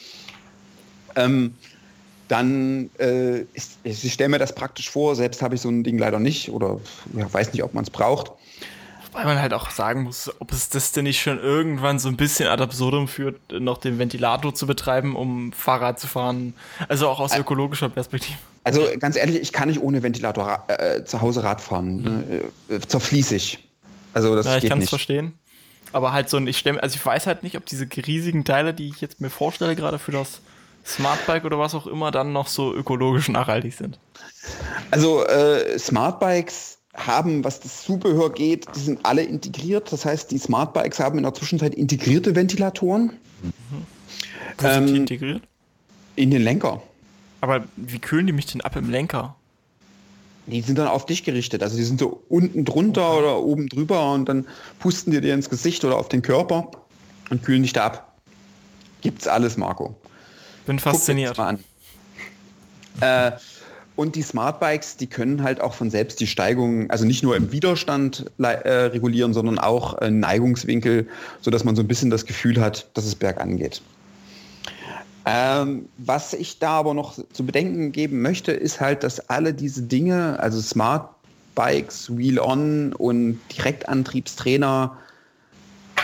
Ähm, 1.17 1.55
dann 2.29 2.91
äh, 3.01 3.41
ist, 3.55 3.79
ich 3.83 4.13
stelle 4.13 4.31
mir 4.31 4.39
das 4.39 4.55
praktisch 4.55 4.89
vor, 4.89 5.17
selbst 5.17 5.43
habe 5.43 5.57
ich 5.57 5.61
so 5.61 5.69
ein 5.69 5.83
Ding 5.83 5.99
leider 5.99 6.21
nicht 6.21 6.49
oder 6.51 6.79
ja, 7.17 7.33
weiß 7.33 7.53
nicht, 7.53 7.65
ob 7.65 7.75
man 7.75 7.83
es 7.83 7.91
braucht. 7.91 8.31
Weil 9.13 9.25
man 9.25 9.41
halt 9.41 9.53
auch 9.53 9.71
sagen 9.71 10.05
muss, 10.05 10.31
ob 10.39 10.53
es 10.53 10.69
das 10.69 10.93
denn 10.93 11.05
nicht 11.05 11.21
schon 11.21 11.39
irgendwann 11.39 11.99
so 11.99 12.09
ein 12.09 12.17
bisschen 12.17 12.49
ad 12.49 12.63
absurdum 12.63 13.09
führt, 13.09 13.41
noch 13.53 13.79
den 13.79 13.99
Ventilator 13.99 14.55
zu 14.55 14.67
betreiben, 14.67 15.17
um 15.17 15.53
Fahrrad 15.53 15.99
zu 15.99 16.07
fahren. 16.07 16.55
Also 16.89 17.09
auch 17.09 17.19
aus 17.19 17.37
ökologischer 17.37 17.89
Perspektive. 17.89 18.39
Also 18.63 18.87
ganz 18.99 19.17
ehrlich, 19.17 19.41
ich 19.41 19.53
kann 19.53 19.69
nicht 19.69 19.81
ohne 19.81 20.03
Ventilator 20.03 20.65
äh, 20.69 21.05
zu 21.05 21.21
Hause 21.21 21.43
Rad 21.43 21.61
fahren. 21.61 22.03
Ne? 22.03 22.43
Äh, 22.69 22.81
zerfließ 22.81 23.33
ich. 23.33 23.69
Also 24.13 24.37
das 24.37 24.47
ja, 24.47 24.59
ich 24.59 24.69
kann 24.69 24.81
es 24.81 24.89
verstehen. 24.89 25.33
Aber 25.93 26.13
halt 26.13 26.29
so 26.29 26.37
ein, 26.37 26.47
ich 26.47 26.59
stelle, 26.59 26.81
also 26.81 26.95
ich 26.95 27.05
weiß 27.05 27.27
halt 27.27 27.43
nicht, 27.43 27.57
ob 27.57 27.67
diese 27.67 27.87
riesigen 28.07 28.45
Teile, 28.45 28.75
die 28.75 28.89
ich 28.89 29.01
jetzt 29.01 29.21
mir 29.21 29.31
vorstelle, 29.31 29.75
gerade 29.75 29.99
für 29.99 30.13
das 30.13 30.41
Smartbike 30.87 31.45
oder 31.45 31.59
was 31.59 31.75
auch 31.75 31.87
immer, 31.87 32.11
dann 32.11 32.33
noch 32.33 32.47
so 32.47 32.73
ökologisch 32.73 33.29
nachhaltig 33.29 33.75
sind. 33.75 33.99
Also 34.91 35.27
äh, 35.27 35.79
Smartbikes 35.79 36.79
haben, 36.95 37.45
was 37.45 37.61
das 37.61 37.83
Zubehör 37.83 38.33
geht, 38.33 38.67
die 38.75 38.81
sind 38.81 39.01
alle 39.05 39.23
integriert. 39.23 39.93
Das 39.93 40.05
heißt, 40.05 40.31
die 40.31 40.39
Smartbikes 40.39 40.99
haben 40.99 41.19
in 41.19 41.25
der 41.25 41.35
Zwischenzeit 41.35 41.75
integrierte 41.75 42.35
Ventilatoren. 42.35 43.13
Mhm. 43.43 43.87
Ähm, 44.63 44.95
integriert? 44.95 45.43
In 46.17 46.31
den 46.31 46.43
Lenker. 46.43 46.83
Aber 47.41 47.65
wie 47.77 47.99
kühlen 47.99 48.27
die 48.27 48.33
mich 48.33 48.47
denn 48.47 48.61
ab 48.61 48.77
im 48.77 48.91
Lenker? 48.91 49.37
Die 50.47 50.61
sind 50.63 50.79
dann 50.79 50.89
auf 50.89 51.07
dich 51.07 51.25
gerichtet. 51.25 51.63
Also 51.63 51.77
die 51.77 51.85
sind 51.85 52.01
so 52.01 52.23
unten 52.29 52.65
drunter 52.65 53.09
okay. 53.11 53.19
oder 53.21 53.39
oben 53.39 53.69
drüber 53.69 54.13
und 54.13 54.29
dann 54.29 54.47
pusten 54.79 55.13
die 55.13 55.21
dir 55.21 55.35
ins 55.35 55.49
Gesicht 55.49 55.85
oder 55.85 55.97
auf 55.97 56.09
den 56.09 56.23
Körper 56.23 56.71
und 57.31 57.45
kühlen 57.45 57.63
dich 57.63 57.73
da 57.73 57.87
ab. 57.87 58.17
Gibt's 59.01 59.27
alles, 59.27 59.57
Marco. 59.57 59.97
Bin 60.67 60.79
fasziniert. 60.79 61.39
Mal 61.39 61.49
an. 61.49 61.65
Äh, 63.01 63.33
und 64.01 64.17
die 64.17 64.23
Smartbikes, 64.23 64.97
die 64.97 65.09
können 65.09 65.43
halt 65.43 65.61
auch 65.61 65.75
von 65.75 65.91
selbst 65.91 66.21
die 66.21 66.27
Steigung, 66.27 66.89
also 66.89 67.05
nicht 67.05 67.23
nur 67.23 67.37
im 67.37 67.53
Widerstand 67.53 68.25
äh, 68.39 68.47
regulieren, 68.47 69.35
sondern 69.35 69.59
auch 69.59 70.01
äh, 70.01 70.11
Neigungswinkel, 70.11 71.07
sodass 71.43 71.65
man 71.65 71.77
so 71.77 71.83
ein 71.83 71.87
bisschen 71.87 72.09
das 72.09 72.25
Gefühl 72.25 72.63
hat, 72.63 72.89
dass 72.95 73.05
es 73.05 73.15
bergan 73.15 73.59
geht. 73.59 73.83
Ähm, 75.27 75.85
was 75.99 76.33
ich 76.33 76.59
da 76.59 76.79
aber 76.79 76.95
noch 76.95 77.19
zu 77.35 77.45
bedenken 77.45 77.93
geben 77.93 78.23
möchte, 78.23 78.53
ist 78.53 78.81
halt, 78.81 79.05
dass 79.05 79.29
alle 79.29 79.53
diese 79.53 79.83
Dinge, 79.83 80.41
also 80.41 80.63
Smartbikes, 80.63 82.17
Wheel-On 82.17 82.95
und 82.95 83.39
Direktantriebstrainer, 83.55 84.97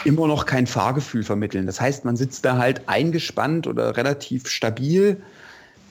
immer 0.05 0.26
noch 0.28 0.44
kein 0.44 0.66
Fahrgefühl 0.66 1.22
vermitteln. 1.22 1.64
Das 1.64 1.80
heißt, 1.80 2.05
man 2.05 2.18
sitzt 2.18 2.44
da 2.44 2.59
halt 2.59 2.90
eingespannt 2.90 3.66
oder 3.66 3.97
relativ 3.97 4.49
stabil 4.49 5.16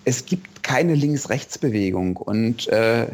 es 0.06 0.26
gibt 0.26 0.55
keine 0.66 0.95
Links-Rechts-Bewegung. 0.95 2.18
Und 2.18 2.68
äh, 2.70 3.05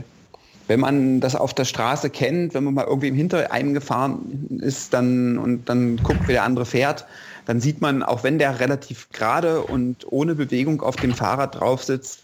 wenn 0.67 0.79
man 0.79 1.19
das 1.19 1.35
auf 1.35 1.53
der 1.53 1.65
Straße 1.65 2.09
kennt, 2.09 2.53
wenn 2.53 2.63
man 2.63 2.73
mal 2.73 2.85
irgendwie 2.85 3.11
hinter 3.11 3.51
einem 3.51 3.73
gefahren 3.73 4.47
ist 4.61 4.93
dann, 4.93 5.37
und 5.37 5.67
dann 5.67 5.97
guckt, 5.97 6.29
wie 6.29 6.31
der 6.31 6.43
andere 6.43 6.65
fährt, 6.65 7.05
dann 7.45 7.59
sieht 7.59 7.81
man, 7.81 8.03
auch 8.03 8.23
wenn 8.23 8.39
der 8.39 8.61
relativ 8.61 9.09
gerade 9.11 9.63
und 9.63 10.09
ohne 10.09 10.35
Bewegung 10.35 10.81
auf 10.81 10.95
dem 10.95 11.13
Fahrrad 11.13 11.59
drauf 11.59 11.83
sitzt, 11.83 12.21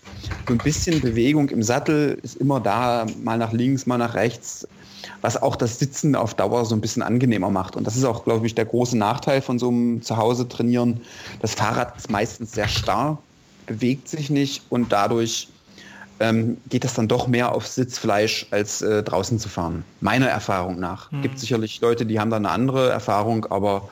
so 0.47 0.53
ein 0.53 0.59
bisschen 0.59 1.01
Bewegung 1.01 1.49
im 1.49 1.61
Sattel 1.61 2.17
ist 2.23 2.37
immer 2.37 2.61
da, 2.61 3.05
mal 3.21 3.37
nach 3.37 3.51
links, 3.51 3.85
mal 3.85 3.97
nach 3.97 4.13
rechts, 4.13 4.65
was 5.19 5.41
auch 5.41 5.57
das 5.57 5.77
Sitzen 5.77 6.15
auf 6.15 6.35
Dauer 6.35 6.63
so 6.63 6.73
ein 6.73 6.79
bisschen 6.79 7.01
angenehmer 7.03 7.49
macht. 7.49 7.75
Und 7.75 7.85
das 7.85 7.97
ist 7.97 8.05
auch, 8.05 8.23
glaube 8.23 8.47
ich, 8.47 8.55
der 8.55 8.65
große 8.65 8.97
Nachteil 8.97 9.41
von 9.41 9.59
so 9.59 9.67
einem 9.67 10.01
Zuhause 10.01 10.47
trainieren. 10.47 11.01
Das 11.41 11.53
Fahrrad 11.53 11.97
ist 11.97 12.09
meistens 12.09 12.53
sehr 12.53 12.69
starr 12.69 13.17
bewegt 13.67 14.07
sich 14.09 14.31
nicht 14.31 14.63
und 14.69 14.91
dadurch 14.91 15.49
ähm, 16.19 16.57
geht 16.67 16.83
das 16.83 16.95
dann 16.95 17.07
doch 17.07 17.27
mehr 17.27 17.51
auf 17.51 17.67
Sitzfleisch, 17.67 18.47
als 18.49 18.81
äh, 18.81 19.03
draußen 19.03 19.37
zu 19.37 19.49
fahren. 19.49 19.83
Meiner 20.01 20.27
Erfahrung 20.27 20.79
nach. 20.79 21.11
Hm. 21.11 21.21
Gibt 21.21 21.37
sicherlich 21.37 21.79
Leute, 21.81 22.07
die 22.07 22.19
haben 22.19 22.31
da 22.31 22.37
eine 22.37 22.49
andere 22.49 22.89
Erfahrung, 22.89 23.45
aber 23.45 23.89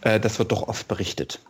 äh, 0.00 0.18
das 0.18 0.38
wird 0.38 0.52
doch 0.52 0.68
oft 0.68 0.88
berichtet. 0.88 1.40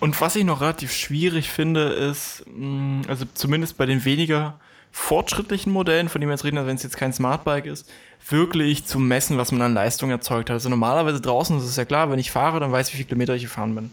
Und 0.00 0.20
was 0.20 0.36
ich 0.36 0.44
noch 0.44 0.60
relativ 0.60 0.92
schwierig 0.92 1.50
finde, 1.50 1.88
ist, 1.88 2.44
mh, 2.46 2.66
mm, 2.66 3.02
also 3.08 3.24
zumindest 3.34 3.76
bei 3.76 3.86
den 3.86 4.04
weniger 4.04 4.58
fortschrittlichen 4.90 5.72
Modellen, 5.72 6.08
von 6.08 6.20
denen 6.20 6.30
wir 6.30 6.34
jetzt 6.34 6.44
reden, 6.44 6.56
also 6.56 6.68
wenn 6.68 6.76
es 6.76 6.82
jetzt 6.82 6.96
kein 6.96 7.12
Smartbike 7.12 7.66
ist, 7.66 7.90
wirklich 8.28 8.84
zu 8.86 8.98
messen, 8.98 9.36
was 9.38 9.50
man 9.50 9.60
an 9.60 9.74
Leistung 9.74 10.10
erzeugt 10.10 10.50
hat. 10.50 10.54
Also 10.54 10.68
normalerweise 10.68 11.20
draußen 11.20 11.58
ist 11.58 11.64
es 11.64 11.76
ja 11.76 11.84
klar, 11.84 12.10
wenn 12.10 12.18
ich 12.18 12.30
fahre, 12.30 12.60
dann 12.60 12.72
weiß 12.72 12.88
ich, 12.88 12.94
wie 12.94 12.96
viele 12.98 13.08
Kilometer 13.08 13.34
ich 13.34 13.42
gefahren 13.42 13.74
bin. 13.74 13.90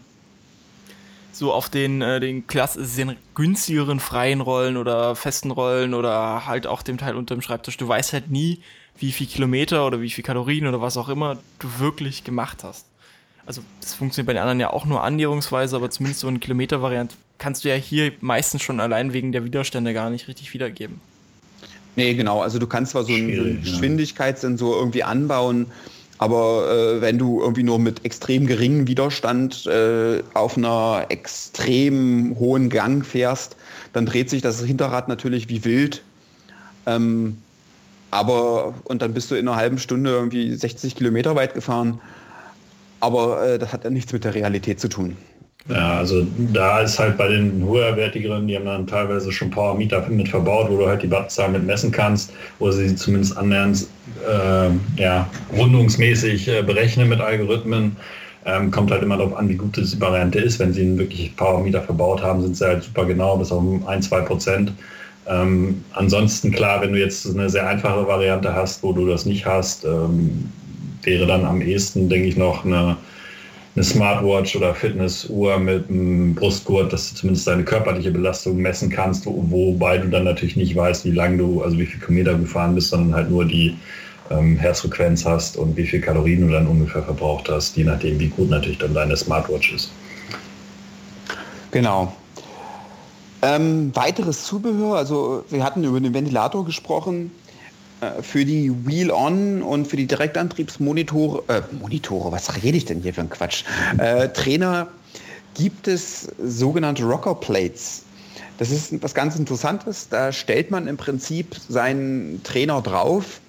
So 1.32 1.52
auf 1.52 1.68
den, 1.68 2.02
äh, 2.02 2.20
den 2.20 2.46
klassischen 2.46 3.16
günstigeren 3.34 4.00
freien 4.00 4.40
Rollen 4.40 4.76
oder 4.76 5.16
festen 5.16 5.50
Rollen 5.50 5.94
oder 5.94 6.46
halt 6.46 6.66
auch 6.66 6.82
dem 6.82 6.98
Teil 6.98 7.16
unter 7.16 7.34
dem 7.34 7.42
Schreibtisch, 7.42 7.76
du 7.78 7.88
weißt 7.88 8.12
halt 8.12 8.30
nie, 8.30 8.60
wie 8.98 9.12
viel 9.12 9.26
Kilometer 9.26 9.86
oder 9.86 10.00
wie 10.00 10.10
viel 10.10 10.22
Kalorien 10.22 10.66
oder 10.66 10.80
was 10.80 10.96
auch 10.96 11.08
immer 11.08 11.38
du 11.58 11.68
wirklich 11.78 12.24
gemacht 12.24 12.62
hast. 12.64 12.86
Also 13.46 13.62
das 13.80 13.94
funktioniert 13.94 14.26
bei 14.26 14.34
den 14.34 14.42
anderen 14.42 14.60
ja 14.60 14.70
auch 14.70 14.84
nur 14.84 15.02
annäherungsweise, 15.02 15.74
aber 15.74 15.90
zumindest 15.90 16.20
so 16.20 16.28
eine 16.28 16.38
Kilometer-Variante 16.38 17.16
kannst 17.38 17.64
du 17.64 17.68
ja 17.70 17.74
hier 17.74 18.12
meistens 18.20 18.62
schon 18.62 18.78
allein 18.78 19.12
wegen 19.12 19.32
der 19.32 19.44
Widerstände 19.44 19.92
gar 19.92 20.10
nicht 20.10 20.28
richtig 20.28 20.54
wiedergeben. 20.54 21.00
Nee, 21.96 22.14
genau. 22.14 22.40
Also 22.40 22.58
du 22.58 22.66
kannst 22.66 22.92
zwar 22.92 23.04
so 23.04 23.12
einen, 23.12 23.34
so 23.34 23.42
einen 23.42 23.62
Geschwindigkeitssensor 23.62 24.76
irgendwie 24.76 25.02
anbauen, 25.02 25.66
aber 26.18 26.70
äh, 26.70 27.00
wenn 27.00 27.18
du 27.18 27.40
irgendwie 27.40 27.62
nur 27.62 27.78
mit 27.78 28.04
extrem 28.04 28.46
geringem 28.46 28.86
Widerstand 28.86 29.66
äh, 29.66 30.22
auf 30.34 30.56
einer 30.56 31.06
extrem 31.08 32.36
hohen 32.38 32.68
Gang 32.68 33.04
fährst, 33.04 33.56
dann 33.92 34.06
dreht 34.06 34.30
sich 34.30 34.42
das 34.42 34.62
Hinterrad 34.62 35.08
natürlich 35.08 35.48
wie 35.48 35.64
wild. 35.64 36.02
Ähm, 36.86 37.38
aber 38.10 38.74
und 38.84 39.02
dann 39.02 39.14
bist 39.14 39.30
du 39.30 39.34
in 39.34 39.48
einer 39.48 39.56
halben 39.56 39.78
Stunde 39.78 40.10
irgendwie 40.10 40.54
60 40.54 40.94
Kilometer 40.96 41.34
weit 41.34 41.54
gefahren. 41.54 42.00
Aber 43.00 43.44
äh, 43.44 43.58
das 43.58 43.72
hat 43.72 43.84
ja 43.84 43.90
nichts 43.90 44.12
mit 44.12 44.24
der 44.24 44.34
Realität 44.34 44.78
zu 44.78 44.88
tun. 44.88 45.16
Ja, 45.68 45.98
also 45.98 46.26
da 46.52 46.80
ist 46.80 46.98
halt 46.98 47.16
bei 47.16 47.28
den 47.28 47.64
höherwertigeren, 47.64 48.48
die 48.48 48.56
haben 48.56 48.64
dann 48.64 48.86
teilweise 48.86 49.30
schon 49.30 49.50
Power 49.50 49.76
Meter 49.76 50.04
mit 50.08 50.28
verbaut, 50.28 50.68
wo 50.68 50.76
du 50.76 50.88
halt 50.88 51.02
die 51.02 51.10
Wattzahl 51.10 51.50
mit 51.50 51.64
messen 51.64 51.92
kannst, 51.92 52.32
wo 52.58 52.70
sie 52.72 52.94
zumindest 52.96 53.36
annähernd 53.36 53.86
äh, 54.28 55.00
ja, 55.00 55.28
rundungsmäßig 55.56 56.48
äh, 56.48 56.62
berechnen 56.62 57.08
mit 57.08 57.20
Algorithmen. 57.20 57.96
Ähm, 58.44 58.72
kommt 58.72 58.90
halt 58.90 59.04
immer 59.04 59.16
darauf 59.16 59.36
an, 59.36 59.48
wie 59.48 59.54
gut 59.54 59.76
die 59.76 60.00
Variante 60.00 60.40
ist. 60.40 60.58
Wenn 60.58 60.72
sie 60.72 60.82
einen 60.82 60.98
wirklich 60.98 61.36
Power 61.36 61.62
Meter 61.62 61.80
verbaut 61.80 62.20
haben, 62.22 62.42
sind 62.42 62.56
sie 62.56 62.66
halt 62.66 62.82
super 62.82 63.04
genau, 63.04 63.36
bis 63.36 63.52
auf 63.52 63.62
ein, 63.86 64.02
zwei 64.02 64.20
Prozent. 64.20 64.72
Ähm, 65.28 65.84
ansonsten 65.92 66.50
klar, 66.50 66.80
wenn 66.80 66.92
du 66.92 66.98
jetzt 66.98 67.24
eine 67.24 67.48
sehr 67.48 67.68
einfache 67.68 68.04
Variante 68.08 68.52
hast, 68.52 68.82
wo 68.82 68.92
du 68.92 69.06
das 69.06 69.26
nicht 69.26 69.46
hast, 69.46 69.84
ähm, 69.84 70.50
wäre 71.04 71.26
dann 71.26 71.44
am 71.44 71.62
ehesten, 71.62 72.08
denke 72.08 72.26
ich, 72.26 72.36
noch 72.36 72.64
eine 72.64 72.96
eine 73.74 73.84
Smartwatch 73.84 74.54
oder 74.54 74.74
Fitnessuhr 74.74 75.58
mit 75.58 75.88
einem 75.88 76.34
Brustgurt, 76.34 76.92
dass 76.92 77.10
du 77.10 77.16
zumindest 77.16 77.46
deine 77.46 77.64
körperliche 77.64 78.10
Belastung 78.10 78.58
messen 78.58 78.90
kannst, 78.90 79.24
wo, 79.24 79.44
wobei 79.48 79.96
du 79.96 80.08
dann 80.08 80.24
natürlich 80.24 80.56
nicht 80.56 80.76
weißt, 80.76 81.06
wie 81.06 81.12
lange 81.12 81.38
du, 81.38 81.62
also 81.62 81.78
wie 81.78 81.86
viel 81.86 82.00
Kilometer 82.00 82.34
gefahren 82.34 82.74
bist, 82.74 82.90
sondern 82.90 83.14
halt 83.14 83.30
nur 83.30 83.46
die 83.46 83.76
ähm, 84.30 84.56
Herzfrequenz 84.56 85.24
hast 85.24 85.56
und 85.56 85.76
wie 85.76 85.86
viel 85.86 86.00
Kalorien 86.00 86.46
du 86.46 86.52
dann 86.52 86.66
ungefähr 86.66 87.02
verbraucht 87.02 87.48
hast, 87.48 87.76
je 87.76 87.84
nachdem, 87.84 88.20
wie 88.20 88.28
gut 88.28 88.50
natürlich 88.50 88.78
dann 88.78 88.92
deine 88.92 89.16
Smartwatch 89.16 89.72
ist. 89.72 89.90
Genau. 91.70 92.12
Ähm, 93.40 93.90
weiteres 93.94 94.44
Zubehör, 94.44 94.96
also 94.96 95.44
wir 95.48 95.64
hatten 95.64 95.82
über 95.82 95.98
den 95.98 96.12
Ventilator 96.12 96.64
gesprochen. 96.64 97.32
Äh, 98.02 98.22
für 98.22 98.44
die 98.44 98.72
Wheel-On 98.86 99.62
und 99.62 99.86
für 99.86 99.96
die 99.96 100.06
Direktantriebsmonitore, 100.06 101.42
äh, 101.48 101.62
Monitore, 101.74 102.32
was 102.32 102.62
rede 102.62 102.76
ich 102.76 102.84
denn 102.84 103.00
hier 103.00 103.14
für 103.14 103.22
ein 103.22 103.30
Quatsch? 103.30 103.64
Äh, 103.98 104.28
Trainer 104.30 104.88
gibt 105.54 105.88
es 105.88 106.28
sogenannte 106.44 107.04
Rocker 107.04 107.34
Plates. 107.34 108.02
Das 108.58 108.70
ist 108.70 109.02
was 109.02 109.14
ganz 109.14 109.36
Interessantes. 109.36 110.08
Da 110.08 110.32
stellt 110.32 110.70
man 110.70 110.86
im 110.88 110.96
Prinzip 110.96 111.56
seinen 111.68 112.42
Trainer 112.42 112.80
drauf 112.82 113.40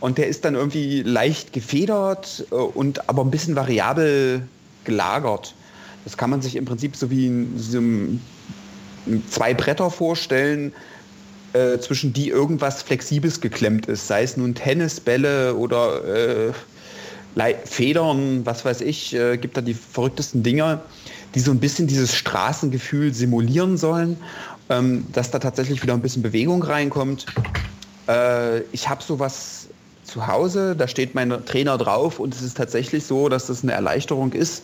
und 0.00 0.18
der 0.18 0.28
ist 0.28 0.44
dann 0.44 0.54
irgendwie 0.54 1.02
leicht 1.02 1.52
gefedert 1.52 2.46
äh, 2.50 2.54
und 2.54 3.08
aber 3.08 3.24
ein 3.24 3.30
bisschen 3.30 3.56
variabel 3.56 4.42
gelagert. 4.84 5.54
Das 6.04 6.16
kann 6.16 6.30
man 6.30 6.42
sich 6.42 6.56
im 6.56 6.64
Prinzip 6.64 6.94
so 6.94 7.10
wie 7.10 7.26
in 7.26 7.58
so 7.58 7.78
einem, 7.78 8.20
zwei 9.30 9.54
Bretter 9.54 9.90
vorstellen, 9.90 10.72
äh, 11.52 11.78
zwischen 11.78 12.12
die 12.12 12.28
irgendwas 12.28 12.82
Flexibles 12.82 13.40
geklemmt 13.40 13.86
ist, 13.86 14.06
sei 14.06 14.22
es 14.22 14.36
nun 14.36 14.54
Tennisbälle 14.54 15.54
oder 15.54 16.04
äh, 16.04 16.52
Federn, 17.64 18.44
was 18.44 18.64
weiß 18.64 18.80
ich, 18.80 19.14
äh, 19.14 19.36
gibt 19.36 19.56
da 19.56 19.60
die 19.60 19.74
verrücktesten 19.74 20.42
Dinger, 20.42 20.82
die 21.34 21.40
so 21.40 21.50
ein 21.50 21.60
bisschen 21.60 21.86
dieses 21.86 22.14
Straßengefühl 22.14 23.14
simulieren 23.14 23.76
sollen, 23.76 24.16
ähm, 24.70 25.06
dass 25.12 25.30
da 25.30 25.38
tatsächlich 25.38 25.82
wieder 25.82 25.94
ein 25.94 26.02
bisschen 26.02 26.22
Bewegung 26.22 26.62
reinkommt. 26.62 27.26
Äh, 28.08 28.60
ich 28.72 28.88
habe 28.88 29.02
sowas 29.02 29.68
zu 30.04 30.26
Hause, 30.26 30.74
da 30.74 30.88
steht 30.88 31.14
mein 31.14 31.30
Trainer 31.44 31.78
drauf 31.78 32.18
und 32.18 32.34
es 32.34 32.42
ist 32.42 32.56
tatsächlich 32.56 33.04
so, 33.04 33.28
dass 33.28 33.46
das 33.46 33.62
eine 33.62 33.72
Erleichterung 33.72 34.32
ist 34.32 34.62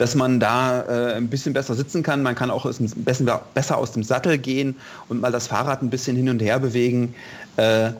dass 0.00 0.14
man 0.14 0.40
da 0.40 0.80
äh, 1.10 1.14
ein 1.16 1.28
bisschen 1.28 1.52
besser 1.52 1.74
sitzen 1.74 2.02
kann. 2.02 2.22
Man 2.22 2.34
kann 2.34 2.50
auch 2.50 2.64
besser, 2.96 3.42
besser 3.52 3.76
aus 3.76 3.92
dem 3.92 4.02
Sattel 4.02 4.38
gehen 4.38 4.76
und 5.10 5.20
mal 5.20 5.30
das 5.30 5.48
Fahrrad 5.48 5.82
ein 5.82 5.90
bisschen 5.90 6.16
hin 6.16 6.30
und 6.30 6.40
her 6.40 6.58
bewegen. 6.58 7.14
Äh, 7.58 7.90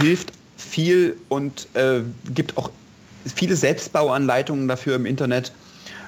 hilft 0.00 0.32
viel 0.56 1.16
und 1.28 1.68
äh, 1.74 2.00
gibt 2.34 2.58
auch 2.58 2.68
viele 3.32 3.54
Selbstbauanleitungen 3.54 4.66
dafür 4.66 4.96
im 4.96 5.06
Internet, 5.06 5.52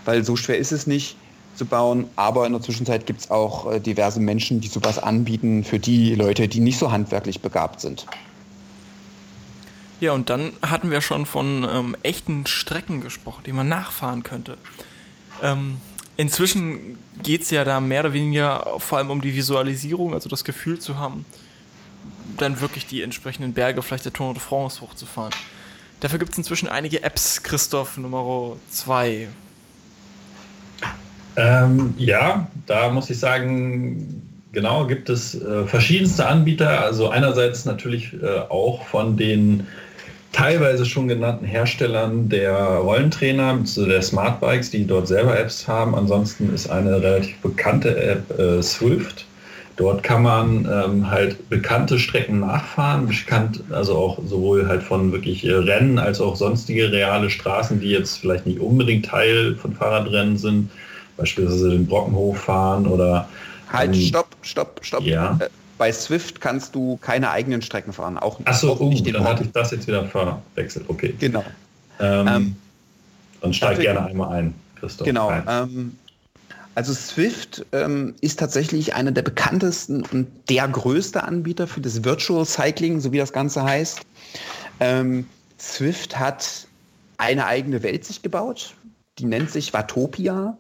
weil 0.06 0.24
so 0.24 0.34
schwer 0.34 0.58
ist 0.58 0.72
es 0.72 0.88
nicht 0.88 1.16
zu 1.54 1.66
bauen. 1.66 2.06
Aber 2.16 2.44
in 2.44 2.52
der 2.52 2.60
Zwischenzeit 2.60 3.06
gibt 3.06 3.20
es 3.20 3.30
auch 3.30 3.70
äh, 3.70 3.78
diverse 3.78 4.18
Menschen, 4.18 4.60
die 4.60 4.66
sowas 4.66 4.98
anbieten 4.98 5.62
für 5.62 5.78
die 5.78 6.16
Leute, 6.16 6.48
die 6.48 6.58
nicht 6.58 6.80
so 6.80 6.90
handwerklich 6.90 7.40
begabt 7.40 7.80
sind. 7.80 8.06
Ja, 10.00 10.14
und 10.14 10.30
dann 10.30 10.50
hatten 10.62 10.90
wir 10.90 11.00
schon 11.00 11.26
von 11.26 11.64
ähm, 11.70 11.96
echten 12.02 12.44
Strecken 12.46 13.00
gesprochen, 13.02 13.44
die 13.46 13.52
man 13.52 13.68
nachfahren 13.68 14.24
könnte. 14.24 14.58
Ähm, 15.42 15.78
inzwischen 16.16 16.98
geht 17.22 17.42
es 17.42 17.50
ja 17.50 17.64
da 17.64 17.80
mehr 17.80 18.00
oder 18.00 18.12
weniger 18.12 18.78
vor 18.78 18.98
allem 18.98 19.10
um 19.10 19.20
die 19.20 19.34
Visualisierung, 19.34 20.14
also 20.14 20.28
das 20.28 20.44
Gefühl 20.44 20.78
zu 20.78 20.98
haben, 20.98 21.24
dann 22.36 22.60
wirklich 22.60 22.86
die 22.86 23.02
entsprechenden 23.02 23.52
Berge, 23.52 23.82
vielleicht 23.82 24.04
der 24.04 24.12
Tour 24.12 24.34
de 24.34 24.42
France 24.42 24.80
hochzufahren. 24.80 25.32
Dafür 26.00 26.18
gibt 26.18 26.32
es 26.32 26.38
inzwischen 26.38 26.68
einige 26.68 27.02
Apps, 27.02 27.42
Christoph 27.42 27.96
Nummer 27.96 28.56
2. 28.70 29.28
Ähm, 31.36 31.94
ja, 31.96 32.48
da 32.66 32.90
muss 32.90 33.08
ich 33.10 33.18
sagen, 33.18 34.22
genau, 34.52 34.86
gibt 34.86 35.08
es 35.08 35.34
äh, 35.34 35.66
verschiedenste 35.66 36.26
Anbieter. 36.26 36.82
Also 36.82 37.08
einerseits 37.08 37.64
natürlich 37.64 38.12
äh, 38.14 38.40
auch 38.48 38.86
von 38.86 39.16
den 39.16 39.66
teilweise 40.32 40.84
schon 40.84 41.08
genannten 41.08 41.46
Herstellern 41.46 42.28
der 42.28 42.54
Rollentrainer, 42.54 43.58
der 43.76 44.02
Smartbikes, 44.02 44.70
die 44.70 44.86
dort 44.86 45.08
selber 45.08 45.38
Apps 45.38 45.66
haben. 45.66 45.94
Ansonsten 45.94 46.52
ist 46.54 46.68
eine 46.68 47.00
relativ 47.02 47.36
bekannte 47.38 47.96
App 47.96 48.38
äh, 48.38 48.62
Swift. 48.62 49.24
Dort 49.76 50.02
kann 50.02 50.22
man 50.22 50.66
ähm, 50.72 51.10
halt 51.10 51.50
bekannte 51.50 51.98
Strecken 51.98 52.40
nachfahren, 52.40 53.06
bekannt, 53.06 53.62
also 53.70 53.94
auch 53.94 54.18
sowohl 54.26 54.66
halt 54.66 54.82
von 54.82 55.12
wirklich 55.12 55.44
äh, 55.44 55.52
Rennen 55.52 55.98
als 55.98 56.18
auch 56.18 56.34
sonstige 56.34 56.90
reale 56.90 57.28
Straßen, 57.28 57.78
die 57.80 57.90
jetzt 57.90 58.18
vielleicht 58.18 58.46
nicht 58.46 58.58
unbedingt 58.58 59.04
Teil 59.04 59.54
von 59.54 59.74
Fahrradrennen 59.74 60.38
sind, 60.38 60.70
beispielsweise 61.18 61.70
den 61.70 61.86
Brockenhof 61.86 62.38
fahren 62.38 62.86
oder 62.86 63.28
Halt, 63.72 63.94
ähm, 63.94 64.00
stopp, 64.00 64.28
stopp, 64.42 64.80
stopp. 64.82 65.02
Ja. 65.02 65.38
Bei 65.78 65.92
Swift 65.92 66.40
kannst 66.40 66.74
du 66.74 66.96
keine 66.98 67.30
eigenen 67.30 67.62
Strecken 67.62 67.92
fahren. 67.92 68.18
Auch, 68.18 68.40
Achso, 68.44 68.72
auch 68.72 68.80
oh, 68.80 68.88
nicht 68.88 69.06
dann 69.14 69.24
hatte 69.24 69.44
ich 69.44 69.52
das 69.52 69.70
jetzt 69.70 69.86
wieder 69.86 70.04
verwechselt. 70.04 70.86
Okay. 70.88 71.14
Genau. 71.18 71.44
Ähm, 72.00 72.26
ähm, 72.28 72.56
dann 73.40 73.52
steig 73.52 73.78
gerne 73.78 74.06
einmal 74.06 74.32
ein, 74.32 74.54
Christoph. 74.76 75.06
Genau. 75.06 75.30
Ähm, 75.46 75.96
also 76.74 76.92
Swift 76.92 77.64
ähm, 77.72 78.14
ist 78.20 78.38
tatsächlich 78.38 78.94
einer 78.94 79.10
der 79.10 79.22
bekanntesten 79.22 80.02
und 80.12 80.28
der 80.50 80.68
größte 80.68 81.22
Anbieter 81.22 81.66
für 81.66 81.80
das 81.80 82.04
Virtual 82.04 82.44
Cycling, 82.44 83.00
so 83.00 83.12
wie 83.12 83.18
das 83.18 83.32
Ganze 83.32 83.62
heißt. 83.62 84.00
Ähm, 84.80 85.26
Swift 85.58 86.18
hat 86.18 86.66
eine 87.16 87.46
eigene 87.46 87.82
Welt 87.82 88.04
sich 88.04 88.20
gebaut, 88.20 88.74
die 89.18 89.24
nennt 89.24 89.50
sich 89.50 89.72
Watopia. 89.72 90.56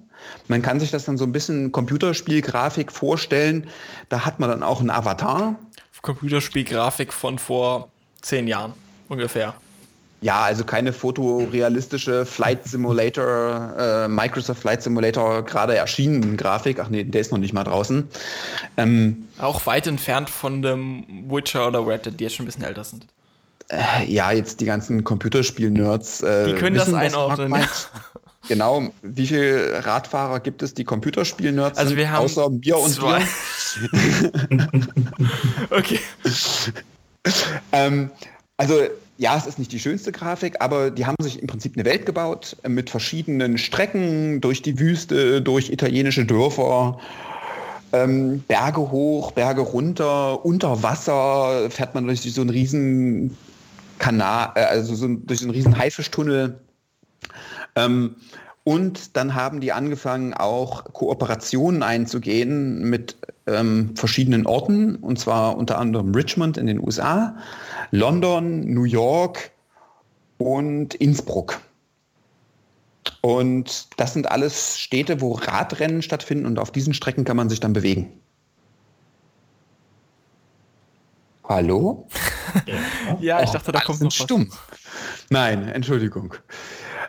Man 0.48 0.62
kann 0.62 0.80
sich 0.80 0.90
das 0.90 1.04
dann 1.04 1.18
so 1.18 1.24
ein 1.24 1.32
bisschen 1.32 1.72
Computerspielgrafik 1.72 2.92
vorstellen. 2.92 3.68
Da 4.08 4.24
hat 4.24 4.40
man 4.40 4.50
dann 4.50 4.62
auch 4.62 4.80
einen 4.80 4.90
Avatar. 4.90 5.56
Computerspielgrafik 6.02 7.12
von 7.12 7.38
vor 7.38 7.88
zehn 8.22 8.46
Jahren 8.46 8.74
ungefähr. 9.08 9.54
Ja, 10.22 10.42
also 10.42 10.64
keine 10.64 10.92
fotorealistische 10.92 12.24
Flight 12.24 12.66
Simulator, 12.66 13.74
äh, 13.78 14.08
Microsoft 14.08 14.60
Flight 14.60 14.82
Simulator 14.82 15.44
gerade 15.44 15.76
erschienen 15.76 16.36
Grafik. 16.36 16.80
Ach 16.80 16.88
nee, 16.88 17.04
der 17.04 17.20
ist 17.20 17.32
noch 17.32 17.38
nicht 17.38 17.52
mal 17.52 17.64
draußen. 17.64 18.08
Ähm, 18.76 19.28
Auch 19.38 19.66
weit 19.66 19.86
entfernt 19.86 20.30
von 20.30 20.62
dem 20.62 21.04
Witcher 21.28 21.68
oder 21.68 21.86
Red 21.86 22.06
Dead, 22.06 22.18
die 22.18 22.24
jetzt 22.24 22.36
schon 22.36 22.44
ein 22.44 22.46
bisschen 22.46 22.64
älter 22.64 22.84
sind. 22.84 23.06
Äh, 23.68 24.04
ja, 24.06 24.32
jetzt 24.32 24.60
die 24.60 24.64
ganzen 24.64 25.04
Computerspiel-Nerds. 25.04 26.22
Äh, 26.22 26.46
die 26.46 26.54
können 26.54 26.76
das 26.76 26.94
einordnen. 26.94 27.54
Genau, 28.48 28.90
wie 29.02 29.26
viele 29.26 29.84
Radfahrer 29.84 30.40
gibt 30.40 30.62
es, 30.62 30.74
die 30.74 30.84
Computerspiel-Nerds 30.84 31.78
Also 31.78 31.96
wir 31.96 32.10
haben 32.10 32.24
außer 32.24 32.50
Bier 32.50 32.78
und 32.78 32.90
zwei. 32.90 33.24
Bier? 33.90 34.68
okay. 35.70 36.00
ähm, 37.72 38.10
also 38.56 38.80
ja, 39.18 39.36
es 39.36 39.46
ist 39.46 39.58
nicht 39.58 39.72
die 39.72 39.80
schönste 39.80 40.12
Grafik, 40.12 40.56
aber 40.60 40.90
die 40.90 41.06
haben 41.06 41.16
sich 41.20 41.40
im 41.40 41.46
Prinzip 41.46 41.74
eine 41.76 41.84
Welt 41.84 42.04
gebaut 42.04 42.56
mit 42.66 42.90
verschiedenen 42.90 43.56
Strecken 43.56 44.40
durch 44.40 44.62
die 44.62 44.78
Wüste, 44.78 45.40
durch 45.40 45.70
italienische 45.70 46.26
Dörfer, 46.26 46.98
ähm, 47.92 48.40
Berge 48.46 48.90
hoch, 48.90 49.32
Berge 49.32 49.62
runter, 49.62 50.44
unter 50.44 50.82
Wasser 50.82 51.70
fährt 51.70 51.94
man 51.94 52.06
durch 52.06 52.20
so 52.20 52.40
einen 52.40 52.50
riesen 52.50 53.36
Kanal, 53.98 54.52
äh, 54.54 54.64
also 54.64 54.94
so, 54.94 55.08
durch 55.08 55.40
so 55.40 55.46
einen 55.46 55.54
riesen 55.54 55.78
Haifischtunnel. 55.78 56.58
Ähm, 57.76 58.16
und 58.64 59.16
dann 59.16 59.34
haben 59.34 59.60
die 59.60 59.70
angefangen, 59.70 60.34
auch 60.34 60.92
Kooperationen 60.92 61.84
einzugehen 61.84 62.90
mit 62.90 63.16
ähm, 63.46 63.94
verschiedenen 63.94 64.44
Orten, 64.44 64.96
und 64.96 65.20
zwar 65.20 65.56
unter 65.56 65.78
anderem 65.78 66.12
Richmond 66.12 66.56
in 66.56 66.66
den 66.66 66.80
USA, 66.80 67.36
London, 67.92 68.72
New 68.72 68.82
York 68.82 69.52
und 70.38 70.94
Innsbruck. 70.96 71.60
Und 73.20 73.86
das 74.00 74.14
sind 74.14 74.30
alles 74.30 74.78
Städte, 74.78 75.20
wo 75.20 75.34
Radrennen 75.34 76.02
stattfinden 76.02 76.46
und 76.46 76.58
auf 76.58 76.72
diesen 76.72 76.92
Strecken 76.92 77.24
kann 77.24 77.36
man 77.36 77.48
sich 77.48 77.60
dann 77.60 77.72
bewegen. 77.72 78.20
Hallo? 81.44 82.08
ja, 83.20 83.42
ich 83.42 83.50
dachte, 83.50 83.70
da 83.70 83.80
kommt 83.80 84.00
noch 84.00 84.10
stumm. 84.10 84.50
Nein, 85.30 85.68
Entschuldigung. 85.68 86.34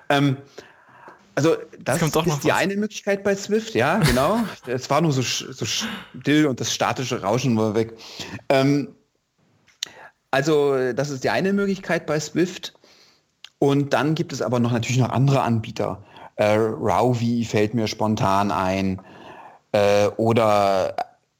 Ähm, 0.09 0.37
also 1.35 1.55
das, 1.79 1.99
das 1.99 2.25
ist 2.25 2.43
die 2.43 2.49
was. 2.49 2.55
eine 2.55 2.75
Möglichkeit 2.75 3.23
bei 3.23 3.35
Swift, 3.35 3.75
ja, 3.75 3.99
genau. 3.99 4.39
es 4.67 4.89
war 4.89 5.01
nur 5.01 5.11
so, 5.11 5.21
so 5.21 5.65
still 5.65 6.47
und 6.47 6.59
das 6.59 6.73
statische 6.73 7.21
Rauschen 7.21 7.55
war 7.57 7.75
weg. 7.75 7.93
Ähm, 8.49 8.95
also 10.31 10.93
das 10.93 11.09
ist 11.09 11.23
die 11.23 11.29
eine 11.29 11.53
Möglichkeit 11.53 12.05
bei 12.05 12.19
Swift. 12.19 12.73
Und 13.59 13.93
dann 13.93 14.15
gibt 14.15 14.33
es 14.33 14.41
aber 14.41 14.59
noch 14.59 14.71
natürlich 14.71 14.99
noch 14.99 15.09
andere 15.09 15.41
Anbieter. 15.41 16.03
Äh, 16.35 16.55
Rowvi 16.55 17.45
fällt 17.45 17.73
mir 17.73 17.87
spontan 17.87 18.51
ein. 18.51 19.01
Äh, 19.71 20.07
oder 20.17 20.95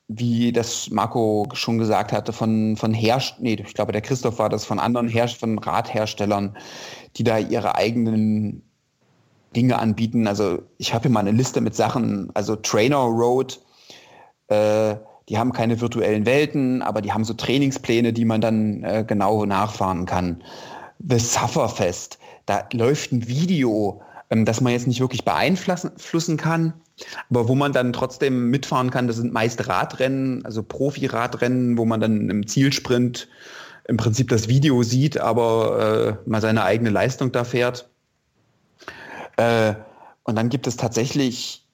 wie 0.08 0.53
das 0.53 0.89
Marco 0.89 1.47
schon 1.53 1.78
gesagt 1.78 2.14
hatte, 2.14 2.32
von, 2.32 2.78
von 2.78 2.93
Herst 2.93 3.36
nee, 3.39 3.55
ich 3.55 3.74
glaube, 3.74 3.91
der 3.91 4.01
Christoph 4.01 4.39
war 4.39 4.49
das, 4.49 4.66
von 4.66 4.80
anderen 4.80 5.10
Herst 5.10 5.38
von 5.38 5.60
Radherstellern, 5.60 6.55
die 7.18 7.24
da 7.24 7.38
ihre 7.38 7.76
eigenen 7.76 8.62
Dinge 9.55 9.78
anbieten. 9.80 10.28
Also 10.28 10.62
ich 10.78 10.93
habe 10.93 11.03
hier 11.03 11.12
mal 11.12 11.22
eine 11.22 11.32
Liste 11.32 11.60
mit 11.62 11.76
Sachen, 11.76 12.30
also 12.36 12.55
Trainer 12.55 12.97
Road, 12.97 13.60
äh, 14.47 14.95
die 15.30 15.38
haben 15.38 15.51
keine 15.51 15.82
virtuellen 15.82 16.26
Welten, 16.26 16.82
aber 16.82 17.01
die 17.01 17.12
haben 17.12 17.26
so 17.26 17.34
Trainingspläne, 17.34 18.14
die 18.14 18.24
man 18.24 18.39
dann 18.39 18.84
äh, 18.84 19.03
genau 19.05 19.45
nachfahren 19.45 20.05
kann. 20.05 20.41
The 20.99 21.20
Sufferfest, 21.20 22.18
da 22.45 22.66
läuft 22.72 23.12
ein 23.12 23.28
Video, 23.28 24.01
ähm, 24.30 24.45
das 24.45 24.62
man 24.62 24.72
jetzt 24.72 24.88
nicht 24.88 25.01
wirklich 25.01 25.26
beeinflussen 25.26 26.38
kann, 26.38 26.74
aber 27.30 27.48
wo 27.48 27.56
man 27.56 27.74
dann 27.74 27.93
trotzdem 27.93 28.50
mitfahren 28.50 28.89
kann. 28.89 29.08
Das 29.08 29.18
sind 29.18 29.34
meist 29.34 29.68
Radrennen, 29.68 30.43
also 30.45 30.64
Profi-Radrennen, 30.64 31.78
wo 31.78 31.86
man 31.86 32.00
dann 32.00 32.30
im 32.30 32.48
Zielsprint 32.48 33.28
im 33.88 33.98
Prinzip 33.98 34.30
das 34.30 34.48
Video 34.48 34.84
sieht, 34.84 35.18
aber 35.18 36.18
äh, 36.26 36.30
mal 36.30 36.41
seine 36.41 36.64
eigene 36.64 36.89
Leistung 36.89 37.32
da 37.32 37.43
fährt. 37.43 37.89
Äh, 39.38 39.76
und 40.24 40.36
dann 40.36 40.50
gibt 40.50 40.68
es 40.68 40.76
tatsächlich 40.76 41.66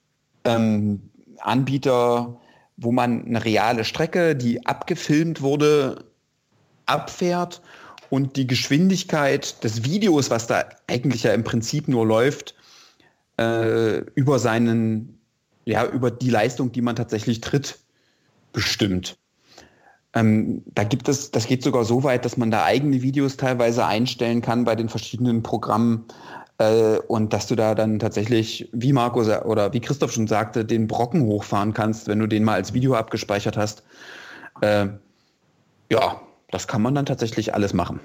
ähm, 0.44 1.10
Anbieter, 1.40 2.40
wo 2.78 2.92
man 2.92 3.26
eine 3.26 3.44
reale 3.44 3.84
Strecke, 3.84 4.36
die 4.36 4.66
abgefilmt 4.66 5.42
wurde, 5.42 6.04
abfährt 6.86 7.62
und 8.10 8.36
die 8.36 8.46
Geschwindigkeit 8.46 9.64
des 9.64 9.84
Videos, 9.84 10.30
was 10.30 10.48
da 10.48 10.66
eigentlich 10.88 11.24
ja 11.24 11.34
im 11.34 11.44
Prinzip 11.44 11.88
nur 11.88 12.06
läuft, 12.06 12.54
äh, 13.38 14.00
über 14.16 14.40
seinen, 14.40 15.20
ja, 15.66 15.86
über 15.86 16.12
die 16.12 16.30
Leistung, 16.30 16.72
die 16.72 16.82
man 16.82 16.96
tatsächlich 16.96 17.42
tritt, 17.42 17.80
bestimmt. 18.52 19.18
Ähm, 20.14 20.64
da 20.66 20.84
gibt 20.84 21.10
es, 21.10 21.32
das 21.32 21.48
geht 21.48 21.64
sogar 21.64 21.86
so 21.86 22.04
weit, 22.04 22.24
dass 22.24 22.38
man 22.38 22.52
da 22.52 22.64
eigene 22.64 23.02
Videos 23.02 23.38
teilweise 23.38 23.86
einstellen 23.86 24.42
kann 24.42 24.64
bei 24.64 24.76
den 24.76 24.90
verschiedenen 24.90 25.42
Programmen 25.42 26.06
äh, 26.60 26.98
und 27.08 27.34
dass 27.34 27.48
du 27.48 27.56
da 27.56 27.74
dann 27.74 27.98
tatsächlich, 27.98 28.70
wie 28.72 28.94
Marco 28.94 29.22
oder 29.22 29.74
wie 29.74 29.80
Christoph 29.80 30.12
schon 30.12 30.28
sagte, 30.28 30.66
den 30.66 30.88
Brocken 30.88 31.24
hochfahren 31.24 31.74
kannst, 31.74 32.08
wenn 32.08 32.20
du 32.20 32.28
den 32.28 32.44
mal 32.44 32.54
als 32.54 32.74
Video 32.74 32.94
abgespeichert 32.94 33.58
hast. 33.58 33.84
Äh, 34.62 34.88
ja, 35.90 36.22
das 36.52 36.68
kann 36.68 36.84
man 36.84 36.94
dann 36.94 37.08
tatsächlich 37.08 37.56
alles 37.56 37.74
machen. 37.74 38.00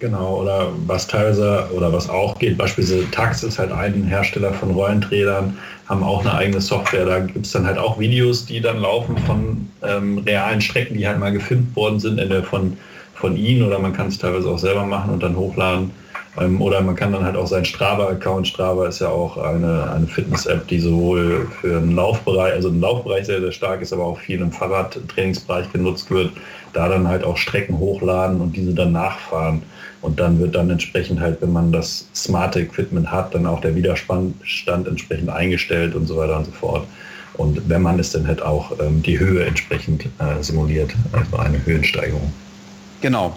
Genau, 0.00 0.42
oder 0.42 0.72
was 0.86 1.06
teilweise 1.06 1.68
oder 1.72 1.92
was 1.92 2.10
auch 2.10 2.38
geht, 2.38 2.58
beispielsweise 2.58 3.08
Tax 3.12 3.44
ist 3.44 3.58
halt 3.58 3.70
ein 3.70 4.02
Hersteller 4.04 4.52
von 4.52 4.72
Rollenträdern, 4.72 5.56
haben 5.86 6.02
auch 6.02 6.20
eine 6.20 6.34
eigene 6.34 6.60
Software. 6.60 7.06
Da 7.06 7.20
gibt 7.20 7.46
es 7.46 7.52
dann 7.52 7.64
halt 7.64 7.78
auch 7.78 7.98
Videos, 7.98 8.44
die 8.44 8.60
dann 8.60 8.80
laufen 8.80 9.16
von 9.18 9.68
ähm, 9.82 10.18
realen 10.18 10.60
Strecken, 10.60 10.98
die 10.98 11.06
halt 11.06 11.20
mal 11.20 11.32
gefilmt 11.32 11.74
worden 11.76 12.00
sind, 12.00 12.18
entweder 12.18 12.42
von, 12.42 12.76
von 13.14 13.36
ihnen 13.36 13.62
oder 13.62 13.78
man 13.78 13.92
kann 13.92 14.08
es 14.08 14.18
teilweise 14.18 14.48
auch 14.50 14.58
selber 14.58 14.84
machen 14.84 15.12
und 15.12 15.22
dann 15.22 15.36
hochladen. 15.36 15.92
Ähm, 16.40 16.60
oder 16.60 16.80
man 16.80 16.96
kann 16.96 17.12
dann 17.12 17.24
halt 17.24 17.36
auch 17.36 17.46
seinen 17.46 17.64
Strava-Account, 17.64 18.48
Strava 18.48 18.86
ist 18.88 19.00
ja 19.00 19.08
auch 19.08 19.36
eine, 19.36 19.90
eine 19.92 20.06
Fitness-App, 20.06 20.66
die 20.68 20.80
sowohl 20.80 21.46
für 21.60 21.80
den 21.80 21.92
Laufbereich, 21.92 22.54
also 22.54 22.70
den 22.70 22.80
Laufbereich 22.80 23.26
sehr, 23.26 23.40
sehr 23.40 23.52
stark 23.52 23.82
ist, 23.82 23.92
aber 23.92 24.04
auch 24.04 24.18
viel 24.18 24.40
im 24.40 24.50
Fahrradtrainingsbereich 24.50 25.72
genutzt 25.72 26.10
wird, 26.10 26.32
da 26.72 26.88
dann 26.88 27.06
halt 27.06 27.22
auch 27.22 27.36
Strecken 27.36 27.78
hochladen 27.78 28.40
und 28.40 28.56
diese 28.56 28.74
dann 28.74 28.92
nachfahren. 28.92 29.62
Und 30.02 30.20
dann 30.20 30.38
wird 30.38 30.54
dann 30.54 30.68
entsprechend 30.68 31.20
halt, 31.20 31.40
wenn 31.40 31.52
man 31.52 31.72
das 31.72 32.08
smarte 32.14 32.60
Equipment 32.60 33.10
hat, 33.10 33.34
dann 33.34 33.46
auch 33.46 33.60
der 33.60 33.74
Widerstand 33.74 34.34
entsprechend 34.68 35.30
eingestellt 35.30 35.94
und 35.94 36.06
so 36.06 36.16
weiter 36.16 36.36
und 36.36 36.44
so 36.46 36.52
fort. 36.52 36.86
Und 37.34 37.68
wenn 37.68 37.82
man 37.82 37.98
es 37.98 38.10
dann 38.10 38.26
halt 38.26 38.42
auch 38.42 38.72
ähm, 38.80 39.02
die 39.02 39.18
Höhe 39.18 39.44
entsprechend 39.44 40.04
äh, 40.18 40.42
simuliert, 40.42 40.92
also 41.12 41.36
eine 41.36 41.64
Höhensteigerung. 41.64 42.32
Genau, 43.00 43.34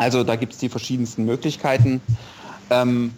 also 0.00 0.24
da 0.24 0.34
gibt 0.34 0.54
es 0.54 0.58
die 0.58 0.70
verschiedensten 0.70 1.26
Möglichkeiten. 1.26 2.00
Ähm, 2.70 3.12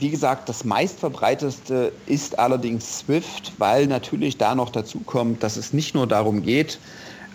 wie 0.00 0.10
gesagt, 0.10 0.48
das 0.48 0.64
meistverbreiteste 0.64 1.92
ist 2.06 2.36
allerdings 2.36 2.98
Swift, 2.98 3.52
weil 3.58 3.86
natürlich 3.86 4.38
da 4.38 4.56
noch 4.56 4.70
dazu 4.70 4.98
kommt, 5.06 5.44
dass 5.44 5.56
es 5.56 5.72
nicht 5.72 5.94
nur 5.94 6.08
darum 6.08 6.42
geht, 6.42 6.80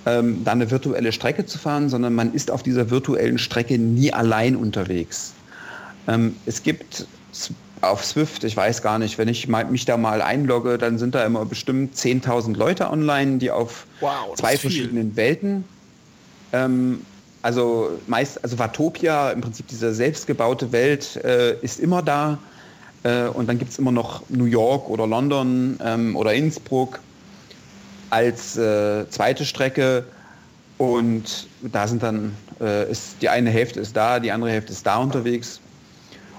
ähm, 0.05 0.43
da 0.43 0.51
eine 0.51 0.69
virtuelle 0.69 1.13
Strecke 1.13 1.45
zu 1.45 1.57
fahren, 1.57 1.87
sondern 1.87 2.13
man 2.13 2.33
ist 2.33 2.51
auf 2.51 2.63
dieser 2.63 2.89
virtuellen 2.89 3.37
Strecke 3.37 3.77
nie 3.77 4.11
allein 4.11 4.57
unterwegs. 4.57 5.33
Ähm, 6.09 6.35
es 6.45 6.63
gibt 6.63 7.07
auf 7.79 8.03
Swift, 8.03 8.43
ich 8.43 8.57
weiß 8.57 8.81
gar 8.81 8.99
nicht, 8.99 9.17
wenn 9.19 9.29
ich 9.29 9.47
mich 9.47 9.85
da 9.85 9.95
mal 9.95 10.21
einlogge, 10.21 10.77
dann 10.77 10.97
sind 10.97 11.15
da 11.15 11.23
immer 11.23 11.45
bestimmt 11.45 11.95
10.000 11.95 12.57
Leute 12.57 12.89
online, 12.89 13.37
die 13.37 13.51
auf 13.51 13.87
wow, 14.01 14.35
zwei 14.35 14.57
verschiedenen 14.57 15.15
Welten 15.15 15.63
ähm, 16.51 17.05
also 17.41 17.99
meist, 18.07 18.43
also 18.43 18.59
Watopia, 18.59 19.31
im 19.31 19.41
Prinzip 19.41 19.67
diese 19.67 19.93
selbstgebaute 19.93 20.71
Welt, 20.71 21.17
äh, 21.17 21.55
ist 21.61 21.79
immer 21.79 22.01
da. 22.01 22.37
Äh, 23.03 23.23
und 23.25 23.47
dann 23.47 23.57
gibt 23.57 23.71
es 23.71 23.79
immer 23.79 23.91
noch 23.91 24.23
New 24.29 24.45
York 24.45 24.89
oder 24.89 25.07
London 25.07 25.79
ähm, 25.83 26.15
oder 26.15 26.33
Innsbruck 26.33 26.99
als 28.09 28.57
äh, 28.57 29.09
zweite 29.09 29.45
Strecke. 29.45 30.05
Und 30.77 31.47
da 31.61 31.87
sind 31.87 32.03
dann, 32.03 32.35
äh, 32.59 32.89
ist 32.91 33.21
die 33.21 33.29
eine 33.29 33.49
Hälfte 33.49 33.79
ist 33.79 33.95
da, 33.95 34.19
die 34.19 34.31
andere 34.31 34.51
Hälfte 34.51 34.71
ist 34.71 34.85
da 34.85 34.97
unterwegs. 34.97 35.59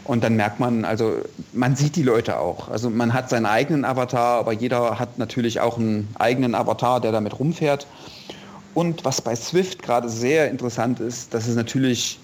Und 0.04 0.24
dann 0.24 0.34
merkt 0.34 0.58
man, 0.58 0.84
also 0.84 1.18
man 1.52 1.76
sieht 1.76 1.94
die 1.94 2.02
Leute 2.02 2.38
auch. 2.38 2.68
Also 2.68 2.90
man 2.90 3.12
hat 3.12 3.30
seinen 3.30 3.46
eigenen 3.46 3.84
Avatar, 3.84 4.38
aber 4.40 4.52
jeder 4.52 4.98
hat 4.98 5.18
natürlich 5.18 5.60
auch 5.60 5.78
einen 5.78 6.08
eigenen 6.18 6.56
Avatar, 6.56 7.00
der 7.00 7.12
damit 7.12 7.38
rumfährt. 7.38 7.86
Und 8.74 9.04
was 9.04 9.20
bei 9.20 9.36
Swift 9.36 9.82
gerade 9.82 10.08
sehr 10.08 10.50
interessant 10.50 11.00
ist, 11.00 11.34
dass 11.34 11.46
es 11.46 11.56
natürlich 11.56 12.18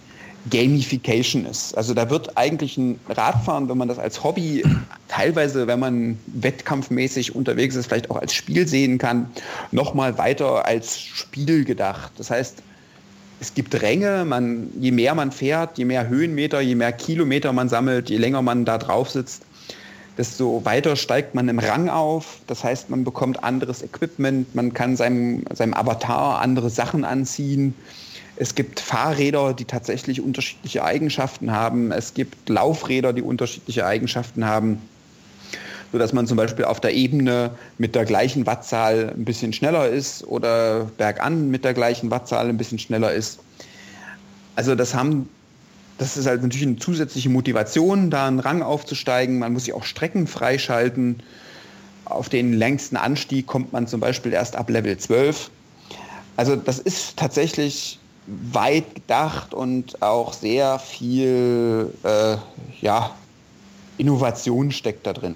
Gamification 0.50 1.44
ist. 1.44 1.76
Also 1.76 1.94
da 1.94 2.08
wird 2.08 2.36
eigentlich 2.36 2.78
ein 2.78 2.98
Radfahren, 3.08 3.68
wenn 3.68 3.76
man 3.76 3.88
das 3.88 3.98
als 3.98 4.22
Hobby 4.22 4.64
teilweise, 5.08 5.66
wenn 5.66 5.80
man 5.80 6.18
wettkampfmäßig 6.26 7.34
unterwegs 7.34 7.74
ist, 7.74 7.86
vielleicht 7.86 8.10
auch 8.10 8.16
als 8.16 8.32
Spiel 8.32 8.66
sehen 8.66 8.98
kann, 8.98 9.28
nochmal 9.72 10.16
weiter 10.16 10.64
als 10.64 10.98
Spiel 10.98 11.64
gedacht. 11.64 12.12
Das 12.16 12.30
heißt, 12.30 12.62
es 13.40 13.54
gibt 13.54 13.80
Ränge, 13.82 14.24
man, 14.24 14.68
je 14.80 14.90
mehr 14.90 15.14
man 15.14 15.30
fährt, 15.30 15.78
je 15.78 15.84
mehr 15.84 16.08
Höhenmeter, 16.08 16.60
je 16.60 16.74
mehr 16.74 16.92
Kilometer 16.92 17.52
man 17.52 17.68
sammelt, 17.68 18.10
je 18.10 18.16
länger 18.16 18.42
man 18.42 18.64
da 18.64 18.78
drauf 18.78 19.10
sitzt, 19.10 19.42
desto 20.18 20.64
weiter 20.64 20.96
steigt 20.96 21.34
man 21.34 21.48
im 21.48 21.58
Rang 21.58 21.88
auf. 21.88 22.40
Das 22.48 22.64
heißt, 22.64 22.90
man 22.90 23.04
bekommt 23.04 23.42
anderes 23.42 23.82
Equipment, 23.82 24.54
man 24.54 24.74
kann 24.74 24.96
seinem, 24.96 25.44
seinem 25.54 25.74
Avatar 25.74 26.40
andere 26.40 26.68
Sachen 26.68 27.04
anziehen. 27.04 27.74
Es 28.36 28.54
gibt 28.54 28.80
Fahrräder, 28.80 29.54
die 29.54 29.64
tatsächlich 29.64 30.20
unterschiedliche 30.20 30.84
Eigenschaften 30.84 31.52
haben. 31.52 31.92
Es 31.92 32.14
gibt 32.14 32.48
Laufräder, 32.48 33.12
die 33.12 33.22
unterschiedliche 33.22 33.86
Eigenschaften 33.86 34.44
haben 34.44 34.82
sodass 35.92 36.12
man 36.12 36.26
zum 36.26 36.36
Beispiel 36.36 36.64
auf 36.64 36.80
der 36.80 36.94
Ebene 36.94 37.50
mit 37.78 37.94
der 37.94 38.04
gleichen 38.04 38.46
Wattzahl 38.46 39.12
ein 39.16 39.24
bisschen 39.24 39.52
schneller 39.52 39.88
ist 39.88 40.22
oder 40.26 40.84
bergan 40.96 41.50
mit 41.50 41.64
der 41.64 41.74
gleichen 41.74 42.10
Wattzahl 42.10 42.48
ein 42.48 42.58
bisschen 42.58 42.78
schneller 42.78 43.12
ist. 43.12 43.38
Also 44.54 44.74
das 44.74 44.94
haben, 44.94 45.28
das 45.98 46.16
ist 46.16 46.26
halt 46.26 46.42
natürlich 46.42 46.66
eine 46.66 46.76
zusätzliche 46.76 47.28
Motivation, 47.28 48.10
da 48.10 48.26
einen 48.26 48.38
Rang 48.38 48.62
aufzusteigen. 48.62 49.38
Man 49.38 49.52
muss 49.52 49.64
sich 49.64 49.74
auch 49.74 49.84
Strecken 49.84 50.26
freischalten. 50.26 51.22
Auf 52.04 52.28
den 52.28 52.52
längsten 52.52 52.96
Anstieg 52.96 53.46
kommt 53.46 53.72
man 53.72 53.86
zum 53.86 54.00
Beispiel 54.00 54.32
erst 54.32 54.56
ab 54.56 54.70
Level 54.70 54.96
12. 54.96 55.50
Also 56.36 56.56
das 56.56 56.78
ist 56.78 57.16
tatsächlich 57.16 57.98
weit 58.52 58.94
gedacht 58.94 59.54
und 59.54 60.00
auch 60.00 60.32
sehr 60.32 60.78
viel 60.78 61.92
äh, 62.04 62.36
ja, 62.80 63.10
Innovation 63.96 64.70
steckt 64.70 65.06
da 65.06 65.12
drin. 65.12 65.34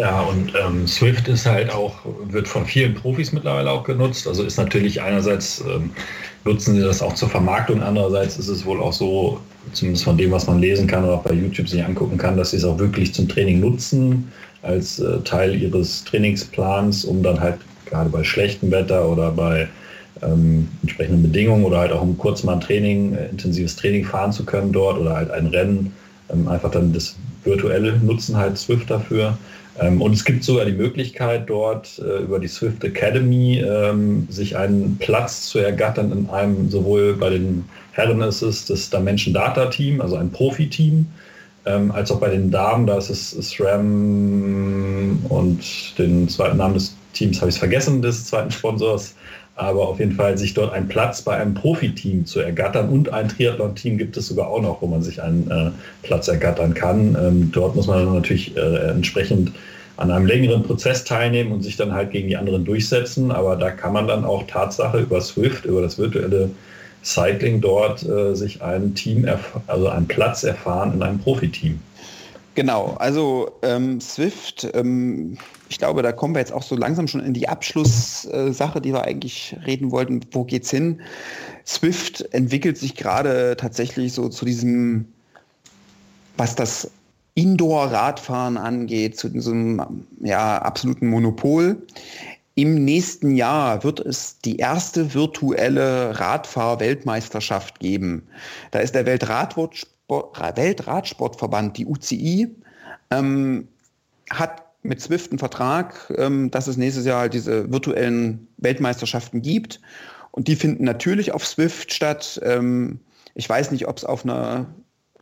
Ja, 0.00 0.22
und 0.22 0.54
ähm, 0.54 0.86
Swift 0.86 1.28
ist 1.28 1.44
halt 1.44 1.70
auch, 1.70 1.94
wird 2.30 2.48
von 2.48 2.64
vielen 2.64 2.94
Profis 2.94 3.32
mittlerweile 3.32 3.70
auch 3.70 3.84
genutzt. 3.84 4.26
Also 4.26 4.44
ist 4.44 4.56
natürlich 4.56 5.02
einerseits 5.02 5.60
ähm, 5.60 5.90
nutzen 6.46 6.74
sie 6.74 6.80
das 6.80 7.02
auch 7.02 7.12
zur 7.12 7.28
Vermarktung, 7.28 7.82
andererseits 7.82 8.38
ist 8.38 8.48
es 8.48 8.64
wohl 8.64 8.80
auch 8.80 8.94
so, 8.94 9.38
zumindest 9.74 10.04
von 10.04 10.16
dem, 10.16 10.30
was 10.30 10.46
man 10.46 10.58
lesen 10.58 10.86
kann 10.86 11.04
oder 11.04 11.16
auch 11.16 11.22
bei 11.22 11.34
YouTube 11.34 11.68
sich 11.68 11.84
angucken 11.84 12.16
kann, 12.16 12.38
dass 12.38 12.52
sie 12.52 12.56
es 12.56 12.64
auch 12.64 12.78
wirklich 12.78 13.12
zum 13.12 13.28
Training 13.28 13.60
nutzen, 13.60 14.32
als 14.62 15.00
äh, 15.00 15.20
Teil 15.20 15.54
ihres 15.60 16.02
Trainingsplans, 16.04 17.04
um 17.04 17.22
dann 17.22 17.38
halt 17.38 17.58
gerade 17.84 18.08
bei 18.08 18.24
schlechtem 18.24 18.70
Wetter 18.70 19.06
oder 19.06 19.30
bei 19.30 19.68
ähm, 20.22 20.66
entsprechenden 20.80 21.24
Bedingungen 21.24 21.64
oder 21.64 21.80
halt 21.80 21.92
auch 21.92 22.00
um 22.00 22.16
kurz 22.16 22.42
mal 22.42 22.54
ein 22.54 22.62
Training, 22.62 23.16
äh, 23.16 23.26
intensives 23.26 23.76
Training 23.76 24.06
fahren 24.06 24.32
zu 24.32 24.46
können 24.46 24.72
dort 24.72 24.98
oder 24.98 25.14
halt 25.14 25.30
ein 25.30 25.48
Rennen, 25.48 25.92
ähm, 26.32 26.48
einfach 26.48 26.70
dann 26.70 26.90
das 26.90 27.16
virtuelle 27.44 27.98
Nutzen 27.98 28.38
halt 28.38 28.56
Swift 28.56 28.90
dafür. 28.90 29.36
Ähm, 29.78 30.02
und 30.02 30.12
es 30.12 30.24
gibt 30.24 30.44
sogar 30.44 30.64
die 30.64 30.72
Möglichkeit, 30.72 31.48
dort 31.48 31.98
äh, 31.98 32.22
über 32.22 32.38
die 32.38 32.48
Swift 32.48 32.82
Academy 32.82 33.58
ähm, 33.58 34.26
sich 34.30 34.56
einen 34.56 34.96
Platz 34.98 35.46
zu 35.46 35.58
ergattern 35.58 36.12
in 36.12 36.30
einem, 36.30 36.70
sowohl 36.70 37.14
bei 37.14 37.30
den 37.30 37.64
Herren 37.92 38.20
ist 38.22 38.42
es 38.42 38.66
das 38.66 38.90
Dimension 38.90 39.34
Data 39.34 39.66
Team, 39.66 40.00
also 40.00 40.16
ein 40.16 40.30
Profi-Team, 40.30 41.06
ähm, 41.66 41.90
als 41.92 42.10
auch 42.10 42.20
bei 42.20 42.30
den 42.30 42.50
Damen, 42.50 42.86
da 42.86 42.98
ist 42.98 43.10
es 43.10 43.30
SRAM 43.30 45.18
und 45.28 45.98
den 45.98 46.28
zweiten 46.28 46.56
Namen 46.56 46.74
des 46.74 46.94
Teams 47.12 47.40
habe 47.40 47.50
ich 47.50 47.58
vergessen, 47.58 48.00
des 48.02 48.26
zweiten 48.26 48.50
Sponsors, 48.50 49.14
aber 49.60 49.88
auf 49.88 49.98
jeden 49.98 50.12
Fall 50.12 50.38
sich 50.38 50.54
dort 50.54 50.72
einen 50.72 50.88
Platz 50.88 51.22
bei 51.22 51.36
einem 51.36 51.54
Profiteam 51.54 52.24
zu 52.24 52.40
ergattern 52.40 52.88
und 52.88 53.12
ein 53.12 53.28
Triathlon-Team 53.28 53.98
gibt 53.98 54.16
es 54.16 54.28
sogar 54.28 54.48
auch 54.48 54.62
noch, 54.62 54.80
wo 54.80 54.86
man 54.86 55.02
sich 55.02 55.22
einen 55.22 55.50
äh, 55.50 55.70
Platz 56.02 56.28
ergattern 56.28 56.74
kann. 56.74 57.16
Ähm, 57.20 57.50
dort 57.52 57.76
muss 57.76 57.86
man 57.86 58.14
natürlich 58.14 58.56
äh, 58.56 58.90
entsprechend 58.90 59.52
an 59.98 60.10
einem 60.10 60.24
längeren 60.24 60.62
Prozess 60.62 61.04
teilnehmen 61.04 61.52
und 61.52 61.62
sich 61.62 61.76
dann 61.76 61.92
halt 61.92 62.10
gegen 62.10 62.28
die 62.28 62.36
anderen 62.36 62.64
durchsetzen. 62.64 63.30
Aber 63.30 63.56
da 63.56 63.70
kann 63.70 63.92
man 63.92 64.08
dann 64.08 64.24
auch 64.24 64.44
Tatsache 64.46 65.00
über 65.00 65.20
Swift, 65.20 65.66
über 65.66 65.82
das 65.82 65.98
virtuelle 65.98 66.50
Cycling 67.04 67.60
dort 67.60 68.02
äh, 68.08 68.34
sich 68.34 68.62
ein 68.62 68.94
Team, 68.94 69.26
also 69.66 69.88
einen 69.88 70.08
Platz 70.08 70.42
erfahren 70.42 70.94
in 70.94 71.02
einem 71.02 71.18
Profiteam. 71.18 71.80
Genau, 72.60 72.94
also 72.98 73.52
ähm, 73.62 74.02
Swift, 74.02 74.68
ähm, 74.74 75.38
ich 75.70 75.78
glaube, 75.78 76.02
da 76.02 76.12
kommen 76.12 76.34
wir 76.34 76.40
jetzt 76.40 76.52
auch 76.52 76.62
so 76.62 76.76
langsam 76.76 77.08
schon 77.08 77.24
in 77.24 77.32
die 77.32 77.48
Abschlusssache, 77.48 78.78
äh, 78.78 78.82
die 78.82 78.92
wir 78.92 79.02
eigentlich 79.04 79.56
reden 79.64 79.90
wollten. 79.90 80.20
Wo 80.32 80.44
geht's 80.44 80.68
hin? 80.68 81.00
Swift 81.66 82.20
entwickelt 82.34 82.76
sich 82.76 82.96
gerade 82.96 83.56
tatsächlich 83.56 84.12
so 84.12 84.28
zu 84.28 84.44
diesem, 84.44 85.06
was 86.36 86.54
das 86.54 86.90
Indoor-Radfahren 87.34 88.58
angeht, 88.58 89.16
zu 89.18 89.30
diesem 89.30 90.04
ja, 90.20 90.58
absoluten 90.58 91.06
Monopol. 91.06 91.80
Im 92.56 92.84
nächsten 92.84 93.36
Jahr 93.36 93.82
wird 93.84 94.00
es 94.00 94.38
die 94.40 94.56
erste 94.58 95.14
virtuelle 95.14 96.20
Radfahr-Weltmeisterschaft 96.20 97.80
geben. 97.80 98.26
Da 98.70 98.80
ist 98.80 98.94
der 98.94 99.06
Weltradsportverband, 100.10 101.78
die 101.78 101.86
UCI, 101.86 102.54
ähm, 103.10 103.68
hat 104.30 104.62
mit 104.82 105.00
Swift 105.00 105.30
einen 105.30 105.38
Vertrag, 105.38 106.12
ähm, 106.16 106.50
dass 106.50 106.66
es 106.66 106.76
nächstes 106.76 107.04
Jahr 107.04 107.20
halt 107.20 107.34
diese 107.34 107.70
virtuellen 107.70 108.48
Weltmeisterschaften 108.56 109.42
gibt. 109.42 109.80
Und 110.30 110.48
die 110.48 110.56
finden 110.56 110.84
natürlich 110.84 111.32
auf 111.32 111.46
Swift 111.46 111.92
statt. 111.92 112.40
Ähm, 112.44 113.00
ich 113.34 113.48
weiß 113.48 113.72
nicht, 113.72 113.88
ob 113.88 113.98
es 113.98 114.04
auf 114.04 114.24
einer 114.24 114.66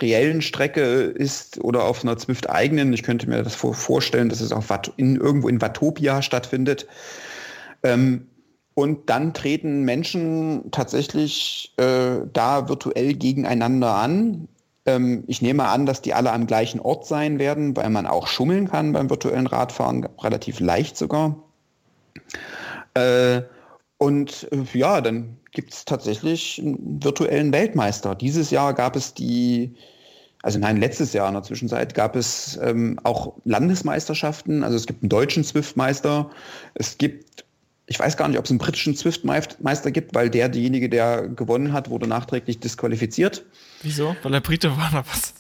reellen 0.00 0.42
Strecke 0.42 0.80
ist 0.80 1.58
oder 1.62 1.84
auf 1.84 2.04
einer 2.04 2.16
Zwift 2.16 2.48
eigenen. 2.48 2.92
Ich 2.92 3.02
könnte 3.02 3.28
mir 3.28 3.42
das 3.42 3.54
vorstellen, 3.54 4.28
dass 4.28 4.40
es 4.40 4.52
auch 4.52 4.64
in, 4.96 5.16
irgendwo 5.16 5.48
in 5.48 5.60
Watopia 5.60 6.22
stattfindet. 6.22 6.86
Ähm, 7.82 8.26
und 8.74 9.10
dann 9.10 9.34
treten 9.34 9.82
Menschen 9.82 10.70
tatsächlich 10.70 11.74
äh, 11.78 12.20
da 12.32 12.68
virtuell 12.68 13.14
gegeneinander 13.14 13.94
an. 13.96 14.46
Ähm, 14.88 15.24
ich 15.26 15.42
nehme 15.42 15.68
an, 15.68 15.84
dass 15.84 16.00
die 16.00 16.14
alle 16.14 16.32
am 16.32 16.46
gleichen 16.46 16.80
Ort 16.80 17.06
sein 17.06 17.38
werden, 17.38 17.76
weil 17.76 17.90
man 17.90 18.06
auch 18.06 18.26
schummeln 18.26 18.70
kann 18.70 18.94
beim 18.94 19.10
virtuellen 19.10 19.46
Radfahren, 19.46 20.08
relativ 20.18 20.60
leicht 20.60 20.96
sogar. 20.96 21.36
Äh, 22.94 23.42
und 23.98 24.48
äh, 24.50 24.64
ja, 24.78 25.02
dann 25.02 25.36
gibt 25.52 25.74
es 25.74 25.84
tatsächlich 25.84 26.58
einen 26.58 27.04
virtuellen 27.04 27.52
Weltmeister. 27.52 28.14
Dieses 28.14 28.50
Jahr 28.50 28.72
gab 28.72 28.96
es 28.96 29.12
die, 29.12 29.74
also 30.42 30.58
nein, 30.58 30.78
letztes 30.78 31.12
Jahr 31.12 31.28
in 31.28 31.34
der 31.34 31.42
Zwischenzeit 31.42 31.94
gab 31.94 32.16
es 32.16 32.58
ähm, 32.62 32.98
auch 33.02 33.34
Landesmeisterschaften. 33.44 34.64
Also 34.64 34.76
es 34.76 34.86
gibt 34.86 35.02
einen 35.02 35.10
deutschen 35.10 35.44
Swift-Meister. 35.44 36.30
Es 36.72 36.96
gibt, 36.96 37.44
ich 37.88 37.98
weiß 37.98 38.16
gar 38.18 38.28
nicht, 38.28 38.38
ob 38.38 38.44
es 38.44 38.50
einen 38.50 38.58
britischen 38.58 38.94
Swift-Meister 38.94 39.90
gibt, 39.90 40.14
weil 40.14 40.28
der, 40.28 40.50
derjenige, 40.50 40.90
der 40.90 41.26
gewonnen 41.26 41.72
hat, 41.72 41.88
wurde 41.88 42.06
nachträglich 42.06 42.60
disqualifiziert. 42.60 43.44
Wieso? 43.82 44.14
Weil 44.22 44.34
er 44.34 44.40
Brite 44.42 44.76
war 44.76 44.90
oder 44.92 45.04
was? 45.10 45.34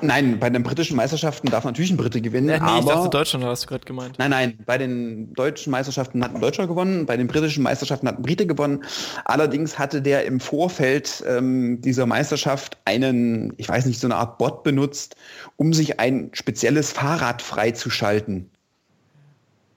Nein, 0.00 0.38
bei 0.38 0.50
den 0.50 0.62
britischen 0.62 0.96
Meisterschaften 0.96 1.48
darf 1.48 1.64
natürlich 1.64 1.90
ein 1.90 1.96
Brite 1.96 2.20
gewinnen. 2.20 2.48
Ja, 2.48 2.58
nee, 2.58 2.64
aber, 2.64 2.78
ich 2.78 2.86
dachte 2.86 3.10
Deutschland, 3.10 3.44
hast 3.44 3.64
du 3.64 3.66
gerade 3.68 3.84
gemeint. 3.84 4.18
Nein, 4.18 4.30
nein, 4.30 4.58
bei 4.66 4.78
den 4.78 5.32
deutschen 5.34 5.70
Meisterschaften 5.70 6.22
hat 6.22 6.34
ein 6.34 6.40
Deutscher 6.40 6.66
gewonnen, 6.66 7.06
bei 7.06 7.16
den 7.16 7.26
britischen 7.26 7.62
Meisterschaften 7.62 8.06
hat 8.06 8.18
ein 8.18 8.22
Brite 8.22 8.46
gewonnen. 8.46 8.84
Allerdings 9.24 9.78
hatte 9.78 10.02
der 10.02 10.26
im 10.26 10.38
Vorfeld 10.40 11.24
ähm, 11.26 11.80
dieser 11.80 12.06
Meisterschaft 12.06 12.76
einen, 12.84 13.54
ich 13.56 13.68
weiß 13.68 13.86
nicht, 13.86 14.00
so 14.00 14.06
eine 14.06 14.16
Art 14.16 14.38
Bot 14.38 14.62
benutzt, 14.62 15.16
um 15.56 15.72
sich 15.72 15.98
ein 15.98 16.30
spezielles 16.34 16.92
Fahrrad 16.92 17.42
freizuschalten. 17.42 18.50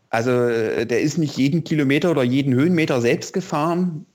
Also 0.09 0.31
äh, 0.31 0.85
der 0.85 1.01
ist 1.01 1.17
nicht 1.17 1.37
jeden 1.37 1.63
Kilometer 1.63 2.11
oder 2.11 2.23
jeden 2.23 2.53
Höhenmeter 2.53 3.01
selbst 3.01 3.33
gefahren, 3.33 4.05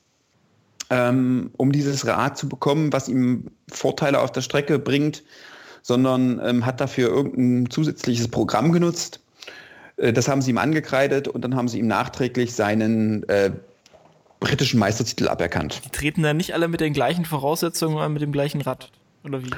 ähm, 0.91 1.51
um 1.57 1.73
dieses 1.73 2.07
Rad 2.07 2.39
zu 2.39 2.49
bekommen, 2.49 2.93
was 2.93 3.09
ihm 3.09 3.47
Vorteile 3.71 4.21
auf 4.21 4.33
der 4.33 4.41
Strecke 4.41 4.79
bringt, 4.79 5.23
sondern 5.83 6.41
ähm, 6.45 6.65
hat 6.65 6.81
dafür 6.81 7.09
irgendein 7.09 7.71
zusätzliches 7.71 8.29
Programm 8.29 8.73
genutzt. 8.73 9.21
Äh, 9.97 10.13
das 10.13 10.29
haben 10.29 10.43
sie 10.43 10.51
ihm 10.51 10.59
angekreidet 10.59 11.29
und 11.29 11.43
dann 11.43 11.57
haben 11.57 11.69
sie 11.69 11.79
ihm 11.79 11.87
nachträglich 11.87 12.55
seinen 12.55 13.29
äh, 13.29 13.51
britischen 14.41 14.79
Meistertitel 14.79 15.29
aberkannt. 15.29 15.83
Die 15.85 15.91
treten 15.91 16.23
dann 16.23 16.37
nicht 16.37 16.55
alle 16.55 16.69
mit 16.69 16.81
den 16.81 16.93
gleichen 16.93 17.25
Voraussetzungen 17.25 17.97
oder 17.97 18.09
mit 18.09 18.23
dem 18.23 18.33
gleichen 18.33 18.61
Rad, 18.61 18.91
oder 19.25 19.43
wie? 19.43 19.51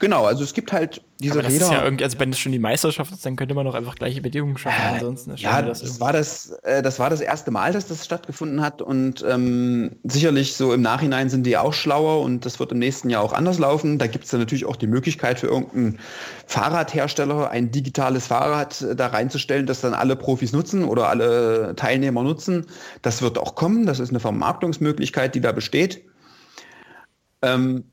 Genau, 0.00 0.24
also 0.24 0.42
es 0.42 0.54
gibt 0.54 0.72
halt 0.72 1.02
diese 1.20 1.34
Aber 1.34 1.42
das 1.42 1.52
Räder. 1.52 1.66
Ist 1.66 1.72
ja 1.72 1.84
irgendwie, 1.84 2.04
also 2.04 2.18
wenn 2.18 2.30
es 2.30 2.38
schon 2.38 2.52
die 2.52 2.58
Meisterschaft 2.58 3.12
ist, 3.12 3.26
dann 3.26 3.36
könnte 3.36 3.54
man 3.54 3.66
doch 3.66 3.74
einfach 3.74 3.96
gleiche 3.96 4.22
Bedingungen 4.22 4.56
schaffen. 4.56 4.82
Äh, 4.82 4.94
ansonsten 4.94 5.36
ja, 5.36 5.60
das, 5.60 5.82
das 5.82 6.00
war 6.00 6.14
das, 6.14 6.52
äh, 6.62 6.80
das 6.80 6.98
war 6.98 7.10
das 7.10 7.20
erste 7.20 7.50
Mal, 7.50 7.74
dass 7.74 7.86
das 7.86 8.06
stattgefunden 8.06 8.62
hat 8.62 8.80
und 8.80 9.22
ähm, 9.28 9.96
sicherlich 10.04 10.56
so 10.56 10.72
im 10.72 10.80
Nachhinein 10.80 11.28
sind 11.28 11.44
die 11.44 11.58
auch 11.58 11.74
schlauer 11.74 12.22
und 12.22 12.46
das 12.46 12.58
wird 12.58 12.72
im 12.72 12.78
nächsten 12.78 13.10
Jahr 13.10 13.22
auch 13.22 13.34
anders 13.34 13.58
laufen. 13.58 13.98
Da 13.98 14.06
gibt 14.06 14.24
es 14.24 14.30
dann 14.30 14.40
natürlich 14.40 14.64
auch 14.64 14.76
die 14.76 14.86
Möglichkeit 14.86 15.38
für 15.38 15.48
irgendeinen 15.48 15.98
Fahrradhersteller 16.46 17.50
ein 17.50 17.70
digitales 17.70 18.28
Fahrrad 18.28 18.80
äh, 18.80 18.96
da 18.96 19.08
reinzustellen, 19.08 19.66
das 19.66 19.82
dann 19.82 19.92
alle 19.92 20.16
Profis 20.16 20.54
nutzen 20.54 20.82
oder 20.84 21.10
alle 21.10 21.74
Teilnehmer 21.76 22.22
nutzen. 22.22 22.64
Das 23.02 23.20
wird 23.20 23.36
auch 23.36 23.54
kommen. 23.54 23.84
Das 23.84 24.00
ist 24.00 24.08
eine 24.08 24.20
Vermarktungsmöglichkeit, 24.20 25.34
die 25.34 25.42
da 25.42 25.52
besteht. 25.52 26.02
Ähm, 27.42 27.84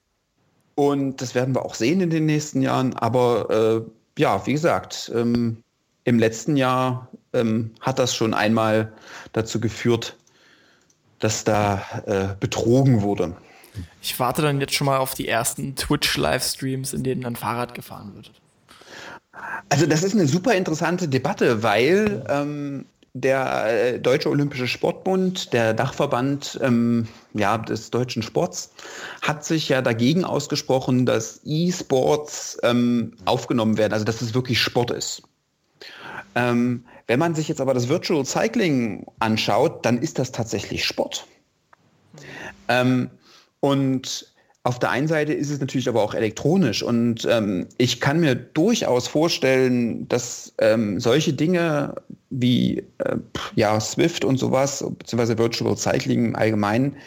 und 0.78 1.22
das 1.24 1.34
werden 1.34 1.56
wir 1.56 1.66
auch 1.66 1.74
sehen 1.74 2.02
in 2.02 2.12
den 2.12 2.28
nächsten 2.28 2.62
Jahren. 2.62 2.94
Aber 2.94 3.50
äh, 3.50 4.22
ja, 4.22 4.46
wie 4.46 4.54
gesagt, 4.54 5.12
ähm, 5.14 5.64
im 6.04 6.20
letzten 6.20 6.56
Jahr 6.56 7.08
ähm, 7.34 7.72
hat 7.82 7.98
das 7.98 8.16
schon 8.16 8.36
einmal 8.36 8.94
dazu 9.34 9.60
geführt, 9.60 10.16
dass 11.18 11.44
da 11.44 11.82
äh, 12.06 12.28
betrogen 12.40 13.02
wurde. 13.02 13.36
Ich 14.04 14.20
warte 14.20 14.44
dann 14.44 14.62
jetzt 14.62 14.76
schon 14.76 14.86
mal 14.86 14.98
auf 14.98 15.16
die 15.16 15.28
ersten 15.28 15.76
Twitch-Livestreams, 15.76 16.94
in 16.94 17.04
denen 17.04 17.22
dann 17.22 17.36
Fahrrad 17.36 17.74
gefahren 17.74 18.14
wird. 18.14 18.32
Also 19.70 19.88
das 19.88 20.04
ist 20.04 20.14
eine 20.14 20.28
super 20.28 20.54
interessante 20.54 21.08
Debatte, 21.08 21.64
weil 21.64 22.24
ähm, 22.30 22.86
der 23.22 23.66
äh, 23.68 24.00
Deutsche 24.00 24.30
Olympische 24.30 24.68
Sportbund, 24.68 25.54
der 25.54 25.74
Dachverband 25.74 26.60
ähm, 26.62 27.08
ja, 27.34 27.58
des 27.58 27.92
deutschen 27.92 28.24
Sports, 28.24 28.72
hat 29.22 29.44
sich 29.46 29.70
ja 29.70 29.82
dagegen 29.82 30.24
ausgesprochen, 30.24 31.06
dass 31.06 31.42
E-Sports 31.44 32.60
ähm, 32.64 33.14
aufgenommen 33.26 33.78
werden, 33.78 33.94
also 33.94 34.06
dass 34.06 34.22
es 34.22 34.34
wirklich 34.34 34.62
Sport 34.62 34.92
ist. 34.92 35.24
Ähm, 36.36 36.86
wenn 37.08 37.20
man 37.20 37.36
sich 37.36 37.48
jetzt 37.48 37.62
aber 37.62 37.74
das 37.74 37.90
Virtual 37.90 38.26
Cycling 38.26 39.06
anschaut, 39.20 39.86
dann 39.86 39.98
ist 39.98 40.20
das 40.20 40.32
tatsächlich 40.32 40.86
Sport. 40.86 41.26
Ähm, 42.68 43.10
und 43.60 44.34
auf 44.68 44.80
der 44.80 44.90
einen 44.90 45.08
Seite 45.08 45.32
ist 45.32 45.50
es 45.50 45.62
natürlich 45.62 45.88
aber 45.88 46.04
auch 46.04 46.14
elektronisch 46.14 46.84
und 46.84 47.26
ähm, 47.32 47.68
ich 47.78 48.02
kann 48.02 48.20
mir 48.20 48.36
durchaus 48.36 49.08
vorstellen, 49.08 50.10
dass 50.10 50.54
ähm, 50.58 51.00
solche 51.00 51.32
Dinge 51.32 51.96
wie 52.30 52.80
äh, 52.98 53.16
ja, 53.56 53.80
Swift 53.80 54.26
und 54.26 54.38
sowas, 54.38 54.84
beziehungsweise 55.00 55.38
Virtual 55.38 55.78
Cycling 55.78 56.26
im 56.26 56.36
Allgemeinen, 56.36 56.98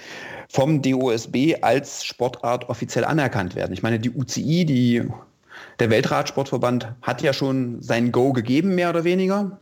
vom 0.48 0.80
DOSB 0.80 1.56
als 1.60 2.02
Sportart 2.02 2.66
offiziell 2.70 3.04
anerkannt 3.04 3.54
werden. 3.54 3.74
Ich 3.74 3.82
meine, 3.82 4.00
die 4.00 4.10
UCI, 4.10 4.64
die, 4.64 5.02
der 5.80 5.90
Weltradsportverband, 5.90 6.94
hat 7.02 7.20
ja 7.20 7.34
schon 7.34 7.82
sein 7.82 8.10
Go 8.10 8.32
gegeben, 8.32 8.74
mehr 8.74 8.88
oder 8.88 9.04
weniger. 9.04 9.60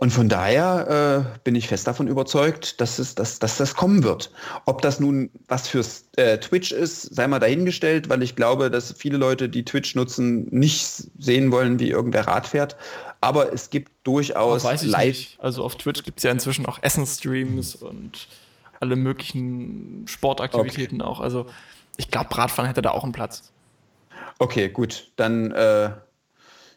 Und 0.00 0.12
von 0.12 0.30
daher 0.30 1.26
äh, 1.36 1.38
bin 1.44 1.54
ich 1.54 1.68
fest 1.68 1.86
davon 1.86 2.08
überzeugt, 2.08 2.80
dass, 2.80 2.98
es, 2.98 3.14
dass, 3.14 3.38
dass 3.38 3.58
das 3.58 3.74
kommen 3.74 4.02
wird. 4.02 4.32
Ob 4.64 4.80
das 4.80 4.98
nun 4.98 5.28
was 5.46 5.68
fürs 5.68 6.06
äh, 6.16 6.38
Twitch 6.38 6.72
ist, 6.72 7.14
sei 7.14 7.28
mal 7.28 7.38
dahingestellt, 7.38 8.08
weil 8.08 8.22
ich 8.22 8.34
glaube, 8.34 8.70
dass 8.70 8.94
viele 8.96 9.18
Leute, 9.18 9.50
die 9.50 9.62
Twitch 9.62 9.94
nutzen, 9.94 10.48
nicht 10.50 10.86
sehen 11.18 11.52
wollen, 11.52 11.78
wie 11.80 11.90
irgendwer 11.90 12.26
Rad 12.26 12.46
fährt. 12.46 12.76
Aber 13.20 13.52
es 13.52 13.68
gibt 13.68 13.92
durchaus 14.04 14.64
oh, 14.64 14.70
live. 14.84 15.06
Nicht. 15.06 15.38
Also 15.38 15.64
auf 15.64 15.76
Twitch 15.76 16.02
gibt 16.02 16.20
es 16.20 16.24
ja 16.24 16.30
inzwischen 16.30 16.64
auch 16.64 16.78
Essensstreams 16.82 17.74
und 17.74 18.26
alle 18.80 18.96
möglichen 18.96 20.06
Sportaktivitäten 20.06 21.02
okay. 21.02 21.10
auch. 21.10 21.20
Also 21.20 21.44
ich 21.98 22.10
glaube, 22.10 22.34
Radfahren 22.38 22.68
hätte 22.68 22.80
da 22.80 22.92
auch 22.92 23.04
einen 23.04 23.12
Platz. 23.12 23.52
Okay, 24.38 24.70
gut. 24.70 25.12
Dann 25.16 25.50
äh, 25.50 25.90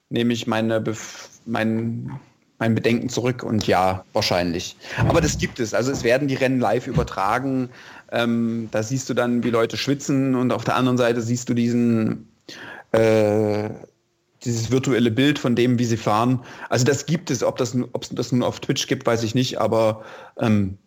nehme 0.09 0.33
ich 0.33 0.45
meine 0.45 0.81
Bef 0.81 1.29
mein 1.45 2.19
mein 2.63 2.75
Bedenken 2.75 3.09
zurück 3.09 3.43
und 3.43 3.67
ja, 3.67 4.05
wahrscheinlich. 4.13 4.77
Aber 4.97 5.19
das 5.19 5.37
gibt 5.37 5.59
es. 5.59 5.73
Also 5.73 5.91
es 5.91 6.05
werden 6.05 6.29
die 6.29 6.35
Rennen 6.35 6.61
live 6.61 6.87
übertragen. 6.87 7.69
Ähm, 8.13 8.69
da 8.71 8.81
siehst 8.83 9.09
du 9.09 9.13
dann, 9.13 9.43
wie 9.43 9.49
Leute 9.49 9.75
schwitzen 9.75 10.33
und 10.33 10.53
auf 10.53 10.63
der 10.63 10.75
anderen 10.75 10.97
Seite 10.97 11.21
siehst 11.21 11.49
du 11.49 11.53
diesen 11.53 12.29
äh, 12.93 13.69
dieses 14.45 14.71
virtuelle 14.71 15.11
Bild 15.11 15.39
von 15.39 15.57
dem, 15.57 15.77
wie 15.77 15.83
sie 15.83 15.97
fahren. 15.97 16.39
Also 16.69 16.85
das 16.85 17.05
gibt 17.05 17.29
es. 17.31 17.43
Ob 17.43 17.57
das, 17.57 17.75
ob 17.91 18.03
es 18.03 18.09
das 18.09 18.31
nun 18.31 18.43
auf 18.43 18.61
Twitch 18.61 18.87
gibt, 18.87 19.05
weiß 19.05 19.23
ich 19.23 19.35
nicht, 19.35 19.59
aber 19.59 20.05
ähm, 20.39 20.77